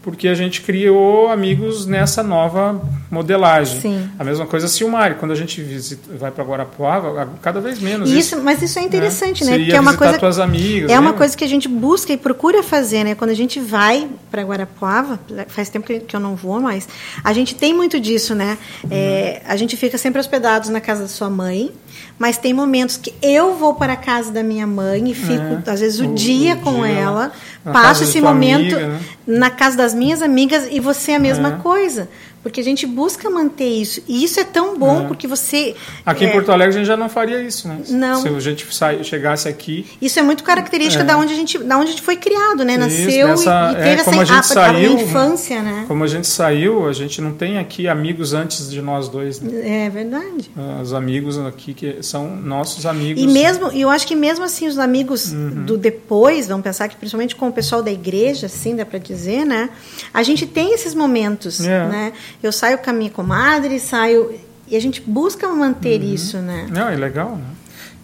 porque 0.05 0.29
a 0.29 0.35
gente 0.35 0.61
criou 0.61 1.31
amigos 1.31 1.87
nessa 1.87 2.23
nova 2.23 2.79
modelagem. 3.11 3.81
Sim. 3.81 4.11
A 4.19 4.23
mesma 4.23 4.47
coisa 4.47 4.69
Silmari, 4.69 5.15
quando 5.15 5.31
a 5.31 5.35
gente 5.35 5.63
visita, 5.63 6.15
vai 6.15 6.31
para 6.31 6.45
Guarapuava, 6.45 7.31
cada 7.41 7.59
vez 7.59 7.81
menos. 7.81 8.11
Isso, 8.11 8.35
isso 8.35 8.43
mas 8.43 8.61
isso 8.61 8.79
é 8.79 8.83
né? 8.83 8.89
interessante, 8.89 9.45
né? 9.45 9.53
né? 9.53 9.59
Porque 9.59 9.75
é 9.75 9.81
uma 9.81 9.97
coisa 9.97 10.19
tuas 10.19 10.39
amigas, 10.39 10.91
É 10.91 10.99
uma 10.99 11.15
coisa 11.15 11.35
que 11.35 11.43
a 11.43 11.49
gente 11.49 11.67
busca 11.67 12.13
e 12.13 12.19
procura 12.19 12.63
fazer, 12.63 13.03
né? 13.03 13.15
Quando 13.15 13.31
a 13.31 13.35
gente 13.35 13.59
vai 13.59 14.07
para 14.31 14.43
Guarapuava, 14.43 15.19
faz 15.49 15.71
tempo 15.71 15.87
que 15.87 16.15
eu 16.15 16.21
não 16.21 16.37
vou, 16.37 16.61
mas 16.61 16.87
a 17.25 17.33
gente 17.33 17.55
tem 17.55 17.73
muito 17.73 17.99
disso, 17.99 18.35
né? 18.35 18.59
Uhum. 18.85 18.91
É, 18.93 19.41
a 19.49 19.57
gente 19.57 19.75
fica 19.75 19.97
sempre 19.97 20.21
hospedados 20.21 20.69
na 20.69 20.83
casa 20.83 21.05
da 21.05 21.09
sua 21.09 21.31
mãe, 21.31 21.73
mas 22.19 22.39
tem 22.39 22.53
momentos 22.53 22.97
que 22.97 23.15
eu 23.23 23.57
vou 23.57 23.75
para 23.75 23.95
a 23.95 23.97
casa 23.97 24.31
da 24.31 24.43
minha 24.43 24.67
mãe 24.67 25.11
e 25.11 25.15
fico 25.15 25.63
é. 25.67 25.71
às 25.71 25.81
vezes 25.81 26.01
o, 26.01 26.07
o 26.07 26.15
dia 26.15 26.55
o 26.55 26.59
com 26.59 26.83
dia, 26.83 26.89
ela 26.89 27.33
passo 27.65 28.05
esse 28.05 28.21
momento 28.21 28.75
amiga, 28.75 28.89
né? 28.89 29.01
na 29.27 29.51
casa 29.51 29.77
das 29.77 29.95
minhas 29.95 30.23
amigas 30.23 30.69
e 30.71 30.81
você 30.81 31.13
é 31.13 31.17
a 31.17 31.21
mesma 31.21 31.49
é. 31.49 31.63
coisa. 31.63 32.09
Porque 32.45 32.61
a 32.61 32.65
gente 32.65 32.87
busca 32.87 33.31
manter 33.31 33.67
isso. 33.67 34.03
E 34.07 34.23
isso 34.23 34.39
é 34.39 34.45
tão 34.45 34.79
bom 34.79 35.05
é. 35.05 35.07
porque 35.07 35.27
você. 35.27 35.75
Aqui 36.05 36.27
é, 36.27 36.29
em 36.29 36.33
Porto 36.33 36.53
Alegre 36.53 36.75
a 36.75 36.79
gente 36.79 36.87
já 36.87 36.97
não 36.97 37.09
faria 37.09 37.41
isso, 37.41 37.67
né? 37.67 37.79
Não. 37.89 38.21
Se 38.21 38.29
a 38.29 38.39
gente 38.39 38.67
chegasse 39.03 39.49
aqui. 39.49 39.87
Isso 40.01 40.19
é 40.19 40.23
muito 40.23 40.45
característica 40.45 41.03
é. 41.03 41.07
da, 41.07 41.17
onde 41.17 41.33
a 41.33 41.37
gente, 41.37 41.57
da 41.59 41.79
onde 41.79 41.89
a 41.89 41.91
gente 41.93 42.03
foi 42.03 42.17
criado, 42.17 42.63
né? 42.63 42.77
Nasceu 42.77 43.33
isso, 43.33 43.47
nessa, 43.47 43.71
e, 43.71 43.73
e 43.73 43.77
teve 43.77 44.03
é, 44.03 44.05
como 44.05 44.21
essa 44.21 44.39
a, 44.39 44.43
saiu, 44.43 44.99
a 44.99 45.01
infância, 45.01 45.63
né? 45.63 45.85
Como 45.89 46.05
a 46.05 46.07
gente 46.07 46.27
saiu, 46.27 46.87
a 46.87 46.93
gente 46.93 47.19
não 47.23 47.33
tem 47.33 47.57
aqui 47.57 47.89
amigos 47.89 48.35
antes 48.35 48.71
de 48.71 48.83
nós 48.83 49.09
dois. 49.09 49.41
Né? 49.41 49.87
É 49.87 49.89
verdade. 49.89 50.51
Os 50.83 50.93
amigos 50.93 51.39
aqui 51.39 51.73
que 51.73 52.03
são 52.03 52.37
nossos 52.37 52.85
amigos. 52.85 53.23
E 53.23 53.27
mesmo, 53.27 53.69
eu 53.69 53.89
acho 53.89 54.07
que 54.07 54.15
mesmo 54.15 54.45
assim, 54.45 54.69
os 54.69 54.79
amigos 54.79 55.33
uhum. 55.33 55.65
do 55.65 55.79
depois, 55.79 56.47
vamos 56.47 56.63
pensar 56.63 56.89
que 56.89 56.97
principalmente 56.97 57.35
com 57.35 57.49
o 57.49 57.53
pessoal 57.53 57.83
da 57.83 57.91
igreja, 57.91 58.47
assim, 58.47 58.77
dá 58.77 58.85
para 58.85 58.99
dizer, 58.99 59.47
né? 59.47 59.71
A 60.13 60.23
gente 60.23 60.47
tem 60.47 60.75
esses 60.75 60.95
momentos, 60.95 61.61
é. 61.61 61.87
né? 61.89 62.13
Eu 62.43 62.53
saio 62.53 62.79
com 62.79 62.91
a 62.91 62.93
minha 62.93 63.11
comadre, 63.11 63.79
saio. 63.81 64.35
E 64.67 64.77
a 64.77 64.81
gente 64.81 65.01
busca 65.01 65.49
manter 65.49 66.01
uhum. 66.01 66.15
isso, 66.15 66.39
né? 66.39 66.67
Não, 66.71 66.89
é 66.89 66.97
legal, 66.97 67.37
né? 67.37 67.45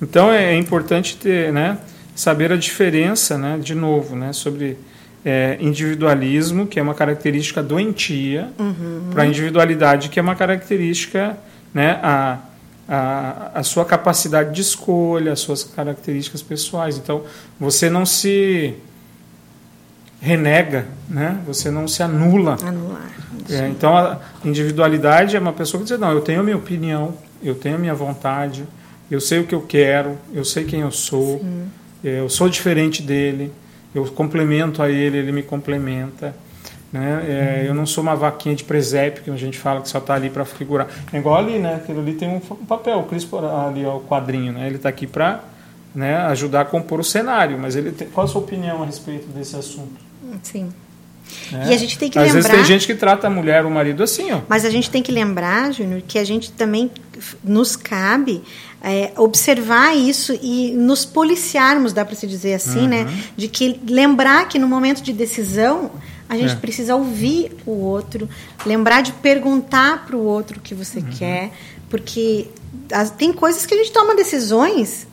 Então 0.03 0.33
é, 0.33 0.55
é 0.55 0.57
importante 0.57 1.17
ter, 1.17 1.53
né, 1.53 1.79
saber 2.15 2.53
a 2.53 2.57
diferença, 2.57 3.37
né, 3.37 3.59
de 3.59 3.75
novo, 3.75 4.17
né, 4.17 4.33
sobre 4.33 4.79
é, 5.25 5.59
individualismo, 5.61 6.67
que 6.67 6.79
é 6.81 6.83
uma 6.83 6.95
característica 6.95 7.63
doentia, 7.63 8.49
uhum. 8.59 9.11
para 9.11 9.25
a 9.25 9.27
individualidade, 9.27 10.09
que 10.09 10.19
é 10.19 10.23
uma 10.23 10.35
característica, 10.35 11.39
né, 11.75 12.01
a, 12.03 12.39
a, 12.89 13.51
a 13.55 13.63
sua 13.63 13.85
capacidade 13.85 14.55
de 14.55 14.63
escolha, 14.63 15.33
as 15.33 15.41
suas 15.41 15.63
características 15.63 16.43
pessoais. 16.43 16.97
Então, 16.97 17.23
você 17.59 17.91
não 17.91 18.07
se 18.07 18.75
renega, 20.21 20.87
né? 21.09 21.41
Você 21.47 21.71
não 21.71 21.89
se 21.89 22.03
anula. 22.03 22.57
Anular. 22.63 23.11
É, 23.49 23.69
então 23.69 23.97
a 23.97 24.21
individualidade 24.45 25.35
é 25.35 25.41
uma 25.41 25.53
pessoa 25.53 25.83
que 25.83 25.89
diz 25.89 25.99
não, 25.99 26.13
eu 26.13 26.21
tenho 26.21 26.41
a 26.41 26.43
minha 26.43 26.57
opinião, 26.57 27.15
eu 27.43 27.55
tenho 27.55 27.77
a 27.77 27.79
minha 27.79 27.95
vontade, 27.95 28.65
eu 29.11 29.21
sei 29.21 29.41
o 29.41 29.47
que 29.47 29.55
eu 29.55 29.63
quero, 29.63 30.19
eu 30.33 30.45
sei 30.45 30.65
quem 30.65 30.81
eu 30.81 30.91
sou, 30.91 31.43
é, 32.05 32.21
eu 32.21 32.29
sou 32.29 32.49
diferente 32.49 33.03
dele, 33.03 33.53
eu 33.95 34.05
complemento 34.07 34.83
a 34.83 34.91
ele, 34.91 35.19
ele 35.19 35.33
me 35.33 35.43
complementa. 35.43 36.35
Né? 36.93 37.63
É, 37.65 37.69
eu 37.69 37.75
não 37.75 37.87
sou 37.87 38.03
uma 38.03 38.17
vaquinha 38.17 38.55
de 38.55 38.65
presépio 38.65 39.23
que 39.23 39.31
a 39.31 39.37
gente 39.37 39.57
fala 39.57 39.81
que 39.81 39.89
só 39.89 39.99
está 39.99 40.15
ali 40.15 40.29
para 40.29 40.45
figurar. 40.45 40.89
É 41.13 41.19
igual 41.19 41.37
ali, 41.37 41.57
né? 41.59 41.77
Aquilo 41.77 42.01
ali 42.01 42.15
tem 42.15 42.29
um, 42.29 42.41
papel, 42.41 42.99
o 42.99 43.05
Crispo 43.05 43.39
ali 43.39 43.85
é 43.85 43.89
o 43.89 44.01
quadrinho, 44.01 44.53
né? 44.53 44.67
Ele 44.67 44.75
está 44.75 44.89
aqui 44.89 45.07
para 45.07 45.41
né, 45.95 46.17
ajudar 46.17 46.63
a 46.63 46.65
compor 46.65 46.99
o 46.99 47.05
cenário, 47.05 47.57
mas 47.59 47.77
ele 47.77 47.93
tem, 47.93 48.09
qual 48.09 48.25
a 48.25 48.29
sua 48.29 48.41
opinião 48.41 48.83
a 48.83 48.87
respeito 48.87 49.29
desse 49.29 49.55
assunto? 49.57 50.10
Sim. 50.43 50.71
É. 51.53 51.71
E 51.71 51.75
a 51.75 51.77
gente 51.77 51.99
tem 51.99 52.11
que 52.11 52.19
Às 52.19 52.27
lembrar. 52.27 52.39
Às 52.39 52.47
vezes 52.47 52.59
tem 52.59 52.65
gente 52.65 52.87
que 52.87 52.95
trata 52.95 53.27
a 53.27 53.31
mulher 53.31 53.65
ou 53.65 53.71
o 53.71 53.75
marido 53.75 54.03
assim, 54.03 54.33
ó. 54.33 54.41
Mas 54.49 54.65
a 54.65 54.71
gente 54.71 54.91
tem 54.91 55.03
que 55.03 55.13
lembrar, 55.13 55.73
Júnior, 55.73 56.03
que 56.07 56.19
a 56.19 56.25
gente 56.25 56.51
também 56.53 56.91
nos 57.45 57.77
cabe 57.77 58.43
é, 58.83 59.13
observar 59.17 59.97
isso 59.97 60.37
e 60.43 60.73
nos 60.73 61.05
policiarmos, 61.05 61.93
dá 61.93 62.05
para 62.05 62.17
se 62.17 62.27
dizer 62.27 62.55
assim, 62.55 62.89
né? 62.89 63.03
uhum. 63.03 63.11
né? 63.11 63.25
De 63.37 63.49
que 63.49 63.81
lembrar 63.87 64.49
que 64.49 64.59
no 64.59 64.67
momento 64.67 65.03
de 65.03 65.13
decisão 65.13 65.91
a 66.29 66.37
gente 66.37 66.53
é. 66.53 66.57
precisa 66.57 66.95
ouvir 66.95 67.57
o 67.67 67.73
outro, 67.73 68.29
lembrar 68.65 69.03
de 69.03 69.13
perguntar 69.13 70.07
para 70.07 70.17
o 70.17 70.25
outro 70.25 70.59
o 70.59 70.61
que 70.61 70.75
você 70.75 71.01
uhum. 71.01 71.11
quer, 71.11 71.51
porque 71.89 72.47
as, 72.93 73.11
tem 73.11 73.33
coisas 73.33 73.67
que 73.67 73.75
a 73.75 73.77
gente 73.77 73.93
toma 73.93 74.15
decisões 74.15 75.09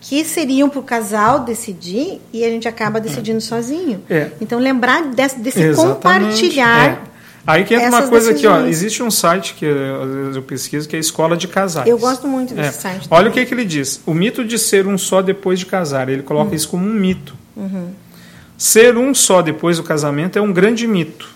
que 0.00 0.24
seriam 0.24 0.68
para 0.68 0.78
o 0.78 0.82
casal 0.82 1.40
decidir 1.40 2.20
e 2.32 2.44
a 2.44 2.48
gente 2.48 2.68
acaba 2.68 3.00
decidindo 3.00 3.40
sozinho. 3.40 4.02
É. 4.08 4.30
Então 4.40 4.58
lembrar 4.58 5.02
desse, 5.06 5.38
desse 5.40 5.74
compartilhar. 5.74 7.02
É. 7.04 7.18
Aí 7.46 7.64
que 7.64 7.74
entra 7.74 7.88
uma 7.88 8.08
coisa 8.08 8.30
decisões. 8.30 8.56
aqui, 8.56 8.66
ó, 8.66 8.68
existe 8.68 9.02
um 9.02 9.10
site 9.10 9.54
que 9.54 9.64
eu 9.64 10.42
pesquiso 10.42 10.86
que 10.86 10.94
é 10.94 10.98
a 10.98 11.00
Escola 11.00 11.34
de 11.36 11.48
Casais. 11.48 11.88
Eu 11.88 11.98
gosto 11.98 12.28
muito 12.28 12.54
desse 12.54 12.68
é. 12.68 12.72
site. 12.72 13.08
Olha 13.10 13.30
o 13.30 13.32
que, 13.32 13.44
que 13.46 13.54
ele 13.54 13.64
diz: 13.64 14.02
o 14.04 14.12
mito 14.12 14.44
de 14.44 14.58
ser 14.58 14.86
um 14.86 14.98
só 14.98 15.22
depois 15.22 15.58
de 15.58 15.64
casar. 15.64 16.08
Ele 16.08 16.22
coloca 16.22 16.50
uhum. 16.50 16.54
isso 16.54 16.68
como 16.68 16.86
um 16.86 16.92
mito. 16.92 17.34
Uhum. 17.56 17.88
Ser 18.56 18.96
um 18.98 19.14
só 19.14 19.40
depois 19.40 19.78
do 19.78 19.82
casamento 19.82 20.38
é 20.38 20.42
um 20.42 20.52
grande 20.52 20.86
mito. 20.86 21.30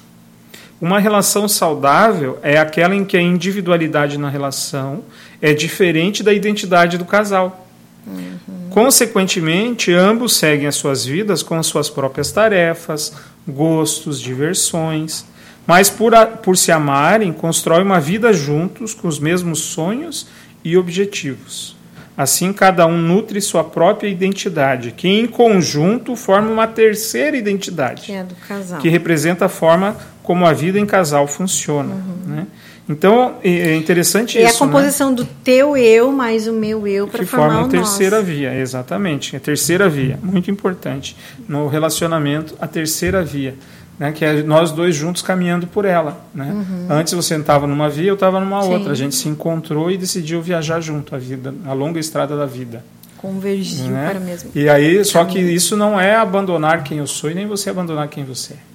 Uma 0.81 0.99
relação 0.99 1.49
saudável 1.49 2.39
é 2.43 2.59
aquela 2.59 2.95
em 2.95 3.05
que 3.05 3.17
a 3.17 3.23
individualidade 3.23 4.19
na 4.19 4.29
relação 4.29 5.05
é 5.41 5.55
diferente 5.55 6.23
da 6.23 6.33
identidade 6.33 6.99
do 6.99 7.05
casal. 7.05 7.69
Uhum. 8.07 8.69
Consequentemente, 8.71 9.93
ambos 9.93 10.37
seguem 10.37 10.67
as 10.67 10.77
suas 10.77 11.05
vidas 11.05 11.43
com 11.43 11.57
as 11.57 11.67
suas 11.67 11.89
próprias 11.91 12.33
tarefas, 12.33 13.13
gostos, 13.47 14.21
diversões, 14.21 15.25
mas 15.67 15.89
por, 15.89 16.15
a, 16.15 16.27
por 16.27 16.57
se 16.57 16.73
amarem, 16.73 17.33
constroem 17.33 17.85
uma 17.85 18.01
vida 18.01 18.33
juntos 18.33 18.95
com 18.95 19.07
os 19.09 19.19
mesmos 19.19 19.61
sonhos 19.61 20.27
e 20.65 20.77
objetivos. 20.77 21.77
Assim, 22.17 22.53
cada 22.53 22.87
um 22.87 22.99
nutre 22.99 23.41
sua 23.41 23.65
própria 23.65 24.09
identidade, 24.09 24.93
que 24.93 25.09
em 25.09 25.27
conjunto 25.27 26.15
forma 26.15 26.51
uma 26.51 26.67
terceira 26.67 27.37
identidade, 27.37 28.03
que, 28.03 28.13
é 28.13 28.23
do 28.23 28.35
casal. 28.35 28.81
que 28.81 28.89
representa 28.89 29.47
a 29.47 29.49
forma 29.49 29.97
como 30.23 30.45
a 30.47 30.53
vida 30.53 30.79
em 30.79 30.85
casal 30.85 31.27
funciona. 31.27 31.95
Uhum. 31.95 32.35
Né? 32.35 32.47
Então, 32.89 33.37
é 33.45 33.77
interessante 33.77 34.39
é 34.39 34.45
isso. 34.45 34.53
É 34.53 34.57
a 34.57 34.59
composição 34.59 35.11
né? 35.11 35.17
do 35.17 35.25
teu 35.25 35.77
eu 35.77 36.11
mais 36.11 36.49
o 36.49 36.53
meu 36.53 36.87
eu 36.87 37.07
para 37.07 37.25
formar 37.25 37.51
forma 37.55 37.67
a 37.67 37.69
terceira 37.69 38.17
nosso. 38.17 38.31
via, 38.31 38.55
exatamente. 38.55 39.37
A 39.37 39.41
terceira 39.41 39.89
via, 39.89 40.19
muito 40.23 40.51
importante. 40.51 41.17
No 41.49 41.69
relacionamento, 41.69 42.57
a 42.61 42.67
terceira 42.67 43.23
via 43.23 43.55
né, 43.99 44.11
que 44.11 44.25
é 44.25 44.43
nós 44.43 44.73
dois 44.73 44.97
juntos 44.97 45.23
caminhando 45.23 45.67
por 45.67 45.85
ela. 45.85 46.25
Né? 46.35 46.51
Uhum. 46.53 46.87
Antes 46.91 47.13
você 47.13 47.37
estava 47.37 47.69
numa 47.69 47.89
via, 47.89 48.09
eu 48.09 48.15
estava 48.15 48.41
numa 48.41 48.61
Sim. 48.63 48.73
outra. 48.73 48.93
A 48.93 48.97
gente 48.97 49.15
se 49.15 49.29
encontrou 49.29 49.91
e 49.91 49.97
decidiu 49.97 50.43
viajar 50.43 50.81
junto 50.81 51.15
a 51.15 51.19
vida, 51.19 51.55
a 51.65 51.73
longa 51.73 52.01
estrada 52.01 52.37
da 52.37 52.47
vida. 52.47 52.85
Convergiu 53.17 53.87
né? 53.87 54.11
para 54.11 54.19
o 54.19 54.23
mesmo. 54.23 54.51
E 54.55 54.69
aí, 54.69 55.05
só 55.05 55.25
que 55.25 55.39
isso 55.39 55.77
não 55.77 56.01
é 56.01 56.17
abandonar 56.17 56.83
quem 56.83 56.99
eu 56.99 57.07
sou 57.07 57.31
e 57.31 57.35
nem 57.35 57.47
você 57.47 57.71
abandonar 57.71 58.09
quem 58.09 58.25
você 58.25 58.55
é. 58.55 58.72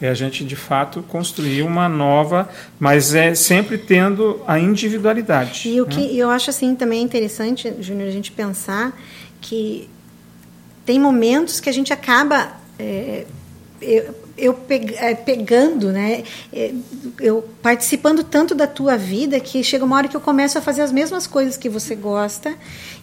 É 0.00 0.08
a 0.08 0.14
gente 0.14 0.44
de 0.44 0.56
fato 0.56 1.02
construir 1.02 1.62
uma 1.62 1.88
nova, 1.88 2.48
mas 2.78 3.14
é 3.14 3.34
sempre 3.34 3.78
tendo 3.78 4.40
a 4.46 4.58
individualidade. 4.58 5.68
E 5.68 5.80
o 5.80 5.84
né? 5.84 5.90
que 5.90 6.18
eu 6.18 6.30
acho 6.30 6.50
assim 6.50 6.74
também 6.74 7.02
interessante, 7.02 7.72
Júnior, 7.80 8.08
a 8.08 8.12
gente 8.12 8.32
pensar 8.32 8.92
que 9.40 9.88
tem 10.84 10.98
momentos 10.98 11.60
que 11.60 11.68
a 11.68 11.72
gente 11.72 11.92
acaba 11.92 12.52
é, 12.78 13.24
eu, 13.84 14.14
eu 14.36 14.58
é, 14.98 15.14
pegando, 15.14 15.92
né, 15.92 16.24
é, 16.52 16.72
eu 17.20 17.44
participando 17.62 18.24
tanto 18.24 18.54
da 18.54 18.66
tua 18.66 18.96
vida 18.96 19.38
que 19.38 19.62
chega 19.62 19.84
uma 19.84 19.96
hora 19.96 20.08
que 20.08 20.16
eu 20.16 20.20
começo 20.20 20.58
a 20.58 20.60
fazer 20.60 20.82
as 20.82 20.90
mesmas 20.90 21.26
coisas 21.26 21.56
que 21.56 21.68
você 21.68 21.94
gosta 21.94 22.52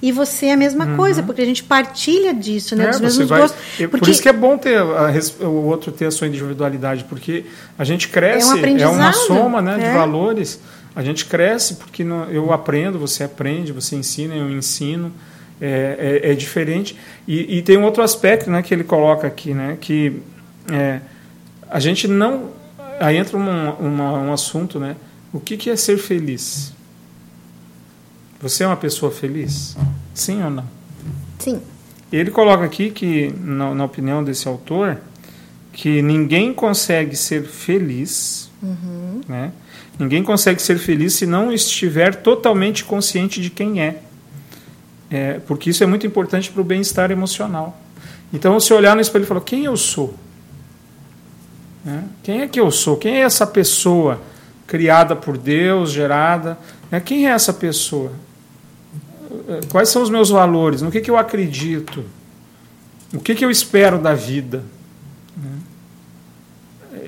e 0.01 0.11
você 0.11 0.47
é 0.47 0.53
a 0.53 0.57
mesma 0.57 0.85
uhum. 0.85 0.97
coisa, 0.97 1.23
porque 1.23 1.41
a 1.41 1.45
gente 1.45 1.63
partilha 1.63 2.33
disso, 2.33 2.75
né, 2.75 2.85
é, 2.85 2.89
dos 2.89 3.01
mesmos 3.01 3.29
vai, 3.29 3.41
gostos. 3.41 3.61
Porque... 3.77 3.87
Por 3.87 4.09
isso 4.09 4.21
que 4.21 4.29
é 4.29 4.33
bom 4.33 4.57
ter 4.57 4.77
a, 4.77 5.45
o 5.45 5.65
outro 5.67 5.91
ter 5.91 6.07
a 6.07 6.11
sua 6.11 6.27
individualidade, 6.27 7.05
porque 7.05 7.45
a 7.77 7.83
gente 7.83 8.09
cresce, 8.09 8.51
é, 8.51 8.53
um 8.55 8.77
é 8.77 8.87
uma 8.87 9.13
soma 9.13 9.61
né, 9.61 9.77
de 9.77 9.85
é. 9.85 9.93
valores. 9.93 10.59
A 10.93 11.01
gente 11.01 11.25
cresce 11.25 11.75
porque 11.75 12.03
eu 12.03 12.51
aprendo, 12.51 12.99
você 12.99 13.23
aprende, 13.23 13.71
você 13.71 13.95
ensina, 13.95 14.35
eu 14.35 14.49
ensino. 14.51 15.11
É, 15.63 16.21
é, 16.23 16.31
é 16.31 16.33
diferente. 16.33 16.97
E, 17.27 17.59
e, 17.59 17.61
tem 17.61 17.77
um 17.77 17.83
outro 17.83 18.01
aspecto 18.01 18.49
né, 18.49 18.63
que 18.63 18.73
ele 18.73 18.83
coloca 18.83 19.27
aqui, 19.27 19.53
né, 19.53 19.77
que 19.79 20.19
é, 20.69 21.01
a 21.69 21.79
gente 21.79 22.07
não. 22.07 22.51
Aí 22.99 23.17
entra 23.17 23.37
uma, 23.37 23.73
uma, 23.75 24.11
um 24.19 24.33
assunto, 24.33 24.79
né? 24.79 24.95
O 25.33 25.39
que, 25.39 25.57
que 25.57 25.69
é 25.69 25.75
ser 25.75 25.97
feliz? 25.97 26.73
Você 28.41 28.63
é 28.63 28.67
uma 28.67 28.77
pessoa 28.77 29.11
feliz? 29.11 29.77
Sim 30.13 30.43
ou 30.43 30.49
não? 30.49 30.65
Sim. 31.39 31.61
Ele 32.11 32.29
coloca 32.29 32.65
aqui 32.65 32.91
que, 32.91 33.33
na, 33.39 33.73
na 33.73 33.85
opinião 33.85 34.23
desse 34.23 34.47
autor, 34.47 34.97
que 35.71 36.01
ninguém 36.01 36.53
consegue 36.53 37.15
ser 37.15 37.43
feliz, 37.43 38.49
uhum. 38.61 39.21
né? 39.27 39.51
Ninguém 39.97 40.23
consegue 40.23 40.61
ser 40.61 40.77
feliz 40.79 41.13
se 41.13 41.25
não 41.25 41.51
estiver 41.53 42.15
totalmente 42.15 42.83
consciente 42.83 43.41
de 43.41 43.49
quem 43.49 43.81
é. 43.81 44.01
é 45.09 45.39
porque 45.45 45.69
isso 45.69 45.83
é 45.83 45.87
muito 45.87 46.05
importante 46.05 46.51
para 46.51 46.61
o 46.61 46.65
bem-estar 46.65 47.11
emocional. 47.11 47.79
Então, 48.33 48.59
se 48.59 48.73
olhar 48.73 48.95
no 48.95 49.01
espelho 49.01 49.23
e 49.23 49.27
falar, 49.27 49.41
quem 49.41 49.65
eu 49.65 49.77
sou? 49.77 50.15
Né? 51.83 52.03
Quem 52.23 52.41
é 52.41 52.47
que 52.47 52.59
eu 52.59 52.71
sou? 52.71 52.97
Quem 52.97 53.17
é 53.17 53.21
essa 53.21 53.45
pessoa 53.45 54.21
criada 54.67 55.15
por 55.15 55.37
Deus, 55.37 55.91
gerada? 55.91 56.57
Né? 56.89 56.99
Quem 56.99 57.27
é 57.27 57.31
essa 57.31 57.53
pessoa? 57.53 58.11
Quais 59.69 59.89
são 59.89 60.01
os 60.01 60.09
meus 60.09 60.29
valores? 60.29 60.81
No 60.81 60.91
que, 60.91 61.01
que 61.01 61.09
eu 61.09 61.17
acredito? 61.17 62.03
O 63.13 63.19
que, 63.19 63.35
que 63.35 63.43
eu 63.43 63.51
espero 63.51 63.97
da 63.97 64.13
vida? 64.13 64.63
Né? 65.35 65.59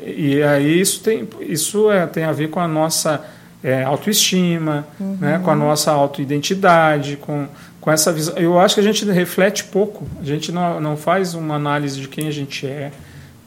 E 0.05 0.43
aí 0.43 0.79
isso 0.79 1.01
tem, 1.01 1.27
isso 1.41 1.91
é, 1.91 2.05
tem 2.07 2.23
a 2.23 2.31
ver 2.31 2.49
com 2.49 2.59
a 2.59 2.67
nossa 2.67 3.23
é, 3.63 3.83
autoestima, 3.83 4.85
uhum. 4.99 5.17
né? 5.21 5.39
com 5.43 5.51
a 5.51 5.55
nossa 5.55 5.91
autoidentidade, 5.91 7.17
com, 7.17 7.47
com 7.79 7.91
essa 7.91 8.11
visão. 8.11 8.35
Eu 8.35 8.59
acho 8.59 8.75
que 8.75 8.81
a 8.81 8.83
gente 8.83 9.05
reflete 9.05 9.63
pouco, 9.63 10.05
a 10.19 10.25
gente 10.25 10.51
não, 10.51 10.81
não 10.81 10.97
faz 10.97 11.33
uma 11.33 11.55
análise 11.55 12.01
de 12.01 12.07
quem 12.07 12.27
a 12.27 12.31
gente 12.31 12.65
é 12.67 12.91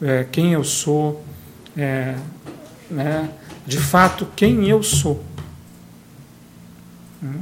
é, 0.01 0.25
quem 0.31 0.53
eu 0.53 0.63
sou, 0.63 1.23
é, 1.75 2.15
né, 2.89 3.29
de 3.65 3.77
fato 3.77 4.27
quem 4.35 4.67
eu 4.67 4.81
sou. 4.83 5.23
Hum? 7.23 7.41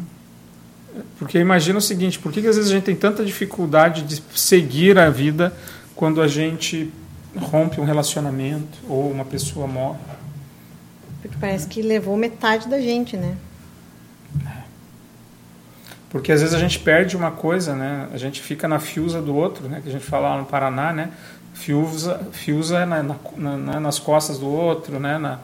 Porque 1.20 1.38
imagina 1.38 1.80
o 1.80 1.82
seguinte, 1.82 2.20
por 2.20 2.32
que, 2.32 2.42
que 2.42 2.48
às 2.48 2.56
vezes 2.56 2.72
a 2.72 2.74
gente 2.74 2.84
tem 2.84 2.96
tanta 2.96 3.24
dificuldade 3.24 4.04
de 4.04 4.22
seguir 4.34 4.98
a 4.98 5.10
vida 5.10 5.54
quando 5.96 6.22
a 6.22 6.28
gente 6.28 6.92
rompe 7.36 7.82
um 7.82 7.84
relacionamento 7.86 8.78
ou 8.88 9.12
uma 9.12 9.26
pessoa 9.26 9.68
morre? 9.68 10.00
Porque 11.22 11.38
parece 11.40 11.68
que 11.68 11.82
levou 11.82 12.16
metade 12.16 12.68
da 12.70 12.80
gente, 12.80 13.18
né? 13.18 13.36
Porque 16.10 16.32
às 16.32 16.40
vezes 16.40 16.56
a 16.56 16.60
gente 16.60 16.80
perde 16.80 17.18
uma 17.18 17.30
coisa, 17.30 17.76
né? 17.76 18.08
A 18.14 18.18
gente 18.18 18.42
fica 18.42 18.70
na 18.70 18.80
fiusa 18.80 19.22
do 19.22 19.36
outro, 19.36 19.68
né? 19.68 19.82
Que 19.82 19.90
a 19.90 19.92
gente 19.92 20.06
fala 20.06 20.30
lá 20.30 20.38
no 20.38 20.46
Paraná, 20.46 20.94
né? 20.94 21.12
Fiusa, 21.56 22.20
fiusa 22.32 22.80
é 22.80 22.86
na, 22.86 23.02
na, 23.02 23.58
na, 23.58 23.80
nas 23.80 23.98
costas 23.98 24.38
do 24.38 24.48
outro, 24.48 25.00
né? 25.00 25.18
Na, 25.18 25.40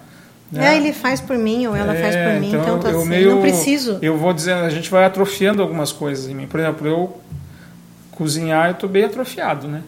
né? 0.51 0.73
É, 0.73 0.77
ele 0.77 0.91
faz 0.91 1.21
por 1.21 1.37
mim 1.37 1.65
ou 1.65 1.75
ela 1.75 1.95
é, 1.95 2.01
faz 2.01 2.15
por 2.15 2.41
mim, 2.41 2.49
então, 2.49 2.61
então 2.61 2.79
tá 2.79 2.89
eu 2.89 2.99
assim, 2.99 3.09
meio, 3.09 3.31
não 3.35 3.41
preciso. 3.41 3.97
Eu 4.01 4.17
vou 4.17 4.33
dizendo, 4.33 4.65
a 4.65 4.69
gente 4.69 4.91
vai 4.91 5.05
atrofiando 5.05 5.61
algumas 5.61 5.93
coisas 5.93 6.27
em 6.27 6.35
mim. 6.35 6.47
Por 6.47 6.59
exemplo, 6.59 6.85
eu 6.85 7.17
cozinhar, 8.11 8.67
eu 8.67 8.73
estou 8.73 8.89
bem 8.89 9.05
atrofiado, 9.05 9.69
né? 9.69 9.81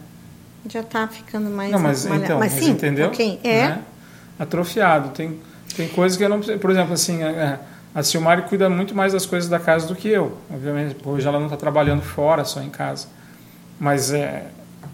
Já 0.66 0.80
está 0.80 1.06
ficando 1.06 1.50
mais... 1.50 1.70
Não, 1.70 1.78
mas, 1.78 2.06
então, 2.06 2.38
mas, 2.38 2.54
mas 2.54 2.64
sim, 2.64 2.70
entendeu? 2.70 3.08
Okay. 3.08 3.38
É. 3.44 3.68
Né? 3.68 3.78
Atrofiado. 4.38 5.10
Tem, 5.10 5.38
tem 5.76 5.88
coisas 5.88 6.16
que 6.16 6.24
eu 6.24 6.30
não... 6.30 6.40
Por 6.40 6.70
exemplo, 6.70 6.94
assim, 6.94 7.22
é, 7.22 7.58
a 7.94 8.02
Silmari 8.02 8.42
cuida 8.42 8.70
muito 8.70 8.94
mais 8.94 9.12
das 9.12 9.26
coisas 9.26 9.50
da 9.50 9.58
casa 9.58 9.86
do 9.86 9.94
que 9.94 10.08
eu. 10.08 10.38
Obviamente, 10.50 10.96
hoje 11.04 11.28
ela 11.28 11.38
não 11.38 11.46
está 11.46 11.58
trabalhando 11.58 12.00
fora, 12.00 12.42
só 12.46 12.62
em 12.62 12.70
casa. 12.70 13.06
Mas 13.78 14.10
é 14.10 14.46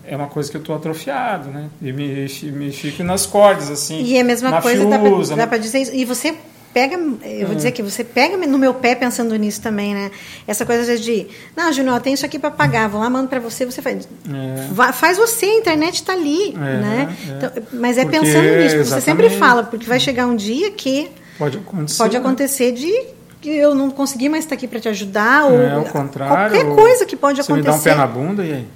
é 0.05 0.17
uma 0.17 0.29
coisa 0.29 0.51
que 0.51 0.57
eu 0.57 0.61
estou 0.61 0.75
atrofiado, 0.75 1.51
né? 1.51 1.69
E 1.81 1.93
me, 1.93 2.27
me 2.53 2.73
fico 2.73 3.03
nas 3.03 3.27
cordas, 3.27 3.71
assim. 3.71 4.03
E 4.03 4.17
é 4.17 4.21
a 4.21 4.25
mesma 4.25 4.61
coisa, 4.61 4.87
fiusa, 4.99 5.37
dá 5.37 5.47
para 5.47 5.59
dizer 5.59 5.81
isso. 5.81 5.95
E 5.95 6.05
você 6.05 6.35
pega, 6.73 6.97
eu 6.97 7.47
vou 7.47 7.53
é. 7.53 7.55
dizer 7.55 7.73
que 7.73 7.83
você 7.83 8.05
pega 8.05 8.37
no 8.37 8.59
meu 8.59 8.73
pé 8.75 8.95
pensando 8.95 9.35
nisso 9.37 9.61
também, 9.61 9.95
né? 9.95 10.11
Essa 10.47 10.65
coisa 10.65 10.97
de, 10.99 11.27
não, 11.57 11.73
Júnior, 11.73 12.01
tem 12.01 12.15
isso 12.15 12.25
aqui 12.25 12.39
para 12.39 12.51
pagar, 12.51 12.89
vou 12.89 13.01
lá, 13.01 13.11
mando 13.11 13.29
para 13.29 13.41
você, 13.41 13.65
você 13.65 13.83
faz. 13.83 14.09
É. 14.29 14.93
faz 14.93 15.19
você, 15.19 15.47
a 15.47 15.59
internet 15.59 15.95
está 15.97 16.13
ali, 16.13 16.55
é, 16.55 16.59
né? 16.59 17.17
É. 17.29 17.33
Então, 17.33 17.51
mas 17.73 17.99
é 17.99 18.05
porque, 18.05 18.19
pensando 18.19 18.57
nisso, 18.57 18.85
você 18.85 19.01
sempre 19.01 19.31
fala, 19.31 19.65
porque 19.65 19.87
vai 19.87 19.99
chegar 19.99 20.27
um 20.27 20.37
dia 20.37 20.71
que 20.71 21.11
pode 21.39 21.59
acontecer, 21.59 21.99
pode 21.99 22.15
né? 22.15 22.21
acontecer 22.21 22.73
de 22.73 22.93
que 23.41 23.51
eu 23.51 23.75
não 23.75 23.91
consegui 23.91 24.29
mais 24.29 24.45
estar 24.45 24.55
aqui 24.55 24.69
para 24.69 24.79
te 24.79 24.89
ajudar 24.89 25.47
ou 25.47 25.59
é, 25.59 25.73
ao 25.73 25.85
contrário, 25.85 26.59
qualquer 26.59 26.75
coisa 26.75 27.07
que 27.07 27.17
pode 27.17 27.41
acontecer. 27.41 27.63
Você 27.63 27.73
me 27.73 27.73
dá 27.73 27.75
um 27.75 27.81
pé 27.81 27.95
na 27.95 28.07
bunda 28.07 28.45
e 28.45 28.53
aí? 28.53 28.67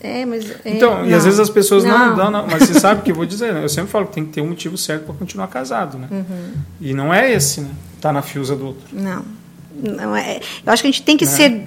É, 0.00 0.24
mas. 0.24 0.48
É, 0.64 0.76
então, 0.76 1.04
e 1.04 1.12
às 1.12 1.24
vezes 1.24 1.40
as 1.40 1.50
pessoas 1.50 1.84
não, 1.84 2.10
não 2.10 2.16
dão, 2.16 2.30
não, 2.30 2.46
mas 2.46 2.62
você 2.62 2.78
sabe 2.78 3.00
o 3.00 3.04
que 3.04 3.10
eu 3.10 3.16
vou 3.16 3.26
dizer, 3.26 3.52
né? 3.52 3.64
Eu 3.64 3.68
sempre 3.68 3.90
falo 3.90 4.06
que 4.06 4.12
tem 4.12 4.24
que 4.24 4.32
ter 4.32 4.40
um 4.40 4.48
motivo 4.48 4.78
certo 4.78 5.04
para 5.04 5.14
continuar 5.14 5.48
casado, 5.48 5.98
né? 5.98 6.08
Uhum. 6.10 6.52
E 6.80 6.94
não 6.94 7.12
é 7.12 7.32
esse, 7.32 7.60
né? 7.60 7.70
Tá 8.00 8.12
na 8.12 8.22
fiusa 8.22 8.54
do 8.54 8.66
outro. 8.66 8.84
Não. 8.92 9.24
não 9.74 10.16
é, 10.16 10.40
eu 10.64 10.72
acho 10.72 10.82
que 10.82 10.88
a 10.88 10.90
gente 10.90 11.02
tem 11.02 11.16
que 11.16 11.24
né? 11.24 11.30
ser. 11.30 11.62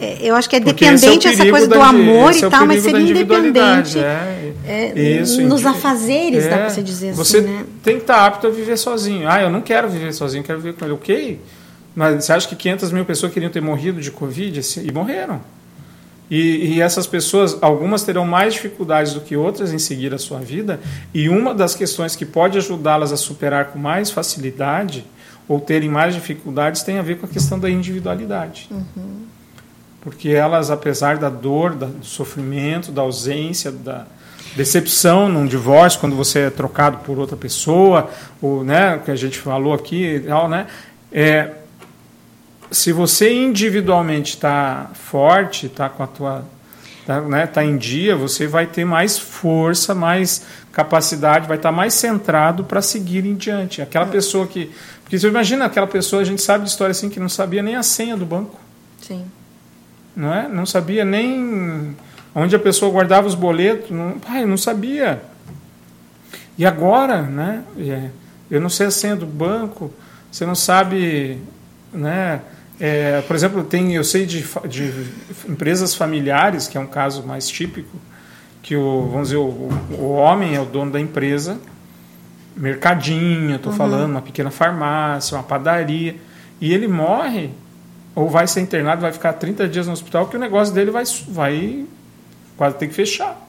É, 0.00 0.18
eu 0.20 0.34
acho 0.34 0.48
que 0.48 0.56
é 0.56 0.60
Porque 0.60 0.84
dependente 0.84 1.26
é 1.26 1.32
essa 1.32 1.50
coisa 1.50 1.68
do 1.68 1.80
amor 1.80 2.34
e 2.34 2.44
é 2.44 2.48
tal, 2.48 2.66
mas 2.66 2.82
ser 2.82 2.96
independente. 2.98 3.98
É, 3.98 4.52
é, 4.66 5.20
isso, 5.20 5.40
nos 5.42 5.64
afazeres, 5.64 6.44
dá 6.44 6.58
para 6.58 6.70
você 6.70 6.82
dizer 6.82 7.14
você 7.14 7.38
assim. 7.38 7.46
Você 7.46 7.52
né? 7.52 7.64
tem 7.82 7.96
que 7.96 8.02
estar 8.02 8.16
tá 8.16 8.26
apto 8.26 8.46
a 8.46 8.50
viver 8.50 8.76
sozinho. 8.76 9.28
Ah, 9.28 9.40
eu 9.40 9.50
não 9.50 9.60
quero 9.60 9.88
viver 9.88 10.12
sozinho, 10.12 10.42
quero 10.42 10.60
viver 10.60 10.74
com 10.76 10.84
ele. 10.84 10.94
Ok. 10.94 11.40
Mas 11.94 12.24
você 12.24 12.32
acha 12.32 12.46
que 12.46 12.54
500 12.54 12.92
mil 12.92 13.04
pessoas 13.06 13.32
queriam 13.32 13.50
ter 13.50 13.62
morrido 13.62 14.00
de 14.00 14.10
Covid 14.10 14.60
e 14.82 14.92
morreram? 14.92 15.40
E, 16.30 16.74
e, 16.74 16.80
essas 16.80 17.06
pessoas, 17.06 17.56
algumas 17.62 18.02
terão 18.02 18.26
mais 18.26 18.54
dificuldades 18.54 19.12
do 19.12 19.20
que 19.20 19.36
outras 19.36 19.72
em 19.72 19.78
seguir 19.78 20.12
a 20.12 20.18
sua 20.18 20.40
vida, 20.40 20.80
e 21.14 21.28
uma 21.28 21.54
das 21.54 21.74
questões 21.74 22.16
que 22.16 22.26
pode 22.26 22.58
ajudá-las 22.58 23.12
a 23.12 23.16
superar 23.16 23.66
com 23.66 23.78
mais 23.78 24.10
facilidade 24.10 25.04
ou 25.48 25.60
terem 25.60 25.88
mais 25.88 26.14
dificuldades 26.14 26.82
tem 26.82 26.98
a 26.98 27.02
ver 27.02 27.18
com 27.18 27.26
a 27.26 27.28
questão 27.28 27.58
da 27.58 27.70
individualidade. 27.70 28.68
Uhum. 28.70 29.26
Porque 30.00 30.30
elas, 30.30 30.70
apesar 30.70 31.18
da 31.18 31.28
dor, 31.28 31.74
do 31.74 32.04
sofrimento, 32.04 32.90
da 32.90 33.02
ausência, 33.02 33.70
da 33.70 34.06
decepção 34.56 35.28
num 35.28 35.46
divórcio, 35.46 36.00
quando 36.00 36.16
você 36.16 36.40
é 36.40 36.50
trocado 36.50 36.98
por 36.98 37.18
outra 37.18 37.36
pessoa, 37.36 38.10
ou 38.40 38.64
né, 38.64 39.00
que 39.04 39.10
a 39.10 39.16
gente 39.16 39.38
falou 39.38 39.74
aqui, 39.74 40.24
né, 40.48 40.66
é, 41.12 41.50
se 42.70 42.92
você 42.92 43.32
individualmente 43.32 44.34
está 44.34 44.90
forte, 44.94 45.66
está 45.66 45.88
com 45.88 46.02
a 46.02 46.06
tua 46.06 46.44
tá, 47.06 47.20
né, 47.20 47.46
tá 47.46 47.64
em 47.64 47.76
dia, 47.76 48.16
você 48.16 48.46
vai 48.46 48.66
ter 48.66 48.84
mais 48.84 49.16
força, 49.18 49.94
mais 49.94 50.44
capacidade, 50.72 51.46
vai 51.46 51.56
estar 51.56 51.70
tá 51.70 51.74
mais 51.74 51.94
centrado 51.94 52.64
para 52.64 52.82
seguir 52.82 53.24
em 53.24 53.34
diante. 53.34 53.80
Aquela 53.80 54.06
é. 54.06 54.10
pessoa 54.10 54.46
que, 54.46 54.70
porque 55.02 55.18
você 55.18 55.28
imagina 55.28 55.64
aquela 55.64 55.86
pessoa, 55.86 56.20
a 56.20 56.24
gente 56.24 56.42
sabe 56.42 56.64
de 56.64 56.70
história 56.70 56.90
assim 56.90 57.08
que 57.08 57.20
não 57.20 57.28
sabia 57.28 57.62
nem 57.62 57.76
a 57.76 57.82
senha 57.82 58.16
do 58.16 58.26
banco. 58.26 58.58
Sim. 59.00 59.24
Não 60.14 60.34
é? 60.34 60.48
Não 60.48 60.66
sabia 60.66 61.04
nem 61.04 61.96
onde 62.34 62.56
a 62.56 62.58
pessoa 62.58 62.90
guardava 62.90 63.26
os 63.26 63.34
boletos, 63.34 63.90
não, 63.90 64.18
pai, 64.18 64.44
não 64.44 64.56
sabia. 64.56 65.22
E 66.58 66.66
agora, 66.66 67.22
né? 67.22 67.62
É, 67.78 68.10
eu 68.50 68.60
não 68.60 68.68
sei 68.68 68.86
a 68.86 68.90
senha 68.90 69.14
do 69.14 69.26
banco, 69.26 69.92
você 70.30 70.44
não 70.44 70.54
sabe, 70.54 71.38
né? 71.92 72.40
É, 72.78 73.22
por 73.22 73.34
exemplo, 73.34 73.64
tem, 73.64 73.94
eu 73.94 74.04
sei 74.04 74.26
de, 74.26 74.44
de, 74.68 74.92
empresas 75.48 75.94
familiares, 75.94 76.68
que 76.68 76.76
é 76.76 76.80
um 76.80 76.86
caso 76.86 77.22
mais 77.22 77.48
típico, 77.48 77.96
que 78.62 78.76
o, 78.76 79.08
vamos 79.10 79.28
dizer, 79.28 79.38
o, 79.38 79.70
o 79.98 80.12
homem 80.12 80.54
é 80.54 80.60
o 80.60 80.66
dono 80.66 80.90
da 80.90 81.00
empresa, 81.00 81.58
mercadinho, 82.56 83.56
estou 83.56 83.72
uhum. 83.72 83.78
falando, 83.78 84.10
uma 84.10 84.22
pequena 84.22 84.50
farmácia, 84.50 85.36
uma 85.36 85.42
padaria, 85.42 86.16
e 86.60 86.72
ele 86.72 86.88
morre, 86.88 87.50
ou 88.14 88.28
vai 88.28 88.46
ser 88.46 88.60
internado, 88.60 89.02
vai 89.02 89.12
ficar 89.12 89.34
30 89.34 89.68
dias 89.68 89.86
no 89.86 89.92
hospital, 89.92 90.26
que 90.26 90.36
o 90.36 90.40
negócio 90.40 90.74
dele 90.74 90.90
vai, 90.90 91.04
vai 91.28 91.84
quase 92.56 92.76
ter 92.76 92.88
que 92.88 92.94
fechar. 92.94 93.44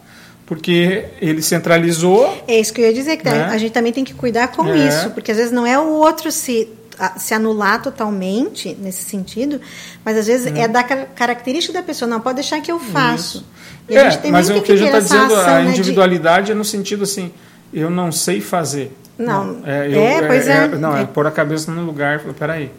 Porque 0.46 1.06
ele 1.20 1.42
centralizou. 1.42 2.44
É 2.48 2.58
isso 2.58 2.74
que 2.74 2.80
eu 2.80 2.86
ia 2.86 2.94
dizer, 2.94 3.18
que 3.18 3.26
né? 3.26 3.46
a 3.46 3.58
gente 3.58 3.74
também 3.74 3.92
tem 3.92 4.06
que 4.06 4.14
cuidar 4.14 4.48
com 4.50 4.66
é. 4.68 4.88
isso, 4.88 5.10
porque 5.12 5.32
às 5.32 5.38
vezes 5.38 5.52
não 5.52 5.66
é 5.66 5.78
o 5.78 5.90
outro 5.90 6.32
se 6.32 6.70
se 7.18 7.34
anular 7.34 7.82
totalmente 7.82 8.76
nesse 8.80 9.04
sentido, 9.04 9.62
mas 10.04 10.18
às 10.18 10.28
vezes 10.28 10.48
é, 10.48 10.62
é 10.62 10.68
da 10.68 10.84
característica 10.84 11.74
da 11.74 11.84
pessoa, 11.84 12.10
não, 12.10 12.20
pode 12.20 12.36
deixar 12.36 12.60
que 12.62 12.72
eu 12.72 12.80
faço. 12.80 13.46
é, 13.88 14.32
mas 14.32 14.50
o 14.50 14.62
que 14.62 14.72
a 14.72 14.76
gente 14.76 14.88
está 14.88 15.00
dizendo, 15.00 15.36
a 15.36 15.64
né, 15.64 15.70
individualidade 15.72 16.48
de... 16.48 16.52
é 16.54 16.56
no 16.56 16.66
sentido 16.66 17.04
assim, 17.04 17.32
eu 17.74 17.90
não 17.90 18.12
sei 18.12 18.42
fazer. 18.42 18.96
Não, 19.18 19.46
não 19.46 19.68
é, 19.68 19.88
eu, 19.88 20.02
é, 20.02 20.28
pois 20.28 20.48
é. 20.48 20.66
é 20.66 20.68
não, 20.70 20.96
é, 20.96 21.04
é 21.04 21.06
pôr 21.06 21.26
a 21.26 21.32
cabeça 21.32 21.72
no 21.72 21.84
lugar 21.86 22.18
e 22.18 22.20
falar, 22.20 22.34
peraí, 22.34 22.72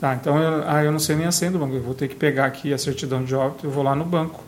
tá, 0.00 0.14
então 0.14 0.36
eu, 0.36 0.64
ah, 0.66 0.82
eu 0.82 0.92
não 0.92 0.98
sei 0.98 1.16
nem 1.16 1.26
a 1.26 1.32
senha 1.32 1.50
do 1.50 1.58
banco, 1.58 1.74
eu 1.74 1.82
vou 1.82 1.94
ter 1.94 2.08
que 2.08 2.16
pegar 2.16 2.46
aqui 2.46 2.72
a 2.72 2.78
certidão 2.78 3.24
de 3.24 3.34
óbito, 3.34 3.66
eu 3.66 3.70
vou 3.70 3.82
lá 3.82 3.94
no 3.94 4.04
banco, 4.04 4.42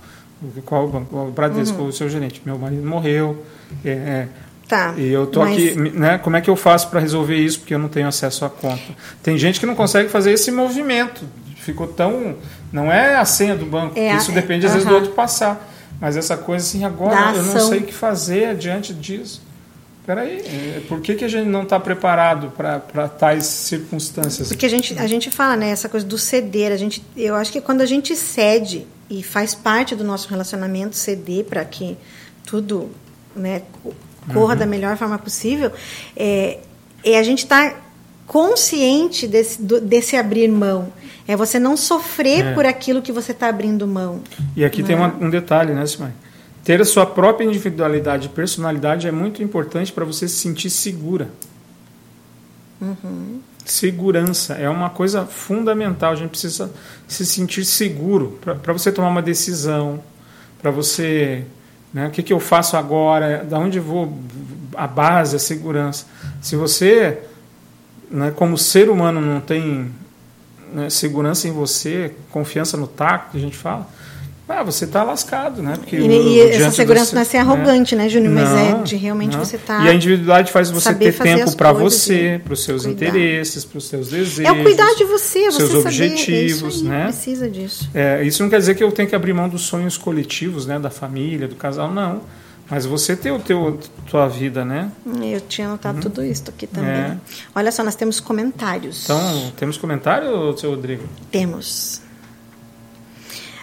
qual 0.64 0.86
o 0.86 0.88
banco? 0.88 1.16
O 1.16 1.30
Bradesco, 1.30 1.80
uhum. 1.80 1.88
o 1.88 1.92
seu 1.92 2.08
gerente, 2.08 2.42
meu 2.44 2.58
marido 2.58 2.84
morreu, 2.84 3.44
é, 3.84 3.90
é 3.90 4.28
Tá. 4.72 4.94
E 4.96 5.12
eu 5.12 5.26
tô 5.26 5.40
mas... 5.40 5.52
aqui, 5.52 5.74
né? 5.76 6.16
Como 6.16 6.34
é 6.34 6.40
que 6.40 6.48
eu 6.48 6.56
faço 6.56 6.88
para 6.88 6.98
resolver 6.98 7.36
isso? 7.36 7.58
Porque 7.58 7.74
eu 7.74 7.78
não 7.78 7.90
tenho 7.90 8.08
acesso 8.08 8.42
à 8.42 8.48
conta. 8.48 8.80
Tem 9.22 9.36
gente 9.36 9.60
que 9.60 9.66
não 9.66 9.74
consegue 9.74 10.08
fazer 10.08 10.32
esse 10.32 10.50
movimento. 10.50 11.26
Ficou 11.56 11.86
tão. 11.86 12.36
Não 12.72 12.90
é 12.90 13.16
a 13.16 13.24
senha 13.26 13.54
do 13.54 13.66
banco. 13.66 13.98
É, 13.98 14.16
isso 14.16 14.32
depende, 14.32 14.64
às 14.64 14.72
vezes, 14.72 14.88
do 14.88 14.94
outro 14.94 15.10
passar. 15.10 15.70
Mas 16.00 16.16
essa 16.16 16.38
coisa 16.38 16.64
assim, 16.64 16.86
agora 16.86 17.36
eu 17.36 17.42
não 17.42 17.68
sei 17.68 17.80
o 17.80 17.82
que 17.82 17.92
fazer 17.92 18.56
diante 18.56 18.94
disso. 18.94 19.42
Peraí, 20.06 20.38
é, 20.38 20.80
por 20.88 21.02
que, 21.02 21.16
que 21.16 21.24
a 21.26 21.28
gente 21.28 21.50
não 21.50 21.64
está 21.64 21.78
preparado 21.78 22.50
para 22.56 23.08
tais 23.08 23.44
circunstâncias? 23.44 24.48
Porque 24.48 24.64
a 24.64 24.70
gente, 24.70 24.98
a 24.98 25.06
gente 25.06 25.30
fala, 25.30 25.54
né, 25.54 25.68
essa 25.68 25.86
coisa 25.86 26.06
do 26.06 26.16
ceder. 26.16 26.72
A 26.72 26.78
gente, 26.78 27.04
eu 27.14 27.34
acho 27.34 27.52
que 27.52 27.60
quando 27.60 27.82
a 27.82 27.86
gente 27.86 28.16
cede, 28.16 28.86
e 29.10 29.22
faz 29.22 29.54
parte 29.54 29.94
do 29.94 30.02
nosso 30.02 30.30
relacionamento 30.30 30.96
ceder 30.96 31.44
para 31.44 31.62
que 31.62 31.98
tudo 32.46 32.90
né, 33.36 33.62
corra 34.32 34.54
uhum. 34.54 34.58
da 34.60 34.66
melhor 34.66 34.96
forma 34.96 35.18
possível, 35.18 35.72
é, 36.16 36.58
é 37.04 37.18
a 37.18 37.22
gente 37.22 37.40
estar 37.40 37.70
tá 37.70 37.76
consciente 38.26 39.26
desse, 39.26 39.60
do, 39.60 39.80
desse 39.80 40.16
abrir 40.16 40.48
mão. 40.48 40.92
É 41.26 41.36
você 41.36 41.58
não 41.58 41.76
sofrer 41.76 42.46
é. 42.46 42.54
por 42.54 42.66
aquilo 42.66 43.00
que 43.00 43.12
você 43.12 43.32
está 43.32 43.48
abrindo 43.48 43.86
mão. 43.86 44.20
E 44.56 44.64
aqui 44.64 44.82
tem 44.82 44.96
uma, 44.96 45.08
né? 45.08 45.14
um 45.20 45.30
detalhe, 45.30 45.72
né, 45.72 45.86
Simone? 45.86 46.12
Ter 46.64 46.80
a 46.80 46.84
sua 46.84 47.04
própria 47.04 47.44
individualidade 47.44 48.26
e 48.26 48.30
personalidade 48.30 49.08
é 49.08 49.12
muito 49.12 49.42
importante 49.42 49.92
para 49.92 50.04
você 50.04 50.28
se 50.28 50.36
sentir 50.36 50.70
segura. 50.70 51.28
Uhum. 52.80 53.40
Segurança 53.64 54.54
é 54.54 54.68
uma 54.68 54.90
coisa 54.90 55.24
fundamental. 55.24 56.12
A 56.12 56.16
gente 56.16 56.30
precisa 56.30 56.72
se 57.06 57.24
sentir 57.26 57.64
seguro 57.64 58.38
para 58.40 58.72
você 58.72 58.90
tomar 58.90 59.08
uma 59.08 59.22
decisão, 59.22 60.02
para 60.60 60.70
você 60.70 61.44
né? 61.92 62.08
O 62.08 62.10
que, 62.10 62.22
que 62.22 62.32
eu 62.32 62.40
faço 62.40 62.76
agora? 62.76 63.44
Da 63.44 63.58
onde 63.58 63.78
vou? 63.78 64.18
A 64.74 64.86
base, 64.86 65.36
a 65.36 65.38
segurança. 65.38 66.06
Se 66.40 66.56
você, 66.56 67.18
né, 68.10 68.32
como 68.34 68.56
ser 68.56 68.88
humano, 68.88 69.20
não 69.20 69.40
tem 69.40 69.92
né, 70.72 70.88
segurança 70.88 71.46
em 71.46 71.52
você, 71.52 72.14
confiança 72.30 72.76
no 72.76 72.86
taco, 72.86 73.32
que 73.32 73.36
a 73.36 73.40
gente 73.40 73.56
fala, 73.56 73.86
ah, 74.52 74.62
você 74.62 74.84
está 74.84 75.02
lascado, 75.02 75.62
né? 75.62 75.74
Porque 75.76 75.96
e, 75.96 76.06
e 76.06 76.40
essa 76.40 76.70
segurança 76.70 77.06
você, 77.06 77.14
não 77.14 77.22
é 77.22 77.24
ser 77.24 77.38
arrogante, 77.38 77.96
né, 77.96 78.04
né 78.04 78.08
Júnior? 78.08 78.32
Mas 78.32 78.50
é 78.50 78.82
de 78.82 78.96
realmente 78.96 79.36
não. 79.36 79.44
você 79.44 79.58
tá. 79.58 79.84
E 79.84 79.88
a 79.88 79.94
individualidade 79.94 80.52
faz 80.52 80.70
você 80.70 80.94
ter 80.94 81.16
tempo 81.16 81.56
para 81.56 81.72
você, 81.72 82.40
para 82.44 82.52
os 82.52 82.62
seus 82.62 82.84
cuidar. 82.84 83.06
interesses, 83.06 83.64
para 83.64 83.78
os 83.78 83.88
seus 83.88 84.08
desejos. 84.08 84.40
É 84.40 84.52
o 84.52 84.62
cuidar 84.62 84.94
de 84.94 85.04
você, 85.04 85.50
você 85.50 85.66
seus 85.66 85.74
objetivos, 85.74 86.82
é 86.82 86.84
né? 86.84 87.04
Precisa 87.04 87.48
disso. 87.48 87.88
É, 87.94 88.22
isso 88.22 88.42
não 88.42 88.50
quer 88.50 88.58
dizer 88.58 88.74
que 88.74 88.84
eu 88.84 88.92
tenho 88.92 89.08
que 89.08 89.14
abrir 89.14 89.32
mão 89.32 89.48
dos 89.48 89.62
sonhos 89.62 89.96
coletivos, 89.96 90.66
né, 90.66 90.78
da 90.78 90.90
família, 90.90 91.48
do 91.48 91.56
casal, 91.56 91.90
não. 91.90 92.20
Mas 92.70 92.86
você 92.86 93.14
tem 93.16 93.32
o 93.32 93.38
teu 93.38 93.78
tua 94.06 94.28
vida, 94.28 94.64
né? 94.64 94.90
Eu 95.22 95.40
tinha 95.40 95.68
anotado 95.68 95.98
hum. 95.98 96.00
tudo 96.00 96.24
isso 96.24 96.44
aqui 96.48 96.66
também. 96.66 96.90
É. 96.90 97.16
Olha 97.54 97.70
só, 97.70 97.82
nós 97.82 97.94
temos 97.94 98.20
comentários. 98.20 99.04
Então, 99.04 99.52
temos 99.56 99.76
comentário, 99.76 100.56
seu 100.56 100.70
Rodrigo? 100.70 101.04
Temos. 101.30 102.01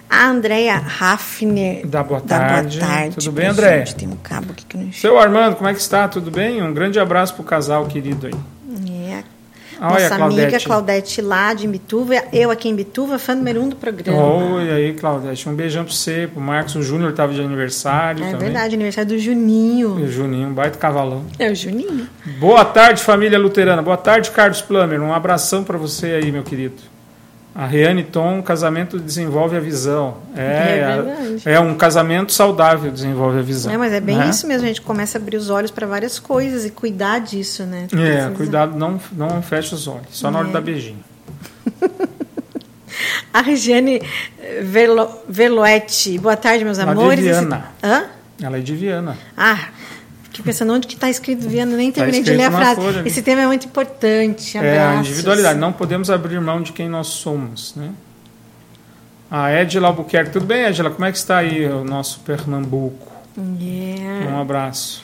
A 0.10 0.28
Andréia 0.28 0.76
Raffner. 0.76 1.86
Da 1.86 2.01
boa 2.01 2.20
tarde. 2.20 2.80
Da 2.80 2.86
boa 2.86 2.97
tarde 2.97 3.16
Tudo 3.16 3.32
bem, 3.32 3.47
André? 3.47 3.84
Tem 3.84 4.07
um 4.07 4.16
cabo 4.16 4.51
aqui 4.51 4.66
que 4.66 4.78
não 4.78 4.91
Seu 4.91 5.20
Armando, 5.20 5.55
como 5.55 5.70
é 5.70 5.74
que 5.74 5.80
está? 5.80 6.07
Tudo 6.07 6.32
bem? 6.32 6.62
Um 6.64 6.74
grande 6.74 6.99
abraço 6.99 7.34
para 7.36 7.41
o 7.41 7.45
casal 7.45 7.86
querido 7.86 8.28
aí. 8.28 8.34
É. 9.12 9.24
Nossa 9.80 10.16
Claudete. 10.18 10.41
amiga 10.41 10.60
Claudete 10.60 11.22
lá 11.22 11.53
de 11.53 11.66
Imbituva, 11.66 12.16
eu 12.34 12.51
aqui 12.51 12.68
em 12.68 12.72
Imbituva, 12.72 13.18
fã 13.18 13.34
número 13.34 13.62
um 13.62 13.70
do 13.70 13.78
programa. 13.78 14.22
Oi, 14.22 14.70
aí, 14.70 14.93
Claudete. 14.93 15.47
Um 15.47 15.55
beijão 15.55 15.86
para 15.86 15.93
você, 15.93 16.28
para 16.32 16.39
o 16.39 16.43
Marcos. 16.43 16.76
O 16.76 16.84
Júnior 16.84 17.12
estava 17.12 17.34
de 17.34 17.41
aniversário. 17.41 18.24
É 18.24 18.32
também. 18.32 18.47
verdade, 18.47 18.76
aniversário 18.76 19.12
do 19.12 19.20
Juninho. 19.20 19.91
O 19.91 20.07
Juninho, 20.12 20.49
um 20.49 20.53
baita 20.53 20.78
cavalão. 20.78 21.24
É 21.38 21.49
o 21.49 21.55
Juninho. 21.55 22.07
Boa 22.39 22.66
tarde, 22.66 23.01
família 23.01 23.39
luterana. 23.39 23.82
Boa 23.82 23.97
tarde, 23.97 24.32
Carlos 24.32 24.62
Plummer. 24.62 25.01
Um 25.01 25.14
abração 25.14 25.64
para 25.64 25.78
você 25.78 26.07
aí, 26.07 26.30
meu 26.32 26.43
querido. 26.43 26.99
A 27.60 27.66
Reane 27.66 28.05
Tom, 28.05 28.41
casamento 28.41 28.97
desenvolve 28.97 29.57
a 29.57 29.60
visão. 29.60 30.16
É, 30.34 30.80
é, 31.45 31.55
é, 31.55 31.60
um 31.60 31.76
casamento 31.76 32.32
saudável 32.32 32.89
desenvolve 32.89 33.39
a 33.39 33.41
visão. 33.41 33.74
É, 33.74 33.76
mas 33.76 33.91
é 33.91 33.99
bem 33.99 34.16
né? 34.16 34.30
isso 34.30 34.47
mesmo, 34.47 34.64
a 34.64 34.68
gente 34.70 34.82
começa 34.82 35.18
a 35.18 35.22
abrir 35.22 35.36
os 35.36 35.49
olhos 35.49 35.70
para 35.70 35.86
várias 35.86 36.20
coisas 36.20 36.64
e 36.64 36.70
cuidar 36.70 37.20
disso, 37.20 37.64
né? 37.64 37.89
É, 37.91 38.34
cuidado, 38.34 38.78
não, 38.78 38.97
não 39.12 39.41
fecha 39.41 39.76
os 39.76 39.89
olhos, 39.89 40.07
só 40.12 40.32
na 40.32 40.39
hora 40.39 40.47
é. 40.47 40.51
da 40.53 40.62
beijinho. 40.62 41.03
a 43.34 43.41
Regiane 43.41 44.01
Velo, 44.64 45.10
Veloetti, 45.28 46.18
boa 46.18 46.38
tarde, 46.38 46.64
meus 46.64 46.80
Ela 46.80 46.93
amores. 46.93 47.20
É 47.20 47.24
de 47.24 47.28
Viana. 47.28 47.66
Hã? 47.84 48.05
Ela 48.41 48.57
é 48.57 48.62
de 48.62 48.74
Viana. 48.74 49.18
Ah, 49.36 49.68
Fiquei 50.40 50.54
pensando 50.54 50.72
onde 50.72 50.88
que 50.88 50.94
está 50.94 51.10
escrito 51.10 51.50
Viana, 51.50 51.76
nem 51.76 51.92
tá 51.92 51.96
terminei 51.96 52.24
tá 52.24 52.32
de 52.32 52.38
ler 52.38 52.46
a 52.46 52.52
frase. 52.52 52.82
Folha, 52.82 53.04
Esse 53.06 53.22
tema 53.22 53.42
é 53.42 53.48
muito 53.48 53.66
importante. 53.66 54.58
Abraços. 54.58 54.78
É 54.78 54.80
a 54.80 54.96
individualidade. 54.96 55.60
Não 55.60 55.74
podemos 55.74 56.10
abrir 56.10 56.40
mão 56.40 56.62
de 56.62 56.72
quem 56.72 56.88
nós 56.88 57.08
somos, 57.08 57.76
né? 57.76 57.92
A 59.30 59.52
Edila 59.54 59.90
Albuquerque. 59.90 60.32
Tudo 60.32 60.46
bem, 60.46 60.66
Edila? 60.66 60.92
Como 60.92 61.04
é 61.04 61.12
que 61.12 61.18
está 61.18 61.40
aí 61.40 61.66
o 61.66 61.84
nosso 61.84 62.22
Pernambuco? 62.22 63.12
Yeah. 63.60 64.32
Um 64.32 64.40
abraço. 64.40 65.04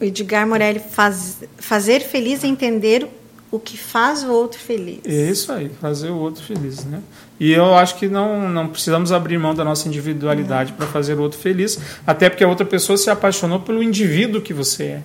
O 0.00 0.04
Edgar 0.04 0.46
Morelli 0.46 0.80
faz, 0.80 1.42
fazer 1.58 2.00
feliz 2.00 2.42
é 2.42 2.46
entender 2.46 3.06
o 3.50 3.58
que 3.58 3.76
faz 3.76 4.24
o 4.24 4.32
outro 4.32 4.58
feliz. 4.58 5.00
É 5.04 5.30
isso 5.30 5.52
aí, 5.52 5.70
fazer 5.78 6.08
o 6.08 6.16
outro 6.16 6.42
feliz, 6.42 6.86
né? 6.86 7.02
E 7.38 7.52
eu 7.52 7.74
acho 7.76 7.96
que 7.96 8.08
não, 8.08 8.48
não 8.48 8.68
precisamos 8.68 9.12
abrir 9.12 9.38
mão 9.38 9.54
da 9.54 9.62
nossa 9.62 9.86
individualidade 9.88 10.72
para 10.72 10.86
fazer 10.86 11.14
o 11.14 11.22
outro 11.22 11.38
feliz, 11.38 11.78
até 12.06 12.30
porque 12.30 12.42
a 12.42 12.48
outra 12.48 12.64
pessoa 12.64 12.96
se 12.96 13.10
apaixonou 13.10 13.60
pelo 13.60 13.82
indivíduo 13.82 14.40
que 14.40 14.54
você 14.54 14.84
é. 14.84 15.02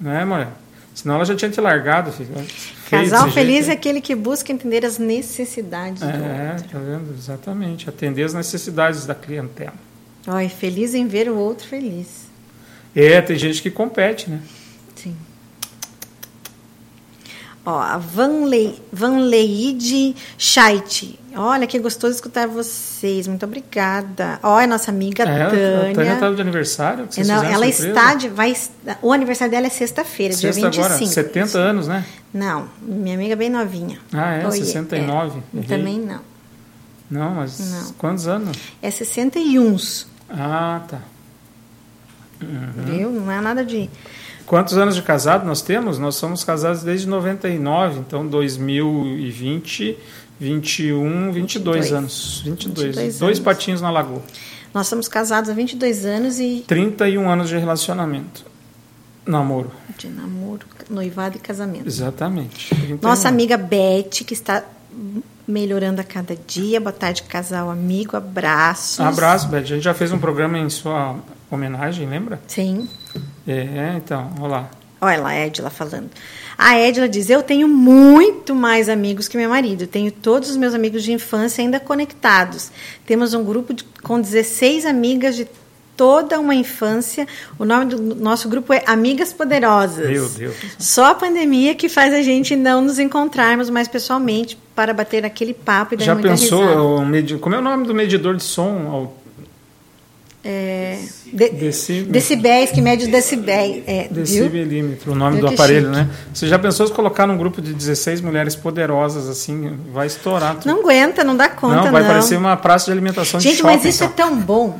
Não 0.00 0.10
é, 0.10 0.24
mulher? 0.24 0.48
Senão 0.94 1.16
ela 1.16 1.24
já 1.24 1.36
tinha 1.36 1.50
te 1.50 1.60
largado, 1.60 2.10
filho. 2.10 2.30
Casal 2.90 3.30
feliz 3.30 3.66
jeito, 3.66 3.70
é 3.70 3.72
aquele 3.72 4.00
que 4.00 4.14
busca 4.14 4.52
entender 4.52 4.84
as 4.84 4.98
necessidades 4.98 6.02
é, 6.02 6.06
do 6.06 6.12
outro. 6.12 6.30
É, 6.30 6.56
tá 6.72 6.78
vendo? 6.78 7.14
Exatamente. 7.16 7.88
Atender 7.88 8.24
as 8.24 8.34
necessidades 8.34 9.06
da 9.06 9.14
clientela. 9.14 9.74
Ai, 10.26 10.48
feliz 10.48 10.94
em 10.94 11.06
ver 11.06 11.30
o 11.30 11.36
outro 11.36 11.66
feliz. 11.66 12.28
É, 12.94 13.20
tem 13.20 13.38
gente 13.38 13.62
que 13.62 13.70
compete, 13.70 14.28
né? 14.28 14.40
Sim. 14.96 15.16
Ó, 17.64 17.78
a 17.78 17.98
Vanle, 17.98 18.80
Vanleide 18.92 20.16
Scheidt. 20.38 21.18
Olha, 21.36 21.66
que 21.66 21.78
gostoso 21.78 22.14
escutar 22.14 22.48
vocês. 22.48 23.28
Muito 23.28 23.44
obrigada. 23.44 24.40
Ó, 24.42 24.58
é 24.58 24.66
nossa 24.66 24.90
amiga 24.90 25.24
é, 25.24 25.26
Tânia. 25.26 25.90
A 25.90 25.94
Tânia 25.94 26.14
está 26.14 26.30
de 26.30 26.40
aniversário? 26.40 27.06
Que 27.06 27.22
Não, 27.22 27.44
ela 27.44 27.66
está 27.66 28.14
de. 28.14 28.28
Vai, 28.28 28.56
o 29.02 29.12
aniversário 29.12 29.50
dela 29.50 29.66
é 29.66 29.70
sexta-feira, 29.70 30.34
dia 30.34 30.50
25. 30.50 30.84
Agora, 30.84 31.06
70 31.06 31.58
anos, 31.58 31.86
né? 31.86 32.04
Não, 32.32 32.68
minha 32.80 33.14
amiga 33.14 33.34
é 33.34 33.36
bem 33.36 33.50
novinha. 33.50 33.98
Ah, 34.12 34.34
é? 34.34 34.46
Oi, 34.46 34.52
69? 34.52 35.42
É. 35.56 35.62
Também 35.62 36.00
não. 36.00 36.20
Não, 37.10 37.34
mas 37.34 37.58
não. 37.58 37.92
quantos 37.94 38.26
anos? 38.26 38.56
É 38.80 38.90
61. 38.90 39.76
Ah, 40.30 40.82
tá. 40.88 41.00
Uhum. 42.40 42.84
Viu? 42.84 43.10
Não 43.10 43.30
é 43.30 43.40
nada 43.40 43.64
de. 43.64 43.90
Quantos 44.50 44.76
anos 44.76 44.96
de 44.96 45.02
casado 45.02 45.46
nós 45.46 45.62
temos? 45.62 45.96
Nós 45.96 46.16
somos 46.16 46.42
casados 46.42 46.82
desde 46.82 47.06
99, 47.06 48.00
então 48.00 48.26
2020, 48.26 49.96
21, 50.40 51.30
22, 51.30 51.34
22 51.34 51.92
anos. 51.92 52.42
22. 52.44 52.96
22 52.96 53.18
Dois 53.20 53.22
anos. 53.22 53.38
patinhos 53.38 53.80
na 53.80 53.92
lagoa. 53.92 54.20
Nós 54.74 54.88
somos 54.88 55.06
casados 55.06 55.48
há 55.48 55.54
22 55.54 56.04
anos 56.04 56.40
e. 56.40 56.64
31 56.66 57.30
anos 57.30 57.48
de 57.48 57.56
relacionamento. 57.56 58.44
Namoro. 59.24 59.70
De 59.96 60.08
namoro, 60.08 60.66
noivado 60.90 61.36
e 61.36 61.38
casamento. 61.38 61.86
Exatamente. 61.86 62.98
Nossa 63.00 63.28
amiga 63.28 63.56
Beth, 63.56 64.24
que 64.26 64.34
está 64.34 64.64
melhorando 65.46 66.00
a 66.00 66.04
cada 66.04 66.34
dia. 66.34 66.80
Boa 66.80 66.92
tarde, 66.92 67.22
casal 67.22 67.70
amigo. 67.70 68.16
Abraços. 68.16 68.98
Abraço, 68.98 69.46
Beth. 69.46 69.58
A 69.58 69.62
gente 69.62 69.82
já 69.82 69.94
fez 69.94 70.10
um 70.10 70.18
programa 70.18 70.58
em 70.58 70.68
sua 70.68 71.20
homenagem, 71.48 72.08
lembra? 72.08 72.40
Sim. 72.48 72.88
É, 73.46 73.94
então, 73.96 74.32
olha 74.40 74.48
lá. 74.48 74.70
Olha 75.00 75.20
lá, 75.20 75.28
a 75.30 75.46
Edila 75.46 75.70
falando. 75.70 76.10
A 76.58 76.78
Edila 76.78 77.08
diz: 77.08 77.30
Eu 77.30 77.42
tenho 77.42 77.66
muito 77.66 78.54
mais 78.54 78.88
amigos 78.88 79.28
que 79.28 79.36
meu 79.36 79.48
marido. 79.48 79.86
Tenho 79.86 80.12
todos 80.12 80.50
os 80.50 80.56
meus 80.56 80.74
amigos 80.74 81.02
de 81.02 81.12
infância 81.12 81.62
ainda 81.62 81.80
conectados. 81.80 82.70
Temos 83.06 83.32
um 83.32 83.42
grupo 83.42 83.72
de, 83.72 83.82
com 84.02 84.20
16 84.20 84.84
amigas 84.84 85.36
de 85.36 85.48
toda 85.96 86.38
uma 86.38 86.54
infância. 86.54 87.26
O 87.58 87.64
nome 87.64 87.86
do 87.86 88.14
nosso 88.14 88.48
grupo 88.48 88.74
é 88.74 88.82
Amigas 88.86 89.32
Poderosas. 89.32 90.08
Meu 90.08 90.28
Deus. 90.28 90.54
Só 90.78 91.10
a 91.10 91.14
pandemia 91.14 91.74
que 91.74 91.88
faz 91.88 92.12
a 92.12 92.22
gente 92.22 92.54
não 92.54 92.82
nos 92.82 92.98
encontrarmos 92.98 93.70
mais 93.70 93.88
pessoalmente 93.88 94.58
para 94.74 94.94
bater 94.94 95.24
aquele 95.26 95.52
papo 95.52 95.92
e 95.92 95.96
dar 95.98 96.04
Já 96.04 96.14
muita 96.14 96.28
pensou. 96.30 96.96
O 96.96 97.04
medi... 97.04 97.36
como 97.36 97.54
é 97.54 97.58
o 97.58 97.62
nome 97.62 97.86
do 97.86 97.94
medidor 97.94 98.34
de 98.34 98.42
som? 98.42 99.12
É, 100.42 100.98
de, 101.26 101.50
decibéis, 102.08 102.70
que 102.70 102.80
mede 102.80 103.04
os 103.04 103.10
decibéis. 103.10 103.82
É, 103.86 104.08
Decibelímetro, 104.10 105.12
o 105.12 105.14
nome 105.14 105.38
do 105.38 105.46
aparelho, 105.46 105.88
chique. 105.88 105.96
né? 105.96 106.08
Você 106.32 106.46
já 106.46 106.58
pensou 106.58 106.86
se 106.86 106.92
colocar 106.94 107.26
num 107.26 107.36
grupo 107.36 107.60
de 107.60 107.74
16 107.74 108.22
mulheres 108.22 108.56
poderosas 108.56 109.28
assim, 109.28 109.78
vai 109.92 110.06
estourar 110.06 110.54
tudo. 110.54 110.66
Não 110.66 110.80
aguenta, 110.80 111.22
não 111.22 111.36
dá 111.36 111.48
conta, 111.48 111.76
não. 111.76 111.92
Vai 111.92 112.02
não. 112.02 112.08
parecer 112.08 112.38
uma 112.38 112.56
praça 112.56 112.86
de 112.86 112.92
alimentação 112.92 113.38
Gente, 113.38 113.52
de 113.52 113.58
shopping. 113.58 113.74
mas 113.74 113.84
isso 113.84 114.02
então. 114.04 114.26
é 114.26 114.30
tão 114.30 114.40
bom. 114.40 114.78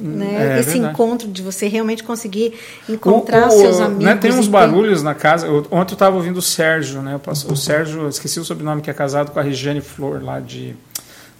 Né? 0.00 0.56
É, 0.56 0.60
Esse 0.60 0.72
verdade. 0.72 0.92
encontro 0.92 1.28
de 1.28 1.42
você 1.42 1.66
realmente 1.66 2.04
conseguir 2.04 2.54
encontrar 2.88 3.48
o, 3.48 3.52
o, 3.52 3.54
os 3.54 3.54
seus 3.54 3.80
amigos. 3.80 4.04
Né, 4.04 4.14
tem 4.16 4.32
uns 4.32 4.46
barulhos 4.46 5.02
na 5.02 5.14
casa. 5.14 5.50
Ontem 5.50 5.92
eu 5.92 5.94
estava 5.94 6.14
ouvindo 6.14 6.36
o 6.36 6.42
Sérgio, 6.42 7.00
né? 7.00 7.18
O 7.48 7.56
Sérgio, 7.56 8.08
esqueci 8.08 8.38
o 8.38 8.44
sobrenome, 8.44 8.82
que 8.82 8.90
é 8.90 8.94
casado 8.94 9.30
com 9.32 9.40
a 9.40 9.42
Regiane 9.42 9.80
Flor, 9.80 10.22
lá 10.22 10.40
de 10.40 10.76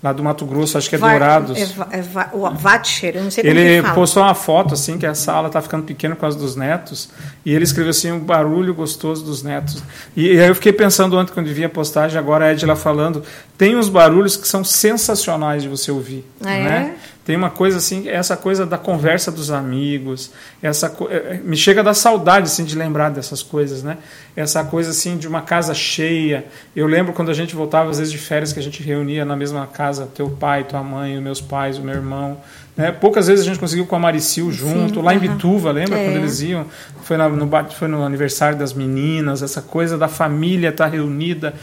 lá 0.05 0.13
do 0.13 0.23
Mato 0.23 0.45
Grosso, 0.45 0.77
acho 0.77 0.91
que 0.91 0.97
é 0.97 0.99
Va 0.99 1.09
Dourados. 1.13 1.59
É, 1.59 1.97
é, 1.97 2.05
o 2.35 2.51
Vatcher, 2.51 3.17
eu 3.17 3.25
não 3.25 3.31
sei 3.31 3.43
como 3.43 3.59
Ele 3.59 3.83
postou 3.95 4.23
uma 4.23 4.35
foto 4.35 4.75
assim 4.75 4.99
que 4.99 5.07
a 5.07 5.15
sala 5.15 5.47
está 5.47 5.63
ficando 5.63 5.85
pequena 5.85 6.15
por 6.15 6.21
causa 6.21 6.39
dos 6.39 6.55
netos 6.55 7.09
e 7.43 7.55
ele 7.55 7.65
escreveu 7.65 7.89
assim 7.89 8.13
um 8.13 8.21
barulho 8.21 8.75
gostoso 8.75 9.25
dos 9.25 9.43
netos. 9.43 9.83
E, 10.15 10.35
e 10.35 10.41
aí 10.41 10.47
eu 10.47 10.55
fiquei 10.55 10.75
pensando 10.75 11.17
ontem 11.17 11.33
quando 11.33 11.47
vi 11.47 11.65
a 11.65 11.71
postagem, 11.71 12.19
agora 12.19 12.45
a 12.45 12.53
Edila 12.53 12.77
falando, 12.77 13.23
tem 13.57 13.77
uns 13.77 13.89
barulhos 13.89 14.37
que 14.37 14.47
são 14.47 14.63
sensacionais 14.63 15.63
de 15.63 15.71
você 15.71 15.91
ouvir, 15.91 16.23
ah, 16.45 16.55
é? 16.55 16.95
Tem 17.25 17.37
uma 17.37 17.49
coisa 17.49 17.79
assim, 17.79 18.07
essa 18.07 18.37
coisa 18.37 18.67
da 18.67 18.77
conversa 18.77 19.33
dos 19.33 19.51
amigos, 19.51 20.31
essa 20.63 20.95
é, 21.09 21.15
é, 21.15 21.41
me 21.43 21.57
chega 21.57 21.83
da 21.83 21.95
saudade 21.95 22.47
assim 22.47 22.65
de 22.65 22.77
lembrar 22.77 23.09
dessas 23.09 23.43
coisas, 23.43 23.83
né? 23.83 23.97
Essa 24.37 24.63
coisa 24.63 24.91
assim 24.91 25.17
de 25.17 25.27
uma 25.27 25.41
casa 25.41 25.73
cheia. 25.73 26.45
Eu 26.77 26.87
lembro 26.87 27.15
quando 27.15 27.31
a 27.31 27.35
gente 27.35 27.55
voltava 27.57 27.89
às 27.89 27.99
vezes 27.99 28.13
de 28.13 28.19
férias 28.19 28.53
que 28.53 28.59
a 28.59 28.63
gente 28.63 28.83
reunia 28.83 29.25
na 29.25 29.35
mesma 29.35 29.67
casa, 29.67 30.07
teu 30.15 30.29
pai, 30.29 30.65
tua 30.65 30.83
mãe, 30.83 31.17
os 31.17 31.23
meus 31.23 31.41
pais, 31.41 31.79
o 31.79 31.83
meu 31.83 31.95
irmão, 31.95 32.39
né? 32.77 32.93
Poucas 32.93 33.27
vezes 33.27 33.43
a 33.43 33.49
gente 33.49 33.59
conseguiu 33.59 33.87
com 33.87 33.97
a 33.97 33.99
Maricil 33.99 34.53
junto, 34.53 34.97
Sim, 34.97 35.03
lá 35.03 35.15
em 35.15 35.19
Bituva, 35.19 35.71
lembra 35.71 35.99
é. 35.99 36.05
quando 36.05 36.17
eles 36.17 36.43
iam? 36.43 36.67
Foi 37.05 37.17
no, 37.17 37.49
foi 37.71 37.89
no 37.89 38.05
aniversário 38.05 38.59
das 38.59 38.75
meninas, 38.75 39.43
essa 39.43 39.63
coisa 39.63 39.97
da 39.97 40.09
família 40.09 40.69
estar 40.69 40.85
tá 40.85 40.91
reunida 40.91 41.55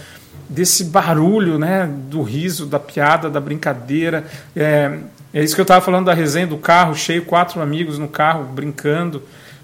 desse 0.49 0.86
barulho, 0.86 1.57
né, 1.57 1.89
do 2.09 2.24
riso, 2.24 2.66
da 2.66 2.80
piada, 2.80 3.30
da 3.30 3.39
brincadeira. 3.39 4.26
É, 4.55 4.97
é 5.34 5.43
isso 5.43 5.55
que 5.55 5.61
eu 5.61 5.63
estava 5.63 5.84
falando 5.84 6.05
da 6.05 6.13
resenha 6.13 6.47
do 6.47 6.57
carro, 6.57 6.95
cheio, 6.95 7.23
quatro 7.23 7.61
amigos 7.61 7.97
no 7.97 8.07
carro, 8.07 8.43
brincando. 8.43 9.23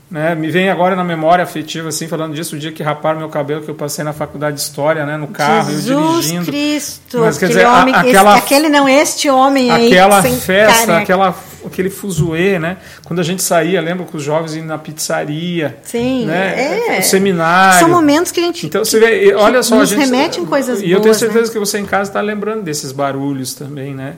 Né? 0.09 0.33
Me 0.35 0.49
vem 0.49 0.69
agora 0.69 0.95
na 0.95 1.03
memória 1.03 1.43
afetiva, 1.43 1.89
assim, 1.89 2.07
falando 2.07 2.33
disso, 2.33 2.55
o 2.55 2.59
dia 2.59 2.71
que 2.71 2.81
raparam 2.81 3.19
meu 3.19 3.27
cabelo, 3.27 3.61
que 3.61 3.69
eu 3.69 3.75
passei 3.75 4.05
na 4.05 4.13
faculdade 4.13 4.55
de 4.55 4.61
História, 4.61 5.05
né, 5.05 5.17
no 5.17 5.27
carro, 5.27 5.69
Jesus 5.69 5.89
eu 5.89 6.07
dirigindo. 6.11 6.45
Cristo! 6.45 7.19
Mas, 7.19 7.37
quer 7.37 7.49
dizer, 7.49 7.67
homem, 7.67 7.93
a, 7.93 7.99
aquela, 7.99 8.37
esse, 8.37 8.39
aquele 8.45 8.69
não, 8.69 8.87
este 8.87 9.29
homem 9.29 9.69
aí. 9.69 9.87
Aquela 9.87 10.23
festa, 10.23 10.97
aquela, 10.99 11.35
aquele 11.65 11.89
fuzuê, 11.89 12.57
né? 12.57 12.77
Quando 13.03 13.19
a 13.19 13.23
gente 13.23 13.43
saía, 13.43 13.81
lembra 13.81 14.05
com 14.05 14.15
os 14.15 14.23
jovens 14.23 14.55
indo 14.55 14.67
na 14.67 14.77
pizzaria. 14.77 15.77
Sim, 15.83 16.25
né? 16.25 16.95
é. 16.95 16.99
O 16.99 17.03
seminário. 17.03 17.79
São 17.79 17.89
momentos 17.89 18.31
que 18.31 18.39
a 18.39 18.43
gente. 18.43 18.65
Então, 18.65 18.85
você 18.85 19.01
vê, 19.01 19.33
olha 19.35 19.61
só. 19.61 19.81
A 19.81 19.83
gente, 19.83 19.99
remete 19.99 20.39
em 20.39 20.45
coisas 20.45 20.79
E 20.79 20.83
boas, 20.83 20.91
eu 20.93 21.01
tenho 21.01 21.15
certeza 21.15 21.47
né? 21.47 21.51
que 21.51 21.59
você 21.59 21.79
em 21.79 21.85
casa 21.85 22.09
está 22.09 22.21
lembrando 22.21 22.63
desses 22.63 22.93
barulhos 22.93 23.53
também, 23.53 23.93
né? 23.93 24.13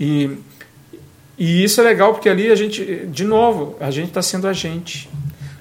E 0.00 0.38
e 1.38 1.64
isso 1.64 1.80
é 1.80 1.84
legal 1.84 2.12
porque 2.12 2.28
ali 2.28 2.50
a 2.50 2.54
gente, 2.54 3.06
de 3.06 3.24
novo, 3.24 3.76
a 3.80 3.90
gente 3.90 4.08
está 4.08 4.22
sendo 4.22 4.46
a 4.46 4.52
gente. 4.52 5.08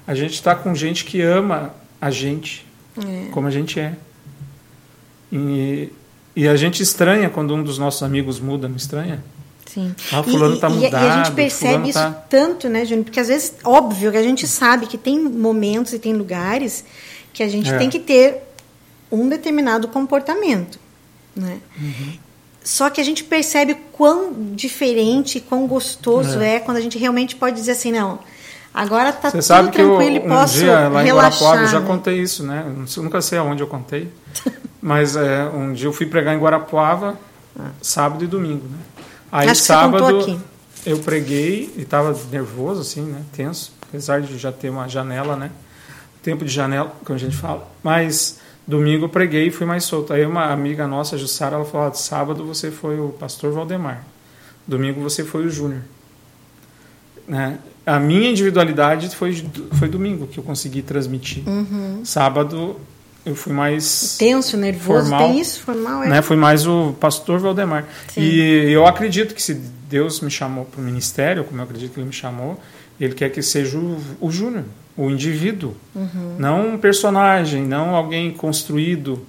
A 0.06 0.14
gente 0.14 0.34
está 0.34 0.54
com 0.54 0.76
gente 0.76 1.06
que 1.06 1.22
ama 1.22 1.74
a 2.00 2.12
gente, 2.12 2.66
é. 2.98 3.30
como 3.32 3.48
a 3.48 3.52
gente 3.52 3.80
é. 3.80 3.96
E, 5.32 5.90
e 6.36 6.48
a 6.48 6.56
gente 6.56 6.84
estranha 6.84 7.30
quando 7.30 7.56
um 7.56 7.64
dos 7.64 7.78
nossos 7.78 8.04
amigos 8.04 8.40
muda, 8.40 8.68
não 8.68 8.76
estranha? 8.76 9.24
Sim. 9.66 9.96
Ah, 10.12 10.22
fulano 10.22 10.56
está 10.56 10.70
mudado. 10.70 10.94
E 10.94 10.96
a 10.96 11.24
gente 11.24 11.34
percebe 11.34 11.90
isso 11.90 11.98
tá... 11.98 12.12
tanto, 12.12 12.70
né, 12.70 12.86
Júnior? 12.86 13.06
Porque 13.06 13.20
às 13.20 13.28
vezes, 13.28 13.56
óbvio 13.64 14.12
que 14.12 14.18
a 14.18 14.22
gente 14.22 14.46
sabe 14.46 14.86
que 14.86 14.98
tem 14.98 15.18
momentos 15.18 15.94
e 15.94 16.00
tem 16.00 16.14
lugares 16.14 16.86
que 17.32 17.42
a 17.42 17.48
gente 17.48 17.74
é. 17.74 17.78
tem 17.78 17.90
que 17.90 18.00
ter 18.00 18.44
um 19.12 19.28
determinado 19.28 19.88
comportamento. 19.88 20.80
Né? 21.36 21.60
Uhum. 21.82 22.14
Só 22.64 22.90
que 22.90 23.02
a 23.02 23.04
gente 23.04 23.24
percebe 23.24 23.76
quão 23.92 24.34
diferente, 24.54 25.40
quão 25.40 25.68
gostoso 25.68 26.40
é. 26.40 26.56
é. 26.56 26.60
quando 26.60 26.78
a 26.78 26.82
gente 26.82 26.98
realmente 26.98 27.36
pode 27.36 27.56
dizer 27.56 27.74
assim, 27.74 27.92
não, 27.92 28.20
Agora 28.74 29.10
está 29.10 29.30
tudo 29.30 29.44
sabe 29.44 29.72
tranquilo 29.72 30.20
que 30.20 30.26
eu, 30.26 30.32
um 30.32 30.36
posso 30.36 30.56
dia 30.56 30.90
lá 30.90 31.02
relaxar, 31.04 31.06
em 31.06 31.12
Guarapuava, 31.12 31.62
eu 31.62 31.68
já 31.68 31.80
né? 31.80 31.86
contei 31.86 32.20
isso, 32.20 32.44
né? 32.44 32.66
Eu 32.98 33.04
nunca 33.04 33.22
sei 33.22 33.38
aonde 33.38 33.62
eu 33.62 33.68
contei, 33.68 34.12
mas 34.82 35.16
é, 35.16 35.46
um 35.46 35.74
dia 35.74 35.86
eu 35.88 35.94
fui 35.94 36.08
pregar 36.08 36.34
em 36.34 36.40
Guarapuava, 36.40 37.16
ah. 37.60 37.70
sábado 37.82 38.24
e 38.24 38.28
domingo, 38.28 38.66
né? 38.68 38.78
Aí 39.32 39.48
Acho 39.48 39.62
sábado 39.62 40.40
eu 40.86 40.98
preguei 41.00 41.72
e 41.78 41.82
estava 41.82 42.18
nervoso, 42.32 42.82
assim, 42.82 43.04
né? 43.04 43.22
Tenso, 43.32 43.72
apesar 43.88 44.22
de 44.22 44.38
já 44.40 44.52
ter 44.52 44.70
uma 44.70 44.88
janela, 44.88 45.36
né? 45.36 45.52
Tempo 46.24 46.44
de 46.44 46.52
janela, 46.52 46.92
como 47.06 47.16
a 47.16 47.20
gente 47.20 47.36
fala. 47.36 47.68
Mas 47.84 48.40
domingo 48.68 49.06
eu 49.06 49.10
preguei 49.10 49.48
e 49.48 49.52
fui 49.52 49.66
mais 49.66 49.84
solto. 49.84 50.14
Aí 50.14 50.26
uma 50.26 50.52
amiga 50.52 50.88
nossa, 50.88 51.18
Jussara, 51.18 51.56
ela 51.56 51.66
falou: 51.66 51.94
sábado 51.94 52.46
você 52.46 52.72
foi 52.72 53.00
o 53.00 53.10
pastor 53.10 53.52
Valdemar, 53.52 54.06
domingo 54.68 55.02
você 55.02 55.24
foi 55.24 55.46
o 55.46 55.50
Júnior. 55.50 55.82
Né? 57.28 57.60
A 57.86 58.00
minha 58.00 58.30
individualidade 58.30 59.14
foi, 59.16 59.46
foi 59.78 59.90
domingo 59.90 60.28
que 60.28 60.38
eu 60.38 60.44
consegui 60.44 60.82
transmitir. 60.82 61.48
Uhum. 61.48 62.02
Sábado 62.04 62.78
eu 63.26 63.36
fui 63.36 63.54
mais 63.54 64.18
tenso, 64.18 64.58
nervoso, 64.58 65.10
formal, 65.10 65.28
tem 65.28 65.40
isso, 65.40 65.62
formal 65.62 66.04
é. 66.04 66.10
Né? 66.10 66.22
Fui 66.22 66.36
mais 66.36 66.68
o 66.68 66.94
pastor 67.00 67.40
Valdemar. 67.40 67.86
Sim. 68.10 68.22
E 68.22 68.72
eu 68.72 68.86
acredito 68.86 69.34
que 69.34 69.42
se 69.42 69.54
Deus 69.54 70.20
me 70.22 70.30
chamou 70.30 70.66
para 70.66 70.82
o 70.82 70.84
ministério, 70.84 71.44
como 71.44 71.60
eu 71.60 71.64
acredito 71.64 71.94
que 71.94 72.00
Ele 72.00 72.08
me 72.08 72.14
chamou, 72.14 72.60
Ele 73.00 73.14
quer 73.14 73.30
que 73.30 73.42
seja 73.42 73.78
o, 73.78 73.98
o 74.20 74.32
Júnior, 74.32 74.66
o 74.96 75.10
indivíduo, 75.10 75.76
uhum. 75.96 76.36
não 76.38 76.74
um 76.74 76.78
personagem, 76.78 77.64
não 77.64 77.96
alguém 77.96 78.32
construído, 78.32 79.26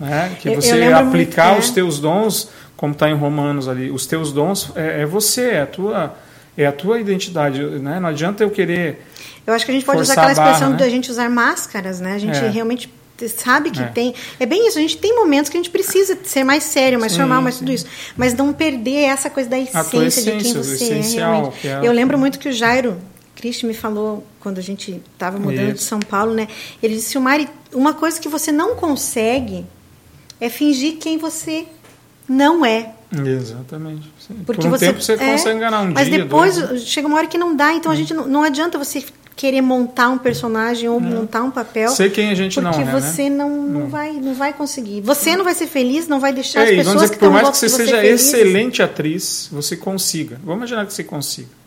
né? 0.00 0.36
Que 0.40 0.54
você 0.54 0.84
aplicar 0.84 1.48
muito, 1.48 1.56
é. 1.56 1.60
os 1.60 1.70
teus 1.70 2.00
dons, 2.00 2.50
como 2.76 2.92
está 2.92 3.08
em 3.10 3.14
Romanos 3.14 3.68
ali, 3.68 3.90
os 3.90 4.06
teus 4.06 4.32
dons 4.32 4.72
é, 4.74 5.02
é 5.02 5.06
você, 5.06 5.50
é 5.50 5.62
a 5.62 5.66
tua 5.66 6.16
é 6.56 6.66
a 6.66 6.72
tua 6.72 7.00
identidade, 7.00 7.62
né? 7.62 7.98
Não 7.98 8.08
adianta 8.08 8.42
eu 8.42 8.50
querer. 8.50 9.06
Eu 9.46 9.54
acho 9.54 9.64
que 9.64 9.70
a 9.70 9.74
gente 9.74 9.86
pode 9.86 10.02
usar 10.02 10.12
aquela 10.12 10.32
expressão 10.32 10.60
barra, 10.60 10.70
né? 10.70 10.76
da 10.76 10.88
gente 10.88 11.10
usar 11.10 11.30
máscaras, 11.30 12.00
né? 12.00 12.14
A 12.14 12.18
gente 12.18 12.36
é. 12.36 12.48
realmente 12.48 12.92
sabe 13.28 13.70
que 13.70 13.80
é. 13.80 13.86
tem. 13.86 14.14
É 14.38 14.44
bem 14.44 14.68
isso, 14.68 14.78
a 14.78 14.80
gente 14.80 14.98
tem 14.98 15.14
momentos 15.14 15.48
que 15.48 15.56
a 15.56 15.60
gente 15.60 15.70
precisa 15.70 16.18
ser 16.24 16.44
mais 16.44 16.64
sério, 16.64 17.00
mais 17.00 17.12
sim, 17.12 17.18
formal, 17.18 17.40
mais 17.40 17.58
tudo 17.58 17.72
isso. 17.72 17.86
Mas 18.16 18.34
não 18.34 18.52
perder 18.52 19.04
essa 19.04 19.30
coisa 19.30 19.48
da 19.48 19.58
essência, 19.58 20.06
essência 20.06 20.36
de 20.36 20.44
quem 20.44 20.54
você 20.54 20.92
é 20.92 21.00
realmente. 21.00 21.68
É 21.68 21.80
eu 21.82 21.92
lembro 21.92 22.18
muito 22.18 22.38
que 22.38 22.48
o 22.48 22.52
Jairo 22.52 22.98
Cristi 23.34 23.66
me 23.66 23.74
falou 23.74 24.24
quando 24.40 24.58
a 24.58 24.62
gente 24.62 25.02
estava 25.12 25.38
mudando 25.38 25.68
isso. 25.68 25.76
de 25.76 25.82
São 25.82 26.00
Paulo, 26.00 26.34
né? 26.34 26.48
Ele 26.82 26.94
disse, 26.94 27.18
Mari, 27.18 27.48
uma 27.72 27.94
coisa 27.94 28.20
que 28.20 28.28
você 28.28 28.52
não 28.52 28.76
consegue 28.76 29.66
é 30.40 30.48
fingir 30.48 30.96
quem 30.98 31.18
você 31.18 31.66
não 32.28 32.64
é. 32.64 32.94
Exatamente. 33.12 34.10
Sim. 34.18 34.42
Porque 34.46 34.62
Por 34.62 34.68
um 34.68 34.70
você, 34.70 34.86
tempo 34.86 35.02
você 35.02 35.12
é, 35.12 35.32
consegue 35.32 35.56
enganar 35.56 35.82
um 35.82 35.92
mas 35.92 36.08
dia. 36.08 36.18
Mas 36.18 36.24
depois 36.24 36.56
dois. 36.56 36.86
chega 36.86 37.06
uma 37.06 37.16
hora 37.16 37.26
que 37.26 37.38
não 37.38 37.54
dá, 37.54 37.72
então 37.74 37.92
a 37.92 37.94
hum. 37.94 37.98
gente 37.98 38.14
não, 38.14 38.26
não 38.26 38.42
adianta 38.42 38.78
você 38.78 39.04
querer 39.36 39.60
montar 39.60 40.08
um 40.08 40.18
personagem 40.18 40.88
ou 40.88 40.98
é. 40.98 41.02
montar 41.02 41.42
um 41.42 41.50
papel. 41.50 41.90
Ser 41.90 42.10
quem 42.10 42.30
a 42.30 42.34
gente 42.34 42.60
não 42.60 42.70
é. 42.70 42.74
Porque 42.74 42.90
né? 42.90 43.00
você 43.00 43.30
não, 43.30 43.50
não, 43.62 43.88
vai, 43.88 44.12
não 44.12 44.34
vai 44.34 44.52
conseguir. 44.52 45.00
Você 45.02 45.36
não 45.36 45.44
vai 45.44 45.54
ser 45.54 45.66
feliz, 45.66 46.08
não 46.08 46.20
vai 46.20 46.32
deixar 46.32 46.60
é, 46.60 46.70
as 46.70 46.76
pessoas 46.76 47.02
dizer 47.02 47.12
que, 47.14 47.18
por 47.18 47.30
mais 47.30 47.48
que 47.50 47.56
você 47.56 47.68
seja 47.68 48.00
felizes. 48.00 48.32
excelente 48.32 48.82
atriz, 48.82 49.48
você 49.50 49.76
consiga. 49.76 50.38
Vamos 50.42 50.58
imaginar 50.58 50.86
que 50.86 50.92
você 50.92 51.04
consiga. 51.04 51.61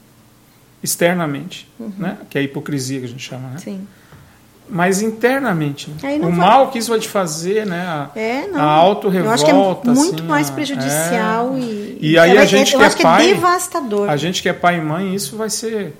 Externamente, 0.83 1.67
uhum. 1.79 1.91
né? 1.97 2.17
Que 2.29 2.37
é 2.37 2.41
a 2.41 2.43
hipocrisia 2.43 2.99
que 2.99 3.05
a 3.05 3.09
gente 3.09 3.23
chama, 3.23 3.49
né? 3.49 3.57
Sim 3.57 3.87
mas 4.67 5.01
internamente. 5.01 5.89
o 5.89 6.21
vai... 6.21 6.31
mal 6.31 6.71
que 6.71 6.79
isso 6.79 6.89
vai 6.89 6.99
te 6.99 7.07
fazer, 7.07 7.65
né? 7.65 7.81
A, 7.81 8.09
é, 8.15 8.49
a 8.53 8.63
auto-revolta. 8.63 9.29
Eu 9.29 9.33
acho 9.33 9.45
que 9.45 9.51
é 9.51 9.53
muito 9.53 10.21
assim, 10.21 10.27
mais 10.27 10.49
prejudicial 10.49 11.55
é... 11.55 11.59
e. 11.59 11.97
E 12.01 12.19
aí 12.19 12.37
a 12.37 12.45
gente 12.45 12.75
é, 12.75 12.89
que 12.89 13.01
é 13.01 13.03
pai. 13.03 13.29
É 13.29 13.33
devastador. 13.33 14.09
A 14.09 14.17
gente 14.17 14.41
que 14.41 14.49
é 14.49 14.53
pai 14.53 14.77
e 14.77 14.81
mãe, 14.81 15.13
isso 15.13 15.37
vai 15.37 15.49
ser 15.49 15.93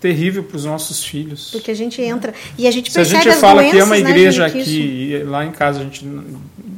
terrível 0.00 0.42
para 0.42 0.56
os 0.56 0.64
nossos 0.64 1.04
filhos. 1.04 1.50
Porque 1.50 1.70
a 1.70 1.74
gente 1.74 2.00
entra 2.00 2.32
e 2.58 2.66
a 2.66 2.70
gente 2.70 2.90
Se 2.90 2.96
percebe 2.96 3.18
a 3.18 3.22
gente 3.22 3.40
fala 3.40 3.62
doenças, 3.62 3.72
que 3.72 3.82
ama 3.82 3.94
a 3.94 3.98
né, 3.98 4.10
igreja 4.10 4.42
né, 4.42 4.48
aqui 4.48 5.12
e 5.12 5.22
lá 5.24 5.44
em 5.44 5.52
casa 5.52 5.80
a 5.80 5.84
gente 5.84 6.04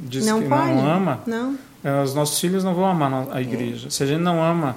diz 0.06 0.26
não 0.26 0.42
que 0.42 0.48
pode. 0.48 0.68
não 0.68 0.86
ama, 0.86 1.20
não. 1.26 1.58
É, 1.82 2.02
os 2.02 2.14
nossos 2.14 2.38
filhos 2.40 2.64
não 2.64 2.74
vão 2.74 2.86
amar 2.86 3.28
a 3.30 3.40
igreja. 3.40 3.88
É. 3.88 3.90
Se 3.90 4.02
a 4.02 4.06
gente 4.06 4.20
não 4.20 4.42
ama 4.42 4.76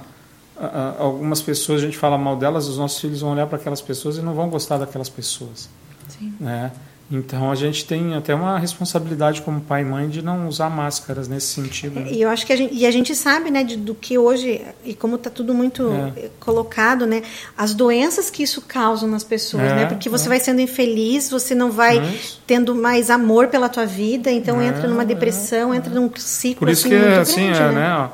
algumas 0.99 1.41
pessoas, 1.41 1.81
a 1.81 1.85
gente 1.85 1.97
fala 1.97 2.17
mal 2.17 2.35
delas, 2.35 2.67
os 2.67 2.77
nossos 2.77 2.99
filhos 2.99 3.21
vão 3.21 3.31
olhar 3.31 3.47
para 3.47 3.57
aquelas 3.57 3.81
pessoas 3.81 4.17
e 4.17 4.21
não 4.21 4.33
vão 4.33 4.49
gostar 4.49 4.77
daquelas 4.77 5.09
pessoas. 5.09 5.69
Sim. 6.07 6.33
Né? 6.39 6.71
Então 7.09 7.49
a 7.49 7.55
gente 7.55 7.85
tem 7.85 8.15
até 8.15 8.35
uma 8.35 8.59
responsabilidade 8.59 9.41
como 9.41 9.61
pai 9.61 9.81
e 9.81 9.85
mãe 9.85 10.09
de 10.09 10.21
não 10.21 10.45
usar 10.47 10.69
máscaras 10.69 11.27
nesse 11.29 11.47
sentido. 11.47 12.01
Né? 12.01 12.11
E 12.11 12.21
eu 12.21 12.29
acho 12.29 12.45
que 12.45 12.51
a 12.51 12.55
gente, 12.55 12.73
e 12.73 12.85
a 12.85 12.91
gente 12.91 13.15
sabe, 13.15 13.49
né, 13.49 13.63
de, 13.63 13.77
do 13.77 13.95
que 13.95 14.17
hoje 14.17 14.61
e 14.83 14.93
como 14.93 15.15
está 15.15 15.29
tudo 15.29 15.53
muito 15.53 15.89
é. 16.17 16.29
colocado, 16.37 17.07
né, 17.07 17.23
as 17.57 17.73
doenças 17.73 18.29
que 18.29 18.43
isso 18.43 18.61
causa 18.61 19.07
nas 19.07 19.23
pessoas, 19.23 19.63
é, 19.63 19.75
né, 19.75 19.85
porque 19.85 20.09
você 20.09 20.25
é. 20.25 20.29
vai 20.29 20.39
sendo 20.39 20.59
infeliz, 20.59 21.29
você 21.29 21.55
não 21.55 21.71
vai 21.71 21.97
é 21.97 22.19
tendo 22.45 22.75
mais 22.75 23.09
amor 23.09 23.47
pela 23.47 23.69
tua 23.69 23.85
vida, 23.85 24.29
então 24.29 24.59
é, 24.59 24.67
entra 24.67 24.87
numa 24.89 25.05
depressão, 25.05 25.73
entra 25.73 25.93
num 25.93 26.11
ciclo 26.17 26.59
Por 26.59 26.69
isso 26.69 26.87
assim, 26.87 26.89
que 26.89 27.05
assim 27.05 27.45
grande, 27.45 27.59
é, 27.59 27.65
né? 27.67 27.73
né 27.73 28.09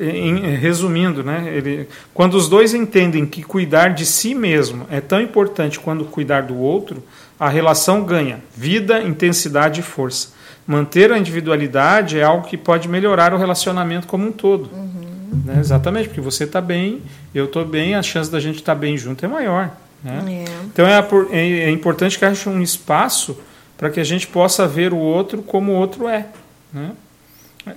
em, 0.00 0.56
resumindo, 0.56 1.22
né, 1.22 1.44
ele, 1.54 1.88
quando 2.12 2.34
os 2.34 2.48
dois 2.48 2.74
entendem 2.74 3.26
que 3.26 3.42
cuidar 3.42 3.88
de 3.88 4.04
si 4.04 4.34
mesmo 4.34 4.86
é 4.90 5.00
tão 5.00 5.20
importante 5.20 5.80
quanto 5.80 6.04
cuidar 6.04 6.42
do 6.42 6.56
outro, 6.58 7.02
a 7.38 7.48
relação 7.48 8.04
ganha 8.04 8.40
vida, 8.56 9.02
intensidade 9.02 9.80
e 9.80 9.82
força. 9.82 10.28
Manter 10.66 11.12
a 11.12 11.18
individualidade 11.18 12.18
é 12.18 12.22
algo 12.22 12.46
que 12.46 12.56
pode 12.56 12.88
melhorar 12.88 13.34
o 13.34 13.36
relacionamento 13.36 14.06
como 14.06 14.26
um 14.26 14.32
todo. 14.32 14.70
Uhum. 14.72 15.42
Né? 15.44 15.58
Exatamente, 15.58 16.08
porque 16.08 16.20
você 16.20 16.44
está 16.44 16.60
bem, 16.60 17.02
eu 17.34 17.46
estou 17.46 17.64
bem, 17.64 17.94
a 17.94 18.02
chance 18.02 18.30
da 18.30 18.40
gente 18.40 18.56
estar 18.56 18.74
tá 18.74 18.80
bem 18.80 18.96
junto 18.96 19.24
é 19.24 19.28
maior. 19.28 19.70
Né? 20.02 20.44
É. 20.46 20.64
Então 20.64 20.86
é, 20.86 21.06
é, 21.30 21.48
é, 21.64 21.70
importante 21.70 22.18
que 22.18 22.24
haja 22.24 22.48
um 22.48 22.62
espaço 22.62 23.36
para 23.76 23.90
que 23.90 23.98
a 23.98 24.04
gente 24.04 24.26
possa 24.26 24.66
ver 24.66 24.92
o 24.92 24.98
outro 24.98 25.42
como 25.42 25.72
o 25.72 25.74
outro 25.74 26.08
é. 26.08 26.26
Né? 26.72 26.92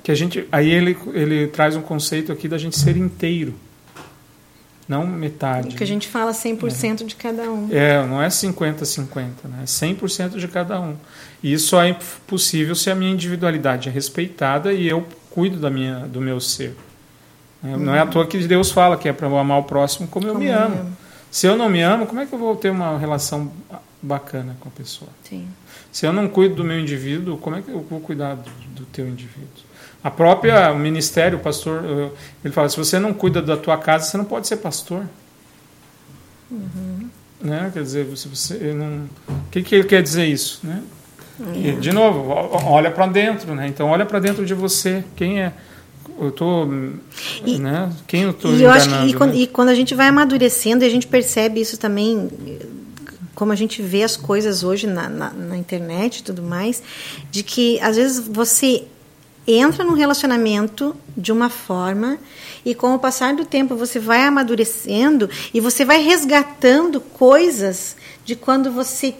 Que 0.03 0.11
a 0.11 0.15
gente, 0.15 0.47
aí 0.51 0.69
ele, 0.69 0.97
ele 1.13 1.47
traz 1.47 1.75
um 1.75 1.81
conceito 1.81 2.31
aqui 2.31 2.47
da 2.47 2.57
gente 2.57 2.77
ser 2.77 2.97
inteiro 2.97 3.53
não 4.87 5.05
metade. 5.05 5.75
Que 5.75 5.83
a 5.83 5.87
gente 5.87 6.07
fala 6.07 6.31
100% 6.31 7.01
é. 7.01 7.03
de 7.03 7.15
cada 7.15 7.51
um. 7.51 7.67
É, 7.71 8.05
não 8.05 8.21
é 8.21 8.29
50-50, 8.29 9.15
né? 9.43 9.59
é 9.61 9.65
100% 9.65 10.37
de 10.37 10.47
cada 10.47 10.79
um. 10.79 10.95
E 11.43 11.51
isso 11.51 11.67
só 11.67 11.83
é 11.83 11.97
possível 12.25 12.73
se 12.73 12.89
a 12.89 12.95
minha 12.95 13.11
individualidade 13.11 13.89
é 13.89 13.91
respeitada 13.91 14.71
e 14.71 14.87
eu 14.87 15.05
cuido 15.29 15.59
da 15.59 15.69
minha, 15.69 15.99
do 16.07 16.21
meu 16.21 16.39
ser. 16.39 16.75
Uhum. 17.61 17.77
Não 17.77 17.93
é 17.93 17.99
à 17.99 18.05
toa 18.05 18.25
que 18.25 18.37
Deus 18.47 18.71
fala 18.71 18.95
que 18.95 19.09
é 19.09 19.13
para 19.13 19.27
eu 19.27 19.37
amar 19.37 19.59
o 19.59 19.63
próximo 19.63 20.07
como, 20.07 20.25
como 20.25 20.37
eu 20.37 20.39
me 20.39 20.49
amo. 20.49 20.79
amo. 20.79 20.97
Se 21.29 21.45
eu 21.45 21.57
não 21.57 21.69
me 21.69 21.81
amo, 21.81 22.07
como 22.07 22.21
é 22.21 22.25
que 22.25 22.33
eu 22.33 22.39
vou 22.39 22.55
ter 22.55 22.69
uma 22.69 22.97
relação 22.97 23.51
bacana 24.01 24.55
com 24.61 24.69
a 24.69 24.71
pessoa? 24.71 25.09
Sim. 25.23 25.47
Se 25.91 26.05
eu 26.05 26.13
não 26.13 26.29
cuido 26.29 26.55
do 26.55 26.63
meu 26.63 26.79
indivíduo, 26.79 27.37
como 27.37 27.57
é 27.57 27.61
que 27.61 27.69
eu 27.69 27.81
vou 27.81 27.99
cuidar 27.99 28.35
do, 28.35 28.49
do 28.73 28.85
teu 28.85 29.07
indivíduo? 29.07 29.66
A 30.07 30.09
própria 30.09 30.71
o 30.71 30.79
ministério, 30.79 31.37
o 31.37 31.41
pastor, 31.41 31.83
eh, 31.83 32.09
ele 32.45 32.53
fala: 32.53 32.69
se 32.69 32.77
você 32.77 32.97
não 32.97 33.13
cuida 33.13 33.41
da 33.41 33.57
tua 33.57 33.77
casa, 33.77 34.05
você 34.05 34.15
não 34.15 34.23
pode 34.23 34.47
ser 34.47 34.55
pastor. 34.55 35.03
Uhum. 36.49 37.09
Né? 37.41 37.69
Quer 37.73 37.83
dizer, 37.83 38.17
se 38.17 38.29
você 38.29 38.53
não, 38.73 39.09
o 39.27 39.49
que, 39.51 39.61
que 39.61 39.75
ele 39.75 39.83
quer 39.83 40.01
dizer 40.01 40.25
isso, 40.25 40.61
né? 40.63 40.81
E, 41.53 41.73
de 41.73 41.91
novo, 41.91 42.29
olha 42.29 42.89
para 42.89 43.05
dentro, 43.07 43.53
né? 43.53 43.67
Então 43.67 43.89
olha 43.89 44.05
para 44.05 44.19
dentro 44.19 44.45
de 44.45 44.53
você, 44.53 45.03
quem 45.13 45.41
é 45.41 45.51
eu 46.17 46.31
tô, 46.31 46.65
né? 46.65 47.91
Quem 48.07 48.23
eu 48.23 48.33
tô 48.33 48.53
e 48.53 48.63
eu 48.63 48.71
acho 48.71 48.87
que, 48.87 49.07
e, 49.07 49.13
quando, 49.13 49.33
né? 49.33 49.39
e 49.39 49.47
quando 49.47 49.69
a 49.69 49.75
gente 49.75 49.93
vai 49.93 50.07
amadurecendo, 50.07 50.85
e 50.85 50.87
a 50.87 50.89
gente 50.89 51.05
percebe 51.05 51.59
isso 51.59 51.77
também 51.77 52.29
como 53.35 53.51
a 53.51 53.55
gente 53.55 53.81
vê 53.81 54.03
as 54.03 54.15
coisas 54.15 54.63
hoje 54.63 54.87
na, 54.87 55.09
na, 55.09 55.29
na, 55.31 55.57
internet 55.57 56.19
e 56.19 56.23
tudo 56.23 56.41
mais, 56.41 56.81
de 57.29 57.43
que 57.43 57.77
às 57.81 57.97
vezes 57.97 58.25
você 58.25 58.85
entra 59.47 59.83
num 59.83 59.93
relacionamento 59.93 60.93
de 61.15 61.31
uma 61.31 61.49
forma 61.49 62.17
e 62.65 62.75
com 62.75 62.93
o 62.93 62.99
passar 62.99 63.33
do 63.33 63.45
tempo 63.45 63.77
você 63.77 63.97
vai 63.97 64.23
amadurecendo 64.23 65.29
e 65.53 65.61
você 65.61 65.85
vai 65.85 66.01
resgatando 66.01 66.99
coisas 66.99 67.95
de 68.25 68.35
quando 68.35 68.69
você 68.73 69.15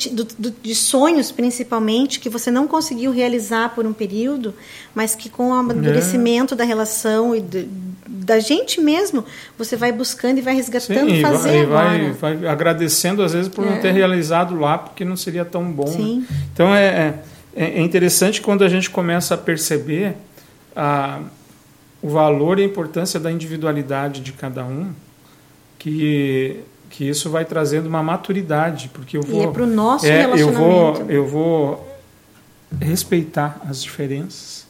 de 0.61 0.75
sonhos 0.75 1.32
principalmente 1.32 2.19
que 2.19 2.28
você 2.28 2.51
não 2.51 2.67
conseguiu 2.67 3.09
realizar 3.09 3.69
por 3.69 3.86
um 3.86 3.93
período, 3.93 4.53
mas 4.93 5.15
que 5.15 5.30
com 5.30 5.51
o 5.51 5.53
amadurecimento 5.53 6.55
é. 6.55 6.57
da 6.57 6.65
relação 6.65 7.34
e 7.34 7.39
do, 7.39 7.65
da 8.05 8.38
gente 8.39 8.82
mesmo 8.82 9.23
você 9.57 9.78
vai 9.78 9.93
buscando 9.93 10.39
e 10.39 10.41
vai 10.41 10.55
resgatando 10.55 11.09
Sim, 11.09 11.21
fazer 11.21 11.61
e 11.61 11.65
vai, 11.65 11.95
agora. 11.95 12.13
vai, 12.19 12.36
vai 12.36 12.51
agradecendo 12.51 13.23
às 13.23 13.32
vezes 13.32 13.47
por 13.47 13.65
é. 13.65 13.69
não 13.69 13.80
ter 13.80 13.91
realizado 13.93 14.59
lá 14.59 14.78
porque 14.78 15.05
não 15.05 15.15
seria 15.15 15.45
tão 15.45 15.71
bom. 15.71 15.89
Né? 15.89 16.23
Então 16.51 16.75
é, 16.75 16.86
é 16.86 17.13
é, 17.58 17.80
é 17.80 17.82
interessante 17.82 18.41
quando 18.41 18.64
a 18.64 18.70
gente 18.70 18.89
começa 18.89 19.34
a 19.34 19.38
perceber 19.38 20.16
a, 20.76 21.20
o 22.01 22.10
valor 22.10 22.60
e 22.60 22.62
a 22.62 22.66
importância 22.66 23.20
da 23.20 23.32
individualidade 23.32 24.22
de 24.22 24.32
cada 24.32 24.64
um, 24.64 24.93
que 25.78 26.64
que 26.89 27.08
isso 27.08 27.30
vai 27.30 27.45
trazendo 27.45 27.88
uma 27.88 28.01
maturidade, 28.01 28.89
porque 28.93 29.18
eu 29.18 29.22
vou 29.22 29.41
e 29.41 29.45
é 29.45 29.51
para 29.51 29.64
o 29.64 29.68
nosso 29.68 30.05
é, 30.05 30.22
relacionamento. 30.22 30.62
Eu 30.62 31.05
vou, 31.05 31.12
eu 31.12 31.28
vou 31.28 31.99
respeitar 32.80 33.60
as 33.70 33.82
diferenças, 33.84 34.66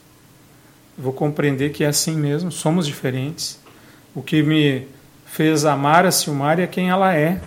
vou 0.98 1.14
compreender 1.14 1.72
que 1.72 1.84
é 1.84 1.88
assim 1.88 2.16
mesmo, 2.16 2.52
somos 2.52 2.88
diferentes. 2.88 3.60
O 4.16 4.22
que 4.22 4.42
me 4.42 4.88
fez 5.26 5.64
amar 5.64 6.06
a 6.06 6.12
Silmar 6.12 6.60
é 6.60 6.68
quem 6.68 6.90
ela 6.90 7.14
é. 7.14 7.40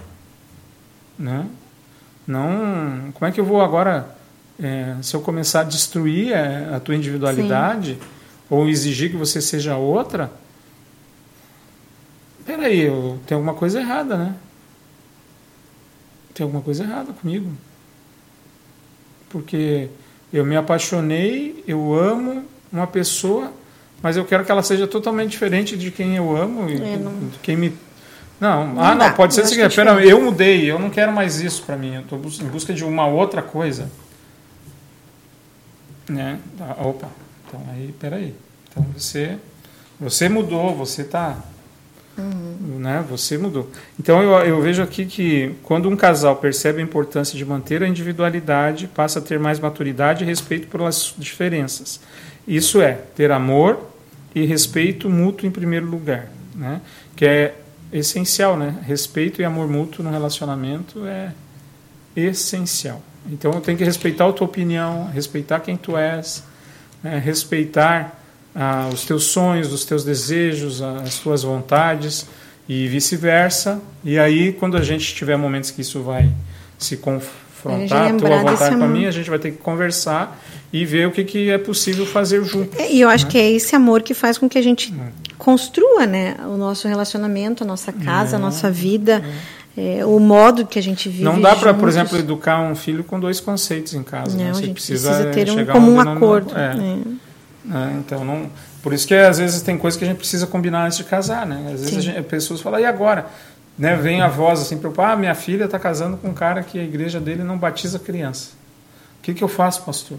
né? 1.19 1.47
Não, 2.27 3.11
como 3.13 3.29
é 3.29 3.33
que 3.33 3.41
eu 3.41 3.45
vou 3.45 3.61
agora, 3.61 4.17
é, 4.63 4.97
se 5.03 5.15
eu 5.15 5.21
começar 5.21 5.61
a 5.61 5.65
destruir 5.65 6.35
a, 6.35 6.77
a 6.77 6.81
tua 6.81 6.95
individualidade 6.95 7.95
Sim. 7.95 8.01
ou 8.49 8.69
exigir 8.69 9.11
que 9.11 9.17
você 9.17 9.41
seja 9.41 9.77
outra, 9.77 10.31
peraí, 12.45 12.81
eu, 12.81 13.19
tem 13.27 13.35
alguma 13.35 13.55
coisa 13.55 13.81
errada, 13.81 14.17
né? 14.17 14.35
Tem 16.35 16.45
alguma 16.45 16.63
coisa 16.63 16.85
errada 16.85 17.13
comigo. 17.13 17.51
Porque 19.29 19.89
eu 20.33 20.45
me 20.45 20.57
apaixonei, 20.57 21.65
eu 21.67 21.95
amo 21.95 22.45
uma 22.73 22.87
pessoa, 22.87 23.53
mas 24.03 24.17
eu 24.17 24.25
quero 24.25 24.45
que 24.45 24.51
ela 24.51 24.63
seja 24.63 24.87
totalmente 24.87 25.31
diferente 25.31 25.77
de 25.77 25.91
quem 25.91 26.17
eu 26.17 26.37
amo 26.37 26.69
e 26.69 26.77
é, 26.77 26.97
não... 26.97 27.13
de 27.29 27.39
quem 27.39 27.57
me 27.57 27.73
não, 28.41 28.69
não 28.69 28.83
ah, 28.83 28.95
não, 28.95 29.13
pode 29.13 29.35
ser 29.35 29.43
o 29.43 29.47
seguinte, 29.47 29.77
pera, 29.77 30.03
eu 30.03 30.19
mudei, 30.23 30.71
eu 30.71 30.79
não 30.79 30.89
quero 30.89 31.13
mais 31.13 31.41
isso 31.41 31.63
para 31.63 31.77
mim, 31.77 31.97
eu 31.97 32.01
estou 32.01 32.19
em 32.19 32.49
busca 32.49 32.73
de 32.73 32.83
uma 32.83 33.07
outra 33.07 33.43
coisa. 33.43 33.91
Né? 36.11 36.39
Ah, 36.61 36.77
opa, 36.83 37.09
então 37.47 37.63
aí, 37.73 37.95
peraí. 37.99 38.35
Então 38.69 38.85
você, 38.97 39.39
você 39.99 40.29
mudou, 40.29 40.75
você 40.75 41.03
está 41.03 41.43
Uhum. 42.19 42.79
Né? 42.79 43.05
Você 43.09 43.39
mudou. 43.39 43.71
Então 43.99 44.23
eu, 44.23 44.33
eu, 44.45 44.61
vejo 44.61 44.83
aqui 44.83 45.07
que 45.07 45.55
quando 45.63 45.89
um 45.89 45.97
casal 45.97 46.37
percebe 46.37 46.81
a 46.81 46.83
importância 46.83 47.37
de 47.37 47.45
manter 47.45 47.83
a 47.83 47.89
individualidade, 47.89 48.89
passa 48.89 49.19
a 49.19 49.23
ter 49.23 49.39
mais 49.39 49.59
maturidade 49.59 50.23
e 50.23 50.27
respeito 50.27 50.69
pelas 50.69 51.15
diferenças. 51.17 52.01
Isso 52.47 52.81
é 52.83 52.93
ter 52.93 53.31
amor 53.31 53.89
e 54.35 54.45
respeito 54.45 55.09
mútuo 55.09 55.47
em 55.47 55.51
primeiro 55.51 55.87
lugar, 55.87 56.29
né? 56.55 56.81
Que 57.17 57.25
é 57.25 57.55
essencial, 57.93 58.57
né? 58.57 58.79
Respeito 58.83 59.41
e 59.41 59.45
amor 59.45 59.69
mútuo 59.69 60.05
no 60.05 60.11
relacionamento 60.11 61.07
é 61.07 61.33
essencial. 62.15 63.03
Então 63.31 63.61
tenho 63.61 63.77
que 63.77 63.85
respeitar 63.85 64.29
a 64.29 64.33
tua 64.33 64.47
opinião, 64.47 65.11
respeitar 65.13 65.61
quem 65.61 65.77
tu 65.77 65.97
és, 65.97 66.43
né? 67.03 67.19
respeitar 67.19 68.19
ah, 68.55 68.89
os 68.93 69.05
teus 69.05 69.25
sonhos, 69.25 69.73
os 69.73 69.85
teus 69.85 70.05
desejos, 70.05 70.83
as 70.83 71.19
tuas 71.19 71.43
vontades 71.43 72.27
e 72.69 72.87
vice-versa. 72.89 73.81
E 74.05 74.19
aí, 74.19 74.53
quando 74.53 74.77
a 74.77 74.83
gente 74.83 75.15
tiver 75.15 75.37
momentos 75.37 75.71
que 75.71 75.83
isso 75.83 76.03
vai 76.03 76.31
se 76.79 76.97
confrontar, 76.97 78.13
a 78.13 78.15
tua 78.15 78.39
vontade 78.39 78.77
com 78.77 78.85
a 78.85 78.89
minha, 78.89 79.09
a 79.09 79.13
gente 79.13 79.29
vai 79.29 79.39
ter 79.39 79.53
que 79.53 79.59
conversar 79.59 80.41
e 80.73 80.85
ver 80.85 81.07
o 81.07 81.11
que, 81.11 81.25
que 81.25 81.51
é 81.51 81.59
possível 81.59 82.07
fazer 82.07 82.43
junto. 82.45 82.81
É, 82.81 82.93
e 82.93 83.01
eu 83.01 83.09
acho 83.09 83.25
né? 83.27 83.31
que 83.33 83.39
é 83.39 83.51
esse 83.51 83.75
amor 83.75 84.03
que 84.03 84.15
faz 84.15 84.39
com 84.39 84.49
que 84.49 84.57
a 84.57 84.63
gente 84.63 84.95
é. 84.95 85.33
construa 85.37 86.07
né, 86.07 86.37
o 86.45 86.57
nosso 86.57 86.87
relacionamento, 86.87 87.65
a 87.65 87.67
nossa 87.67 87.93
casa, 87.93 88.37
é. 88.37 88.39
a 88.39 88.39
nossa 88.39 88.71
vida. 88.71 89.23
É, 89.25 89.60
o 90.07 90.19
modo 90.19 90.67
que 90.67 90.79
a 90.79 90.83
gente 90.83 91.09
vive. 91.09 91.25
Não 91.25 91.41
dá 91.41 91.55
para, 91.55 91.73
por 91.75 91.89
exemplo, 91.89 92.19
educar 92.19 92.61
um 92.61 92.75
filho 92.75 93.05
com 93.05 93.19
dois 93.19 93.41
conceitos 93.41 93.95
em 93.95 94.03
casa. 94.03 94.37
Não, 94.37 94.45
né? 94.45 94.53
Você 94.53 94.59
a 94.59 94.63
gente 94.63 94.75
precisa, 94.75 95.11
precisa 95.11 95.31
ter 95.33 95.51
um 95.51 95.67
comum 95.67 96.01
acordo. 96.01 96.57
É. 96.57 96.77
é. 96.77 97.31
É, 97.73 97.93
então 97.99 98.25
não, 98.25 98.51
por 98.83 98.93
isso 98.93 99.07
que 99.07 99.15
às 99.15 99.39
vezes 99.39 99.61
tem 99.63 99.77
coisas 99.77 99.99
que 99.99 100.05
a 100.05 100.09
gente 100.09 100.17
precisa 100.17 100.47
combinar 100.47 100.87
antes 100.87 100.97
de 100.99 101.05
casar, 101.05 101.47
né? 101.47 101.73
Às 101.75 101.81
vezes 101.83 102.05
gente, 102.05 102.23
pessoas 102.23 102.61
falam 102.61 102.81
e 102.81 102.87
agora, 102.87 103.27
né? 103.79 103.97
Vem 103.97 104.23
a 104.23 104.29
voz 104.29 104.61
assim 104.61 104.79
preocupada, 104.79 105.13
ah, 105.13 105.17
minha 105.17 105.35
filha 105.35 105.65
está 105.65 105.79
casando 105.79 106.17
com 106.17 106.29
um 106.29 106.35
cara 106.35 106.63
que 106.63 106.79
a 106.79 106.83
igreja 106.83 107.21
dele 107.21 107.45
não 107.45 107.59
batiza 107.59 107.99
criança. 107.99 108.53
O 109.19 109.23
que 109.23 109.35
que 109.35 109.45
eu 109.45 109.49
faço, 109.49 109.83
pastor? 109.83 110.19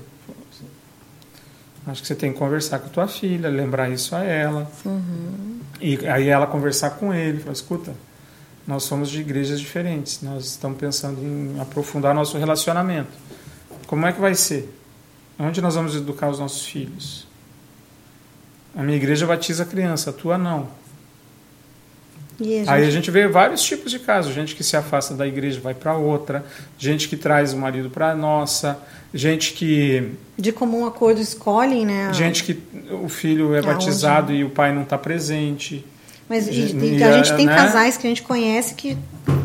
Acho 1.88 2.02
que 2.02 2.08
você 2.08 2.14
tem 2.14 2.32
que 2.32 2.38
conversar 2.38 2.78
com 2.78 2.86
a 2.86 2.90
tua 2.90 3.08
filha, 3.08 3.50
lembrar 3.50 3.90
isso 3.90 4.16
a 4.16 4.24
ela. 4.24 4.70
Uhum. 4.86 5.60
E 5.82 6.08
aí 6.08 6.28
ela 6.30 6.46
conversar 6.46 6.92
com 6.92 7.12
ele, 7.12 7.40
falar, 7.40 7.54
escuta, 7.54 7.94
nós 8.68 8.84
somos 8.84 9.10
de 9.10 9.22
igrejas 9.22 9.60
diferentes, 9.60 10.22
nós 10.22 10.46
estamos 10.46 10.78
pensando 10.78 11.22
em 11.22 11.60
aprofundar 11.60 12.14
nosso 12.14 12.38
relacionamento. 12.38 13.12
Como 13.88 14.06
é 14.06 14.14
que 14.14 14.22
vai 14.22 14.36
ser? 14.36 14.74
Onde 15.40 15.62
nós 15.62 15.76
vamos 15.76 15.96
educar 15.96 16.30
os 16.30 16.40
nossos 16.40 16.66
filhos? 16.66 17.28
A 18.76 18.84
minha 18.84 18.96
igreja 18.96 19.26
batiza 19.26 19.64
a 19.64 19.66
criança, 19.66 20.12
a 20.12 20.14
tua 20.14 20.38
não. 20.38 20.70
A 22.40 22.44
gente... 22.44 22.70
Aí 22.70 22.88
a 22.88 22.90
gente 22.90 23.12
vê 23.12 23.28
vários 23.28 23.62
tipos 23.62 23.92
de 23.92 24.00
casos: 24.00 24.34
gente 24.34 24.56
que 24.56 24.64
se 24.64 24.76
afasta 24.78 25.14
da 25.14 25.28
igreja 25.28 25.60
vai 25.60 25.74
para 25.74 25.96
outra, 25.96 26.46
gente 26.78 27.08
que 27.08 27.18
traz 27.18 27.54
o 27.54 27.58
marido 27.58 27.90
para 27.90 28.12
a 28.12 28.16
nossa, 28.16 28.80
gente 29.14 29.54
que. 29.54 30.12
De 30.38 30.52
comum 30.52 30.86
acordo 30.86 31.20
escolhem, 31.20 31.86
né? 31.86 32.12
Gente 32.14 32.44
que 32.44 32.60
o 32.92 33.10
filho 33.10 33.54
é 33.54 33.62
batizado 33.62 34.34
e 34.34 34.44
o 34.44 34.50
pai 34.50 34.74
não 34.74 34.84
está 34.84 34.98
presente. 34.98 35.86
Mas 36.32 36.48
e, 36.48 36.74
e 36.74 37.04
a 37.04 37.12
gente 37.12 37.36
tem 37.36 37.46
né? 37.46 37.54
casais 37.54 37.98
que 37.98 38.08
a 38.08 38.10
gente 38.10 38.24
conhece 38.24 38.74
que 38.74 38.98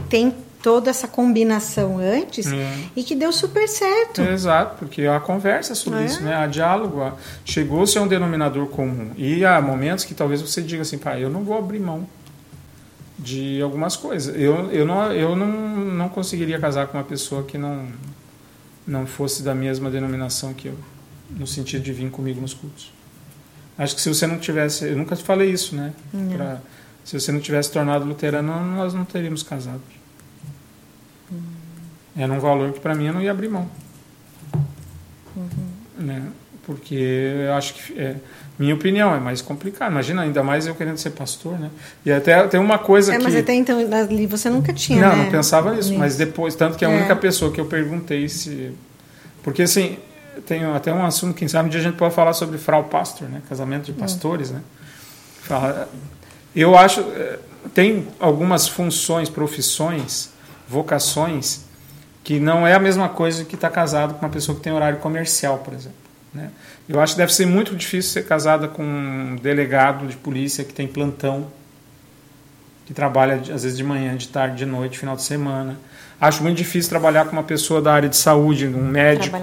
tem 0.09 0.32
toda 0.62 0.89
essa 0.89 1.09
combinação 1.09 1.99
antes 1.99 2.47
é. 2.47 2.78
e 2.95 3.03
que 3.03 3.16
deu 3.16 3.32
super 3.32 3.66
certo. 3.66 4.22
Exato, 4.22 4.76
porque 4.78 5.05
há 5.05 5.18
conversa 5.18 5.74
sobre 5.74 6.03
é. 6.03 6.05
isso, 6.05 6.22
né? 6.22 6.37
há 6.37 6.47
diálogo, 6.47 7.12
chegou-se 7.45 7.99
a 7.99 8.03
um 8.03 8.07
denominador 8.07 8.68
comum. 8.68 9.11
E 9.16 9.45
há 9.45 9.61
momentos 9.61 10.05
que 10.05 10.14
talvez 10.14 10.41
você 10.41 10.62
diga 10.62 10.82
assim, 10.82 10.97
pai, 10.97 11.24
eu 11.24 11.28
não 11.28 11.43
vou 11.43 11.59
abrir 11.59 11.80
mão 11.80 12.07
de 13.18 13.61
algumas 13.61 13.97
coisas. 13.97 14.32
Eu, 14.37 14.70
eu, 14.70 14.87
não, 14.87 15.12
eu 15.12 15.34
não, 15.34 15.49
não 15.49 16.09
conseguiria 16.09 16.61
casar 16.61 16.87
com 16.87 16.97
uma 16.99 17.05
pessoa 17.05 17.43
que 17.43 17.59
não, 17.59 17.89
não 18.87 19.07
fosse 19.07 19.43
da 19.43 19.57
mesma 19.57 19.91
denominação 19.91 20.55
que 20.55 20.68
eu, 20.68 20.78
no 21.30 21.49
sentido 21.49 21.82
de 21.82 21.93
vir 21.93 22.09
comigo 22.12 22.41
nos 22.41 22.55
cultos. 22.55 22.93
Acho 23.76 23.95
que 23.95 24.01
se 24.01 24.09
você 24.09 24.26
não 24.26 24.39
tivesse, 24.39 24.87
eu 24.87 24.97
nunca 24.97 25.14
te 25.14 25.22
falei 25.22 25.51
isso, 25.51 25.76
né? 25.76 25.93
Pra, 26.34 26.61
se 27.07 27.18
você 27.20 27.30
não 27.30 27.38
tivesse 27.38 27.70
tornado 27.70 28.04
luterano, 28.04 28.52
nós 28.74 28.92
não 28.92 29.04
teríamos 29.04 29.44
casado. 29.44 29.80
Era 32.16 32.32
um 32.32 32.40
valor 32.40 32.72
que 32.72 32.80
para 32.80 32.96
mim 32.96 33.07
eu 33.07 33.12
não 33.12 33.22
ia 33.22 33.30
abrir 33.30 33.48
mão. 33.48 33.68
Uhum. 35.36 35.46
Né? 35.98 36.22
Porque 36.64 36.96
eu 37.46 37.54
acho 37.54 37.74
que, 37.74 37.96
é, 37.96 38.16
minha 38.59 38.74
opinião, 38.74 39.14
é 39.14 39.20
mais 39.20 39.40
complicado. 39.40 39.92
Imagina, 39.92 40.22
ainda 40.22 40.42
mais 40.42 40.66
eu 40.66 40.74
querendo 40.74 40.96
ser 40.96 41.11
pastor, 41.11 41.57
né? 41.61 41.70
E 42.04 42.11
até 42.11 42.44
tem 42.48 42.59
uma 42.59 42.76
coisa 42.76 43.14
é, 43.14 43.18
que... 43.18 43.22
Mas 43.22 43.36
até 43.36 43.54
então, 43.54 43.78
ali 43.78 44.26
você 44.26 44.50
nunca 44.50 44.72
tinha, 44.72 45.00
Não, 45.00 45.16
né? 45.16 45.24
não 45.24 45.30
pensava 45.30 45.74
nisso. 45.74 45.90
nisso. 45.90 46.00
Mas 46.00 46.16
depois, 46.16 46.57
tanto 46.57 46.76
que 46.76 46.84
a 46.84 46.90
é. 46.90 46.96
única 46.96 47.14
pessoa 47.14 47.52
que 47.52 47.61
eu 47.61 47.66
perguntei 47.66 48.28
se... 48.28 48.72
Porque, 49.44 49.62
assim, 49.62 49.96
tem 50.44 50.64
até 50.64 50.92
um 50.92 51.07
assunto, 51.07 51.36
quem 51.36 51.46
sabe 51.46 51.68
um 51.68 51.70
dia 51.70 51.78
a 51.78 51.84
gente 51.84 51.96
pode 51.96 52.12
falar 52.16 52.32
sobre 52.32 52.59
frau 52.59 52.82
pastor, 52.84 53.28
né? 53.28 53.42
Casamento 53.48 53.84
de 53.84 53.92
hum. 53.92 53.96
pastores, 53.96 54.50
né? 54.50 54.61
Fala, 55.42 55.88
eu 56.61 56.76
acho... 56.76 57.00
É, 57.00 57.38
tem 57.74 58.09
algumas 58.18 58.66
funções, 58.66 59.28
profissões, 59.28 60.30
vocações 60.68 61.66
que 62.24 62.40
não 62.40 62.66
é 62.66 62.74
a 62.74 62.78
mesma 62.78 63.09
coisa 63.09 63.44
que 63.44 63.54
estar 63.54 63.68
tá 63.68 63.74
casado 63.74 64.14
com 64.14 64.24
uma 64.24 64.32
pessoa 64.32 64.57
que 64.57 64.62
tem 64.62 64.72
horário 64.72 64.98
comercial, 64.98 65.59
por 65.59 65.74
exemplo. 65.74 65.98
Né? 66.34 66.50
Eu 66.88 67.00
acho 67.00 67.14
que 67.14 67.18
deve 67.18 67.32
ser 67.32 67.46
muito 67.46 67.74
difícil 67.76 68.12
ser 68.12 68.26
casada 68.26 68.66
com 68.66 68.82
um 68.82 69.36
delegado 69.36 70.07
de 70.07 70.16
polícia 70.16 70.64
que 70.64 70.72
tem 70.72 70.88
plantão, 70.88 71.46
que 72.84 72.94
trabalha 72.94 73.34
às 73.34 73.62
vezes 73.62 73.76
de 73.76 73.84
manhã, 73.84 74.16
de 74.16 74.28
tarde, 74.28 74.57
de 74.57 74.66
noite, 74.66 74.98
final 74.98 75.16
de 75.16 75.22
semana. 75.22 75.78
Acho 76.20 76.42
muito 76.42 76.57
difícil 76.57 76.88
trabalhar 76.88 77.26
com 77.26 77.32
uma 77.32 77.42
pessoa 77.42 77.82
da 77.82 77.92
área 77.92 78.09
de 78.09 78.16
saúde, 78.16 78.66
um 78.66 78.88
médico, 78.88 79.36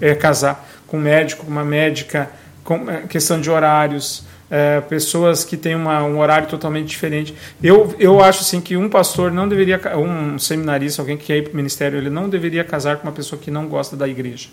é 0.00 0.14
casar 0.14 0.68
com 0.86 0.98
um 0.98 1.00
médico, 1.00 1.46
uma 1.46 1.64
médica, 1.64 2.30
com 2.62 2.90
é, 2.90 3.02
questão 3.08 3.40
de 3.40 3.50
horários 3.50 4.24
é, 4.50 4.80
pessoas 4.80 5.44
que 5.44 5.56
têm 5.56 5.76
uma, 5.76 6.02
um 6.02 6.18
horário 6.18 6.48
totalmente 6.48 6.88
diferente. 6.88 7.34
Eu, 7.62 7.94
eu 7.98 8.22
acho 8.22 8.40
assim 8.40 8.60
que 8.60 8.76
um 8.76 8.88
pastor 8.88 9.30
não 9.30 9.48
deveria, 9.48 9.80
um 9.96 10.38
seminarista, 10.38 11.00
alguém 11.00 11.16
que 11.16 11.26
quer 11.26 11.36
ir 11.36 11.42
para 11.44 11.52
o 11.52 11.56
ministério, 11.56 11.96
ele 11.96 12.10
não 12.10 12.28
deveria 12.28 12.64
casar 12.64 12.96
com 12.96 13.06
uma 13.06 13.12
pessoa 13.12 13.40
que 13.40 13.50
não 13.50 13.68
gosta 13.68 13.96
da 13.96 14.08
igreja. 14.08 14.48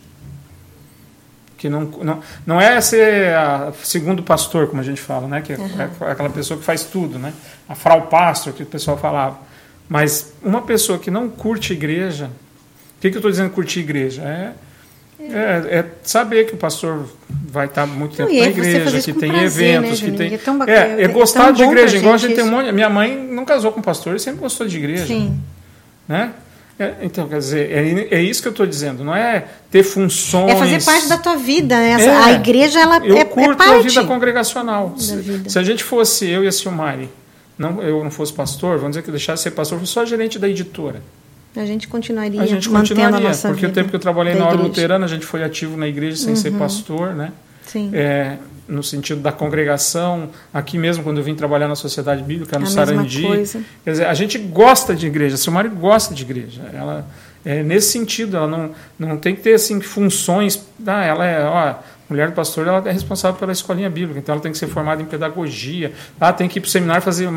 Que 1.57 1.67
não, 1.67 1.85
não, 1.85 2.21
não 2.45 2.61
é 2.61 2.79
ser 2.79 3.33
a, 3.33 3.73
segundo 3.81 4.21
pastor, 4.21 4.67
como 4.67 4.79
a 4.79 4.85
gente 4.85 5.01
fala, 5.01 5.27
né? 5.27 5.41
que 5.41 5.53
é, 5.53 5.57
uhum. 5.57 5.81
é 5.81 6.11
aquela 6.11 6.29
pessoa 6.29 6.59
que 6.59 6.63
faz 6.63 6.83
tudo, 6.83 7.17
né? 7.17 7.33
a 7.67 7.73
frau 7.73 8.03
pastor, 8.03 8.53
que 8.53 8.61
o 8.61 8.67
pessoal 8.67 8.97
falava. 8.97 9.39
Mas 9.89 10.33
uma 10.43 10.61
pessoa 10.61 10.99
que 10.99 11.09
não 11.09 11.27
curte 11.27 11.73
igreja, 11.73 12.29
o 12.97 13.01
que, 13.01 13.09
que 13.09 13.15
eu 13.15 13.19
estou 13.19 13.31
dizendo 13.31 13.49
curtir 13.49 13.79
igreja? 13.79 14.21
É 14.21 14.53
é, 15.19 15.79
é, 15.79 15.85
saber 16.03 16.45
que 16.45 16.53
o 16.53 16.57
pastor 16.57 17.07
vai 17.29 17.65
estar 17.65 17.87
muito 17.87 18.15
tempo 18.15 18.31
não, 18.31 18.39
na 18.39 18.47
igreja, 18.47 19.01
que 19.01 19.13
tem 19.13 19.29
prazer, 19.31 19.75
eventos, 19.75 20.01
né, 20.01 20.11
que 20.11 20.17
tem. 20.17 20.39
É, 20.67 21.01
é, 21.01 21.03
é 21.03 21.07
gostar 21.07 21.51
de 21.51 21.63
igreja. 21.63 21.97
Igual 21.97 22.13
a 22.13 22.17
gente 22.17 22.35
tem 22.35 22.43
um 22.43 22.51
monte. 22.51 22.71
Minha 22.71 22.89
mãe 22.89 23.17
não 23.17 23.43
casou 23.43 23.71
com 23.71 23.81
pastor 23.81 24.15
e 24.15 24.19
sempre 24.19 24.39
gostou 24.39 24.67
de 24.67 24.77
igreja. 24.77 25.07
Sim. 25.07 25.39
Né? 26.07 26.33
É, 26.79 26.93
então, 27.01 27.27
quer 27.27 27.39
dizer, 27.39 27.71
é, 27.71 28.15
é 28.15 28.21
isso 28.21 28.39
que 28.39 28.47
eu 28.47 28.51
estou 28.51 28.67
dizendo, 28.67 29.03
não 29.03 29.15
é 29.15 29.45
ter 29.71 29.81
funções. 29.81 30.51
É 30.51 30.55
fazer 30.55 30.83
parte 30.83 31.09
da 31.09 31.17
tua 31.17 31.35
vida, 31.35 31.75
né? 31.75 31.97
É, 31.99 32.15
a 32.15 32.33
igreja, 32.33 32.79
ela 32.79 33.03
eu 33.03 33.17
é, 33.17 33.25
curto 33.25 33.51
é 33.51 33.55
parte 33.55 33.73
a 33.73 33.79
vida 33.79 34.03
congregacional. 34.03 34.93
Se, 34.95 35.15
vida. 35.15 35.49
se, 35.49 35.57
a 35.57 35.63
gente 35.63 35.83
fosse, 35.83 36.29
eu 36.29 36.43
e 36.43 36.47
a 36.47 36.51
Silmari, 36.51 37.09
não, 37.57 37.81
eu 37.81 38.03
não 38.03 38.11
fosse 38.11 38.31
pastor, 38.31 38.77
vamos 38.77 38.91
dizer 38.91 39.01
que 39.01 39.09
eu 39.09 39.13
deixasse 39.13 39.43
de 39.43 39.49
ser 39.49 39.55
pastor, 39.55 39.77
eu 39.77 39.79
fosse 39.79 39.93
só 39.93 40.05
gerente 40.05 40.37
da 40.37 40.47
editora. 40.47 41.01
A 41.57 41.65
gente 41.65 41.87
continuaria 41.87 42.41
a 42.41 42.45
gente 42.45 42.69
continuaria, 42.69 43.17
a 43.17 43.19
nossa 43.19 43.47
porque 43.47 43.65
vida 43.65 43.71
o 43.71 43.75
tempo 43.75 43.89
que 43.89 43.95
eu 43.95 43.99
trabalhei 43.99 44.35
na 44.35 44.47
hora 44.47 44.57
luterana, 44.57 45.05
a 45.05 45.07
gente 45.07 45.25
foi 45.25 45.43
ativo 45.43 45.75
na 45.75 45.87
igreja 45.87 46.17
sem 46.17 46.29
uhum. 46.29 46.35
ser 46.35 46.51
pastor, 46.53 47.15
né? 47.15 47.31
Sim. 47.65 47.91
É, 47.93 48.37
no 48.67 48.83
sentido 48.83 49.21
da 49.21 49.31
congregação, 49.31 50.29
aqui 50.53 50.77
mesmo 50.77 51.03
quando 51.03 51.17
eu 51.17 51.23
vim 51.23 51.35
trabalhar 51.35 51.67
na 51.67 51.75
Sociedade 51.75 52.21
Bíblica, 52.23 52.59
no 52.59 52.65
a 52.65 52.69
Sarandi. 52.69 53.23
Quer 53.83 53.91
dizer, 53.91 54.05
a 54.05 54.13
gente 54.13 54.37
gosta 54.37 54.95
de 54.95 55.07
igreja, 55.07 55.35
a 55.35 55.37
Silmari 55.37 55.69
gosta 55.69 56.13
de 56.13 56.23
igreja. 56.23 56.61
Ela 56.73 57.05
é 57.45 57.63
nesse 57.63 57.91
sentido, 57.91 58.35
ela 58.35 58.47
não, 58.47 58.71
não 58.99 59.17
tem 59.17 59.33
que 59.33 59.41
ter 59.41 59.53
assim 59.53 59.79
funções, 59.79 60.67
ah, 60.85 61.05
ela 61.05 61.25
é, 61.25 61.45
ó, 61.45 61.75
mulher 62.09 62.27
do 62.27 62.33
pastor, 62.33 62.67
ela 62.67 62.83
é 62.85 62.91
responsável 62.91 63.39
pela 63.39 63.53
escolinha 63.53 63.89
bíblica, 63.89 64.19
então 64.19 64.33
ela 64.33 64.41
tem 64.41 64.51
que 64.51 64.57
ser 64.57 64.67
formada 64.67 65.01
em 65.01 65.05
pedagogia, 65.05 65.93
ela 66.19 66.33
tem 66.33 66.49
que 66.49 66.59
ir 66.59 66.61
para 66.61 66.67
o 66.67 66.71
seminário 66.71 67.01
fazer 67.01 67.27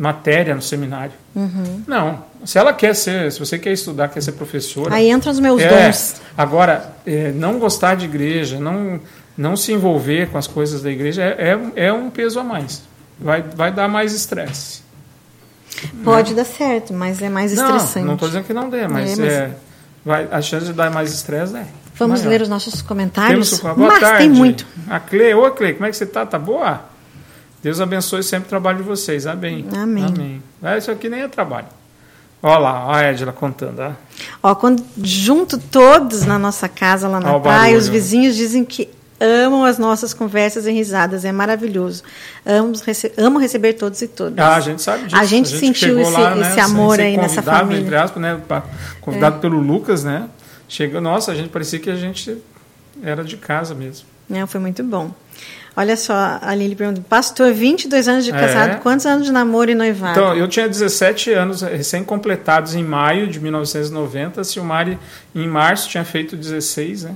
matéria 0.00 0.54
no 0.54 0.62
seminário. 0.62 1.12
Uhum. 1.36 1.82
Não. 1.86 2.24
Se 2.46 2.58
ela 2.58 2.72
quer 2.72 2.94
ser, 2.94 3.30
se 3.30 3.38
você 3.38 3.58
quer 3.58 3.72
estudar, 3.72 4.08
quer 4.08 4.22
ser 4.22 4.32
professora. 4.32 4.94
Aí 4.94 5.10
entram 5.10 5.30
os 5.30 5.38
meus 5.38 5.60
é, 5.60 5.68
dons. 5.68 6.22
Agora, 6.38 6.94
é, 7.06 7.30
não 7.32 7.58
gostar 7.58 7.96
de 7.96 8.06
igreja, 8.06 8.58
não, 8.58 8.98
não 9.36 9.58
se 9.58 9.72
envolver 9.72 10.30
com 10.30 10.38
as 10.38 10.46
coisas 10.46 10.80
da 10.80 10.90
igreja 10.90 11.22
é, 11.22 11.50
é, 11.76 11.86
é 11.88 11.92
um 11.92 12.08
peso 12.08 12.40
a 12.40 12.42
mais. 12.42 12.82
Vai, 13.18 13.42
vai 13.42 13.70
dar 13.70 13.88
mais 13.88 14.14
estresse. 14.14 14.80
Pode 16.02 16.30
né? 16.30 16.36
dar 16.36 16.46
certo, 16.46 16.94
mas 16.94 17.20
é 17.20 17.28
mais 17.28 17.52
estressante. 17.52 18.06
Não 18.06 18.14
estou 18.14 18.28
dizendo 18.28 18.44
que 18.44 18.54
não 18.54 18.70
dê, 18.70 18.88
mas, 18.88 19.18
é, 19.18 19.22
mas... 19.22 19.32
É, 19.32 19.50
vai, 20.02 20.28
a 20.32 20.40
chance 20.40 20.64
de 20.64 20.72
dar 20.72 20.90
mais 20.90 21.12
estresse 21.12 21.54
é. 21.54 21.66
Vamos 21.96 22.20
maior. 22.20 22.30
ler 22.30 22.40
os 22.40 22.48
nossos 22.48 22.80
comentários. 22.80 23.50
Temos, 23.50 23.76
boa 23.76 23.88
mas 23.88 24.00
tarde. 24.00 24.18
tem 24.18 24.30
muito. 24.30 24.66
A 24.88 24.98
Cle, 24.98 25.34
ô 25.34 25.50
Cle, 25.50 25.74
como 25.74 25.84
é 25.84 25.90
que 25.90 25.96
você 25.98 26.04
está? 26.04 26.24
Tá 26.24 26.38
boa? 26.38 26.88
Deus 27.62 27.80
abençoe 27.80 28.22
sempre 28.22 28.46
o 28.46 28.48
trabalho 28.48 28.78
de 28.78 28.84
vocês. 28.84 29.26
Amém. 29.26 29.66
Amém. 29.72 30.04
Amém. 30.04 30.42
É, 30.62 30.78
isso 30.78 30.90
aqui 30.90 31.08
nem 31.08 31.22
é 31.22 31.28
trabalho. 31.28 31.66
Olha 32.42 32.58
lá, 32.58 32.96
a 32.96 33.10
Edila 33.12 33.32
contando. 33.32 33.80
Ó. 33.80 34.50
ó, 34.50 34.54
quando 34.54 34.82
junto 35.02 35.58
todos 35.58 36.24
na 36.24 36.38
nossa 36.38 36.68
casa 36.68 37.06
lá 37.06 37.20
na 37.20 37.36
ó, 37.36 37.40
praia, 37.40 37.76
os 37.76 37.86
vizinhos 37.86 38.34
dizem 38.34 38.64
que 38.64 38.88
amam 39.20 39.66
as 39.66 39.78
nossas 39.78 40.14
conversas 40.14 40.66
e 40.66 40.72
risadas. 40.72 41.26
É 41.26 41.32
maravilhoso. 41.32 42.02
Amo, 42.46 42.72
rece 42.84 43.12
amo 43.18 43.38
receber 43.38 43.74
todos 43.74 44.00
e 44.00 44.08
todas. 44.08 44.38
Ah, 44.38 44.56
a 44.56 44.60
gente 44.60 44.80
sabe 44.80 45.04
disso. 45.04 45.16
A 45.16 45.24
gente, 45.24 45.54
a 45.54 45.58
gente 45.58 45.60
sentiu 45.60 46.00
esse, 46.00 46.10
lá, 46.10 46.34
né, 46.34 46.48
esse 46.48 46.60
amor 46.60 46.98
aí 46.98 47.16
nessa 47.18 47.42
família. 47.42 47.82
Entre 47.82 47.96
aspas, 47.96 48.22
né, 48.22 48.40
convidado 49.02 49.36
é. 49.36 49.40
pelo 49.40 49.60
Lucas, 49.60 50.02
né? 50.02 50.26
Chegou, 50.66 51.00
nossa, 51.00 51.32
a 51.32 51.34
gente 51.34 51.50
parecia 51.50 51.78
que 51.78 51.90
a 51.90 51.96
gente 51.96 52.38
era 53.02 53.22
de 53.22 53.36
casa 53.36 53.74
mesmo. 53.74 54.06
Não, 54.28 54.46
foi 54.46 54.60
muito 54.60 54.82
bom. 54.82 55.12
Olha 55.80 55.96
só, 55.96 56.38
a 56.42 56.54
Lili 56.54 56.74
pergunta, 56.74 57.02
pastor, 57.08 57.54
22 57.54 58.06
anos 58.06 58.26
de 58.26 58.32
casado, 58.32 58.72
é. 58.72 58.74
quantos 58.74 59.06
anos 59.06 59.24
de 59.24 59.32
namoro 59.32 59.70
e 59.70 59.74
noivado? 59.74 60.20
Então, 60.20 60.36
eu 60.36 60.46
tinha 60.46 60.68
17 60.68 61.32
anos 61.32 61.62
recém-completados 61.62 62.74
em 62.74 62.84
maio 62.84 63.26
de 63.26 63.40
1990, 63.40 64.44
Silmari 64.44 64.98
em 65.34 65.48
março 65.48 65.88
tinha 65.88 66.04
feito 66.04 66.36
16, 66.36 67.04
né? 67.04 67.14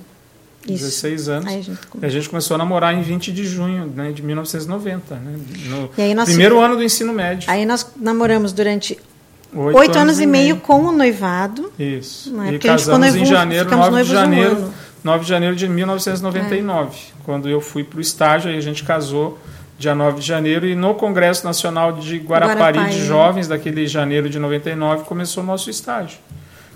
Isso. 0.62 0.82
16 0.82 1.28
anos. 1.28 1.46
Aí 1.46 1.58
a, 1.58 1.60
gente 1.60 1.78
e 2.00 2.06
a 2.06 2.08
gente 2.08 2.30
começou 2.30 2.54
a 2.54 2.58
namorar 2.58 2.94
em 2.94 3.02
20 3.02 3.32
de 3.34 3.44
junho 3.44 3.84
né, 3.94 4.12
de 4.12 4.22
1990, 4.22 5.14
né? 5.14 5.38
no 5.66 6.14
nós, 6.14 6.24
primeiro 6.24 6.58
ano 6.58 6.74
do 6.74 6.82
ensino 6.82 7.12
médio. 7.12 7.50
Aí 7.50 7.66
nós 7.66 7.86
namoramos 8.00 8.50
durante 8.54 8.98
oito, 9.54 9.76
anos, 9.76 9.96
anos, 9.96 10.20
e 10.20 10.26
meio, 10.26 10.54
meio 10.54 10.56
com 10.56 10.86
o 10.86 10.90
noivado. 10.90 11.70
Isso. 11.78 12.32
Né? 12.34 12.54
E 12.54 12.58
casamos 12.58 13.14
em 13.14 13.26
janeiro, 13.26 13.68
9 13.68 14.04
de 14.04 14.10
janeiro. 14.10 14.56
Um 14.56 14.83
9 15.04 15.24
de 15.24 15.28
janeiro 15.28 15.54
de 15.54 15.68
1999, 15.68 16.96
é. 16.96 17.12
quando 17.24 17.48
eu 17.48 17.60
fui 17.60 17.84
para 17.84 17.98
o 17.98 18.00
estágio, 18.00 18.50
aí 18.50 18.56
a 18.56 18.60
gente 18.60 18.82
casou 18.82 19.38
dia 19.78 19.94
9 19.94 20.20
de 20.20 20.26
janeiro, 20.26 20.66
e 20.66 20.74
no 20.74 20.94
Congresso 20.94 21.44
Nacional 21.44 21.92
de 21.92 22.16
Guarapari, 22.16 22.78
Guarapari. 22.78 22.90
de 22.90 23.06
Jovens, 23.06 23.46
daquele 23.46 23.86
janeiro 23.86 24.30
de 24.30 24.38
99, 24.38 25.04
começou 25.04 25.42
o 25.42 25.46
nosso 25.46 25.68
estágio, 25.68 26.18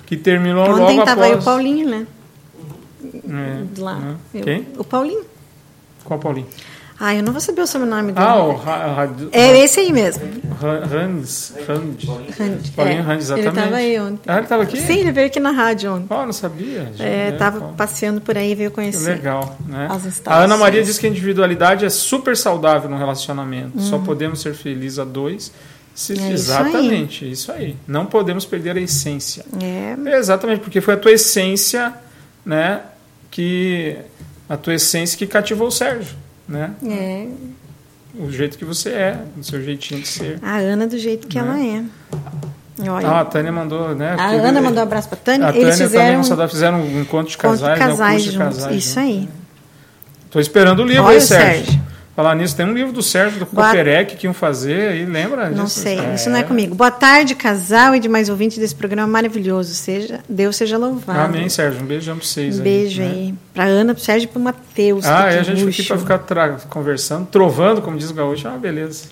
que 0.04 0.16
terminou 0.16 0.64
Ontem 0.64 0.72
logo 0.72 1.00
após... 1.00 1.10
Ontem 1.10 1.22
estava 1.22 1.40
o 1.40 1.44
Paulinho, 1.44 1.88
né? 1.88 2.06
É, 3.28 3.80
lá. 3.80 3.94
Né? 3.94 4.16
Quem? 4.42 4.66
O 4.76 4.84
Paulinho. 4.84 5.24
Qual 6.04 6.18
Paulinho? 6.18 6.46
Ah, 7.00 7.14
eu 7.14 7.22
não 7.22 7.30
vou 7.32 7.40
saber 7.40 7.60
o 7.60 7.66
sobrenome 7.66 8.10
dele. 8.10 8.26
Ah, 8.26 8.42
o 8.42 8.50
ha, 8.50 9.04
ha, 9.04 9.08
É 9.30 9.56
esse 9.58 9.78
aí 9.78 9.92
mesmo. 9.92 10.24
Hans. 10.60 11.54
Hans. 11.68 12.70
Paulinho 12.74 12.98
é, 12.98 13.02
Hans, 13.02 13.22
exatamente. 13.22 13.38
Ele 13.38 13.48
estava 13.48 13.76
aí 13.76 14.00
ontem. 14.00 14.20
Ah, 14.26 14.34
ele 14.34 14.42
estava 14.42 14.62
aqui? 14.64 14.80
Sim, 14.80 14.98
ele 14.98 15.12
veio 15.12 15.28
aqui 15.28 15.38
na 15.38 15.52
rádio 15.52 15.94
ontem. 15.94 16.06
Oh, 16.10 16.26
não 16.26 16.32
sabia. 16.32 16.92
É, 16.98 17.28
estava 17.28 17.72
passeando 17.76 18.20
por 18.20 18.36
aí 18.36 18.50
e 18.50 18.54
veio 18.56 18.72
conhecer. 18.72 19.10
Legal, 19.10 19.56
né? 19.64 19.86
A 20.26 20.38
Ana 20.38 20.56
Maria 20.56 20.82
diz 20.82 20.98
que 20.98 21.06
a 21.06 21.08
individualidade 21.08 21.84
é 21.84 21.88
super 21.88 22.36
saudável 22.36 22.90
no 22.90 22.98
relacionamento. 22.98 23.78
Uhum. 23.78 23.84
Só 23.84 23.98
podemos 23.98 24.40
ser 24.40 24.54
felizes 24.54 24.98
a 24.98 25.04
dois. 25.04 25.52
Se, 25.94 26.18
é 26.20 26.32
exatamente, 26.32 27.30
isso 27.30 27.52
aí. 27.52 27.64
isso 27.64 27.70
aí. 27.70 27.76
Não 27.86 28.06
podemos 28.06 28.44
perder 28.44 28.76
a 28.76 28.80
essência. 28.80 29.44
É. 29.62 30.16
Exatamente, 30.16 30.60
porque 30.60 30.80
foi 30.80 30.94
a 30.94 30.96
tua 30.96 31.12
essência, 31.12 31.92
né, 32.44 32.82
que 33.30 33.96
a 34.48 34.56
tua 34.56 34.74
essência 34.74 35.16
que 35.18 35.26
cativou 35.26 35.68
o 35.68 35.72
Sérgio 35.72 36.14
né? 36.48 36.72
É. 36.84 37.26
O 38.18 38.30
jeito 38.30 38.56
que 38.56 38.64
você 38.64 38.90
é, 38.90 39.20
o 39.38 39.44
seu 39.44 39.62
jeitinho 39.62 40.00
de 40.00 40.08
ser. 40.08 40.38
A 40.42 40.56
Ana 40.56 40.86
do 40.86 40.98
jeito 40.98 41.28
que 41.28 41.40
né? 41.40 41.46
ela 41.46 41.60
é. 41.60 42.90
Olha. 42.90 43.08
Ah, 43.08 43.20
a 43.20 43.24
Tânia 43.24 43.52
mandou, 43.52 43.94
né? 43.94 44.14
A 44.18 44.28
Ana 44.30 44.60
mandou 44.60 44.80
um 44.80 44.86
abraço 44.86 45.08
para 45.08 45.18
Tânia. 45.18 45.48
A 45.48 45.52
Tânia 45.52 45.66
Eles 45.66 45.78
fizeram, 45.78 46.22
também 46.22 46.48
fizeram 46.48 46.80
um 46.80 47.00
encontro 47.00 47.30
de 47.30 47.36
casais, 47.36 47.60
encontro 47.60 47.74
de 47.74 47.90
casais, 47.90 48.26
né? 48.26 48.32
juntos. 48.32 48.58
Casais 48.58 48.76
Isso 48.76 49.00
aí. 49.00 49.28
Estou 50.24 50.40
esperando 50.40 50.80
o 50.80 50.84
livro 50.84 51.04
Olha 51.04 51.16
aí, 51.16 51.20
Sérgio. 51.20 51.64
Sérgio. 51.66 51.87
Falar 52.18 52.34
nisso, 52.34 52.56
tem 52.56 52.66
um 52.66 52.72
livro 52.72 52.92
do 52.92 53.00
Sérgio 53.00 53.38
do 53.38 53.46
Boa... 53.46 53.68
Coperec 53.68 54.16
que 54.16 54.26
iam 54.26 54.34
fazer 54.34 54.88
aí, 54.88 55.04
lembra? 55.06 55.50
Não 55.50 55.66
disso? 55.66 55.78
sei, 55.78 56.00
é. 56.00 56.16
isso 56.16 56.28
não 56.28 56.36
é 56.36 56.42
comigo. 56.42 56.74
Boa 56.74 56.90
tarde, 56.90 57.36
casal 57.36 57.94
e 57.94 58.00
demais 58.00 58.28
ouvintes 58.28 58.58
desse 58.58 58.74
programa 58.74 59.06
maravilhoso. 59.06 59.72
Seja, 59.72 60.18
Deus 60.28 60.56
seja 60.56 60.76
louvado. 60.76 61.20
Amém, 61.20 61.48
Sérgio. 61.48 61.80
Um 61.80 61.86
beijão 61.86 62.16
para 62.16 62.26
vocês 62.26 62.58
um 62.58 62.62
beijo 62.64 63.02
aí. 63.02 63.26
Né? 63.30 63.34
Para 63.54 63.64
Ana, 63.66 63.94
para 63.94 64.02
Sérgio 64.02 64.26
e 64.26 64.28
para 64.32 64.40
o 64.40 64.42
Matheus. 64.42 65.06
Ah, 65.06 65.30
é, 65.30 65.38
a 65.38 65.42
gente 65.44 65.62
aqui 65.68 65.80
para 65.84 65.96
ficar 65.96 66.18
tra... 66.18 66.56
conversando, 66.68 67.24
trovando, 67.26 67.80
como 67.80 67.96
diz 67.96 68.10
o 68.10 68.14
gaúcho, 68.14 68.48
é 68.48 68.50
uma 68.50 68.58
beleza. 68.58 69.04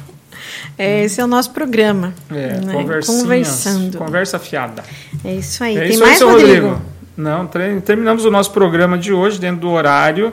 é, 0.78 1.04
esse 1.04 1.20
é 1.20 1.24
o 1.24 1.28
nosso 1.28 1.50
programa. 1.50 2.14
É, 2.30 2.56
né? 2.64 2.72
conversando. 2.72 3.98
Conversa 3.98 4.38
fiada. 4.38 4.82
É 5.22 5.34
isso 5.34 5.62
aí. 5.62 5.76
É 5.76 5.80
Tem 5.80 5.90
isso 5.90 6.00
mais, 6.00 6.22
aí, 6.22 6.26
Rodrigo? 6.26 6.66
Rodrigo? 6.68 6.82
Não, 7.14 7.46
terminamos 7.84 8.24
o 8.24 8.30
nosso 8.30 8.52
programa 8.52 8.96
de 8.96 9.12
hoje 9.12 9.38
dentro 9.38 9.60
do 9.60 9.70
horário 9.70 10.32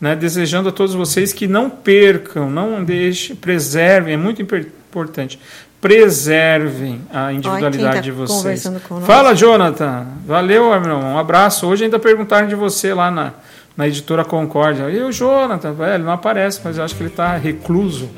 né, 0.00 0.14
desejando 0.14 0.68
a 0.68 0.72
todos 0.72 0.94
vocês 0.94 1.32
que 1.32 1.46
não 1.46 1.70
percam, 1.70 2.50
não 2.50 2.84
deixem, 2.84 3.34
preservem, 3.34 4.14
é 4.14 4.16
muito 4.16 4.42
importante, 4.42 5.38
preservem 5.80 7.00
a 7.12 7.32
individualidade 7.32 7.96
tá 7.96 8.00
de 8.00 8.10
vocês. 8.10 8.64
Fala, 9.06 9.34
Jonathan. 9.34 10.06
Valeu, 10.26 10.72
irmão. 10.72 11.00
Um 11.00 11.18
abraço. 11.18 11.66
Hoje 11.66 11.84
ainda 11.84 11.98
perguntaram 11.98 12.48
de 12.48 12.54
você 12.54 12.92
lá 12.92 13.10
na, 13.10 13.32
na 13.76 13.86
editora 13.86 14.24
Concórdia. 14.24 14.90
E 14.90 15.02
o 15.02 15.12
Jonathan, 15.12 15.74
ele 15.94 16.04
não 16.04 16.12
aparece, 16.12 16.60
mas 16.64 16.76
eu 16.76 16.84
acho 16.84 16.94
que 16.94 17.02
ele 17.02 17.10
está 17.10 17.36
recluso. 17.36 18.10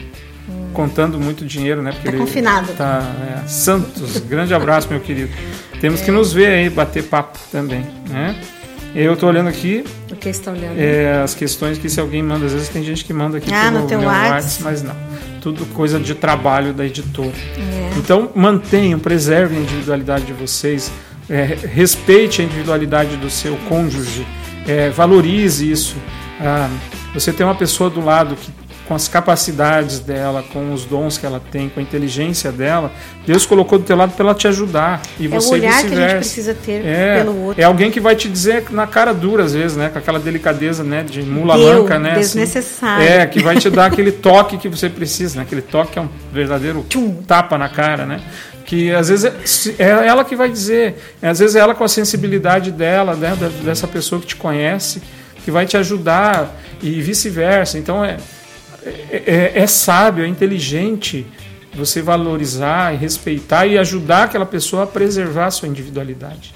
Hum. 0.48 0.70
Contando 0.72 1.20
muito 1.20 1.44
dinheiro, 1.44 1.82
né? 1.82 1.92
Porque 1.92 2.10
tá 2.10 2.16
confinado. 2.16 2.72
Tá, 2.72 3.02
é, 3.44 3.46
Santos, 3.48 4.18
grande 4.20 4.54
abraço, 4.54 4.88
meu 4.88 5.00
querido. 5.00 5.30
Temos 5.80 6.00
que 6.00 6.10
nos 6.10 6.32
ver 6.32 6.46
aí, 6.46 6.70
bater 6.70 7.04
papo 7.04 7.38
também, 7.52 7.86
né? 8.08 8.34
Eu 8.94 9.14
estou 9.14 9.28
olhando 9.28 9.48
aqui. 9.48 9.84
O 10.10 10.16
que 10.16 10.28
está 10.28 10.50
olhando? 10.50 10.78
É, 10.78 11.22
as 11.22 11.34
questões 11.34 11.78
que 11.78 11.88
se 11.88 12.00
alguém 12.00 12.22
manda, 12.22 12.46
às 12.46 12.52
vezes 12.52 12.68
tem 12.68 12.82
gente 12.82 13.04
que 13.04 13.12
manda 13.12 13.38
aqui 13.38 13.52
ah, 13.52 13.70
pelo 13.70 13.82
no 13.82 13.86
teu 13.86 13.98
meu 13.98 14.08
WhatsApp, 14.08 14.62
mas 14.62 14.82
não. 14.82 14.96
Tudo 15.40 15.66
coisa 15.66 16.00
de 16.00 16.14
trabalho 16.14 16.72
da 16.72 16.84
editora. 16.84 17.32
É. 17.56 17.98
Então 17.98 18.30
mantenham, 18.34 18.98
preservem 18.98 19.58
a 19.58 19.60
individualidade 19.62 20.24
de 20.24 20.32
vocês, 20.32 20.90
é, 21.28 21.44
respeite 21.44 22.40
a 22.40 22.44
individualidade 22.44 23.16
do 23.16 23.30
seu 23.30 23.56
cônjuge, 23.68 24.26
é, 24.66 24.90
valorize 24.90 25.70
isso. 25.70 25.96
Ah, 26.40 26.68
você 27.14 27.32
tem 27.32 27.44
uma 27.44 27.54
pessoa 27.54 27.88
do 27.90 28.00
lado 28.00 28.36
que 28.36 28.50
com 28.88 28.94
as 28.94 29.06
capacidades 29.06 30.00
dela, 30.00 30.42
com 30.50 30.72
os 30.72 30.86
dons 30.86 31.18
que 31.18 31.26
ela 31.26 31.40
tem, 31.52 31.68
com 31.68 31.78
a 31.78 31.82
inteligência 31.82 32.50
dela, 32.50 32.90
Deus 33.26 33.44
colocou 33.44 33.78
do 33.78 33.84
teu 33.84 33.94
lado 33.94 34.14
para 34.14 34.24
ela 34.24 34.34
te 34.34 34.48
ajudar. 34.48 35.02
E 35.20 35.26
é 35.26 35.28
você 35.28 35.48
o 35.50 35.52
olhar 35.52 35.82
que 35.84 35.92
a 35.92 36.08
gente 36.08 36.16
precisa 36.16 36.54
ter 36.54 36.84
é, 36.86 37.18
pelo 37.18 37.38
outro. 37.44 37.60
É 37.60 37.64
alguém 37.66 37.90
que 37.90 38.00
vai 38.00 38.16
te 38.16 38.30
dizer 38.30 38.64
na 38.70 38.86
cara 38.86 39.12
dura, 39.12 39.44
às 39.44 39.52
vezes, 39.52 39.76
né? 39.76 39.90
Com 39.90 39.98
aquela 39.98 40.18
delicadeza 40.18 40.82
né? 40.82 41.02
de 41.02 41.22
mula 41.22 41.58
Deu, 41.58 41.82
manca, 41.82 41.98
né? 41.98 42.12
Assim. 42.12 42.20
Desnecessário. 42.20 43.04
Assim, 43.04 43.12
é, 43.12 43.26
que 43.26 43.42
vai 43.42 43.56
te 43.56 43.68
dar 43.68 43.86
aquele 43.92 44.10
toque 44.10 44.56
que 44.56 44.70
você 44.70 44.88
precisa, 44.88 45.36
né? 45.36 45.42
Aquele 45.42 45.62
toque 45.62 45.92
que 45.92 45.98
é 45.98 46.02
um 46.02 46.08
verdadeiro 46.32 46.84
Tchum. 46.88 47.22
tapa 47.26 47.58
na 47.58 47.68
cara, 47.68 48.06
né? 48.06 48.22
que 48.64 48.92
às 48.92 49.08
vezes 49.08 49.24
é, 49.78 49.82
é 49.82 50.06
ela 50.06 50.22
que 50.26 50.36
vai 50.36 50.50
dizer, 50.50 50.96
às 51.22 51.38
vezes 51.38 51.56
é 51.56 51.58
ela 51.58 51.74
com 51.74 51.84
a 51.84 51.88
sensibilidade 51.88 52.70
dela, 52.70 53.14
né, 53.14 53.34
dessa 53.64 53.88
pessoa 53.88 54.20
que 54.20 54.26
te 54.26 54.36
conhece, 54.36 55.00
que 55.42 55.50
vai 55.50 55.64
te 55.64 55.74
ajudar 55.78 56.54
e 56.82 57.00
vice-versa. 57.00 57.78
Então 57.78 58.04
é, 58.04 58.18
é, 59.10 59.52
é, 59.54 59.66
sábio, 59.66 60.24
é 60.24 60.28
inteligente 60.28 61.26
você 61.74 62.02
valorizar 62.02 62.94
e 62.94 62.96
respeitar 62.96 63.66
e 63.66 63.78
ajudar 63.78 64.24
aquela 64.24 64.46
pessoa 64.46 64.84
a 64.84 64.86
preservar 64.86 65.46
a 65.46 65.50
sua 65.50 65.68
individualidade. 65.68 66.54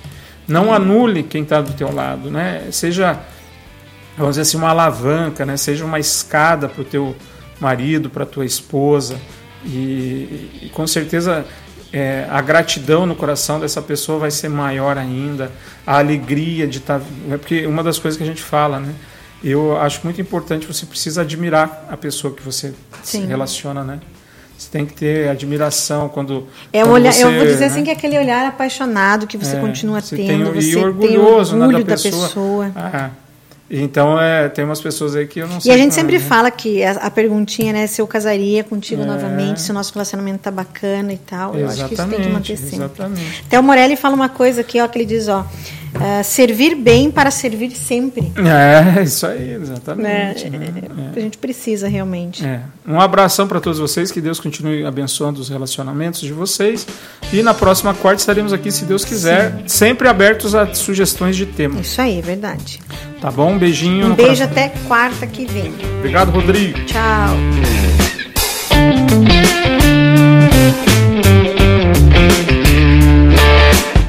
Não 0.48 0.74
anule 0.74 1.22
quem 1.22 1.42
está 1.42 1.60
do 1.60 1.72
teu 1.72 1.94
lado, 1.94 2.30
né? 2.30 2.68
Seja, 2.72 3.20
vamos 4.16 4.32
dizer 4.32 4.42
assim, 4.42 4.56
uma 4.56 4.70
alavanca, 4.70 5.46
né? 5.46 5.56
Seja 5.56 5.84
uma 5.84 6.00
escada 6.00 6.68
para 6.68 6.82
o 6.82 6.84
teu 6.84 7.14
marido, 7.60 8.10
para 8.10 8.26
tua 8.26 8.44
esposa 8.44 9.16
e, 9.64 10.60
e 10.62 10.70
com 10.74 10.86
certeza 10.86 11.46
é, 11.92 12.26
a 12.30 12.40
gratidão 12.40 13.06
no 13.06 13.14
coração 13.14 13.60
dessa 13.60 13.82
pessoa 13.82 14.18
vai 14.18 14.30
ser 14.30 14.48
maior 14.48 14.96
ainda, 14.96 15.52
a 15.86 15.98
alegria 15.98 16.66
de 16.66 16.78
estar, 16.78 16.98
tá, 16.98 17.06
é 17.30 17.36
porque 17.36 17.66
uma 17.66 17.82
das 17.82 17.98
coisas 17.98 18.16
que 18.16 18.24
a 18.24 18.26
gente 18.26 18.42
fala, 18.42 18.80
né? 18.80 18.94
Eu 19.42 19.76
acho 19.78 20.00
muito 20.04 20.20
importante, 20.20 20.66
você 20.66 20.86
precisa 20.86 21.22
admirar 21.22 21.86
a 21.90 21.96
pessoa 21.96 22.34
que 22.34 22.42
você 22.42 22.72
Sim. 23.02 23.22
se 23.22 23.26
relaciona, 23.26 23.82
né? 23.82 24.00
Você 24.56 24.70
tem 24.70 24.86
que 24.86 24.94
ter 24.94 25.28
admiração 25.28 26.08
quando. 26.08 26.46
É 26.72 26.82
quando 26.82 26.92
olhar, 26.92 27.12
você, 27.12 27.24
eu 27.24 27.32
vou 27.32 27.44
dizer 27.44 27.52
assim 27.52 27.60
né? 27.60 27.66
assim 27.66 27.84
que 27.84 27.90
é 27.90 27.92
aquele 27.94 28.18
olhar 28.18 28.46
apaixonado 28.46 29.26
que 29.26 29.36
você 29.36 29.56
é, 29.56 29.60
continua 29.60 30.00
você 30.00 30.14
tendo, 30.14 30.52
tem, 30.52 30.62
você 30.62 30.70
e 30.70 30.76
orgulhoso 30.76 31.52
tem 31.52 31.60
orgulho 31.60 31.78
né, 31.78 31.84
da, 31.84 31.96
da 31.96 32.02
pessoa. 32.02 32.28
pessoa. 32.28 32.72
Ah, 32.76 33.10
então, 33.74 34.20
é, 34.20 34.50
tem 34.50 34.66
umas 34.66 34.82
pessoas 34.82 35.16
aí 35.16 35.26
que 35.26 35.38
eu 35.38 35.48
não 35.48 35.58
sei. 35.58 35.72
E 35.72 35.74
a 35.74 35.78
gente 35.78 35.94
sempre 35.94 36.16
é, 36.16 36.18
né? 36.18 36.24
fala 36.24 36.50
que 36.50 36.84
a, 36.84 36.90
a, 36.92 37.10
perguntinha, 37.10 37.72
né, 37.72 37.86
se 37.86 38.02
eu 38.02 38.06
casaria 38.06 38.62
contigo 38.62 39.00
é. 39.00 39.06
novamente, 39.06 39.62
se 39.62 39.70
o 39.70 39.74
nosso 39.74 39.94
relacionamento 39.94 40.40
tá 40.40 40.50
bacana 40.50 41.10
e 41.10 41.16
tal. 41.16 41.56
Exatamente, 41.56 41.62
eu 41.62 41.68
acho 41.68 41.88
que 41.88 41.94
isso 41.94 42.08
tem 42.08 42.20
que 42.20 42.28
manter 42.28 42.56
sempre. 42.58 42.76
Exatamente. 42.76 43.44
Até 43.46 43.58
o 43.58 43.62
Morelli 43.62 43.96
fala 43.96 44.14
uma 44.14 44.28
coisa 44.28 44.60
aqui, 44.60 44.78
ó, 44.78 44.86
que 44.86 44.98
ele 44.98 45.06
diz, 45.06 45.26
ó, 45.26 45.40
uh, 45.40 46.24
servir 46.24 46.74
bem 46.74 47.10
para 47.10 47.30
servir 47.30 47.70
sempre. 47.72 48.30
É, 48.36 49.02
isso 49.02 49.26
aí, 49.26 49.54
exatamente. 49.54 50.50
Né? 50.50 50.58
Né? 50.58 51.12
A 51.16 51.20
gente 51.20 51.38
precisa 51.38 51.88
realmente. 51.88 52.44
É. 52.44 52.60
Um 52.86 53.00
abração 53.00 53.46
para 53.46 53.60
todos 53.60 53.78
vocês, 53.78 54.10
que 54.10 54.20
Deus 54.20 54.40
continue 54.40 54.84
abençoando 54.84 55.40
os 55.40 55.48
relacionamentos 55.48 56.20
de 56.20 56.32
vocês. 56.32 56.86
E 57.32 57.42
na 57.42 57.54
próxima 57.54 57.94
quarta 57.94 58.20
estaremos 58.20 58.52
aqui, 58.52 58.70
se 58.70 58.84
Deus 58.84 59.04
quiser, 59.04 59.52
Sim. 59.52 59.68
sempre 59.68 60.08
abertos 60.08 60.54
a 60.54 60.74
sugestões 60.74 61.36
de 61.36 61.46
temas. 61.46 61.86
Isso 61.86 62.00
aí, 62.00 62.18
é 62.18 62.22
verdade. 62.22 62.80
Tá 63.20 63.30
bom? 63.30 63.56
Um 63.62 63.64
beijinho. 63.64 64.06
Um 64.08 64.14
beijo 64.14 64.42
até 64.42 64.70
quarta 64.88 65.24
que 65.24 65.46
vem. 65.46 65.72
Obrigado, 65.98 66.32
Rodrigo. 66.32 66.84
Tchau. 66.84 67.36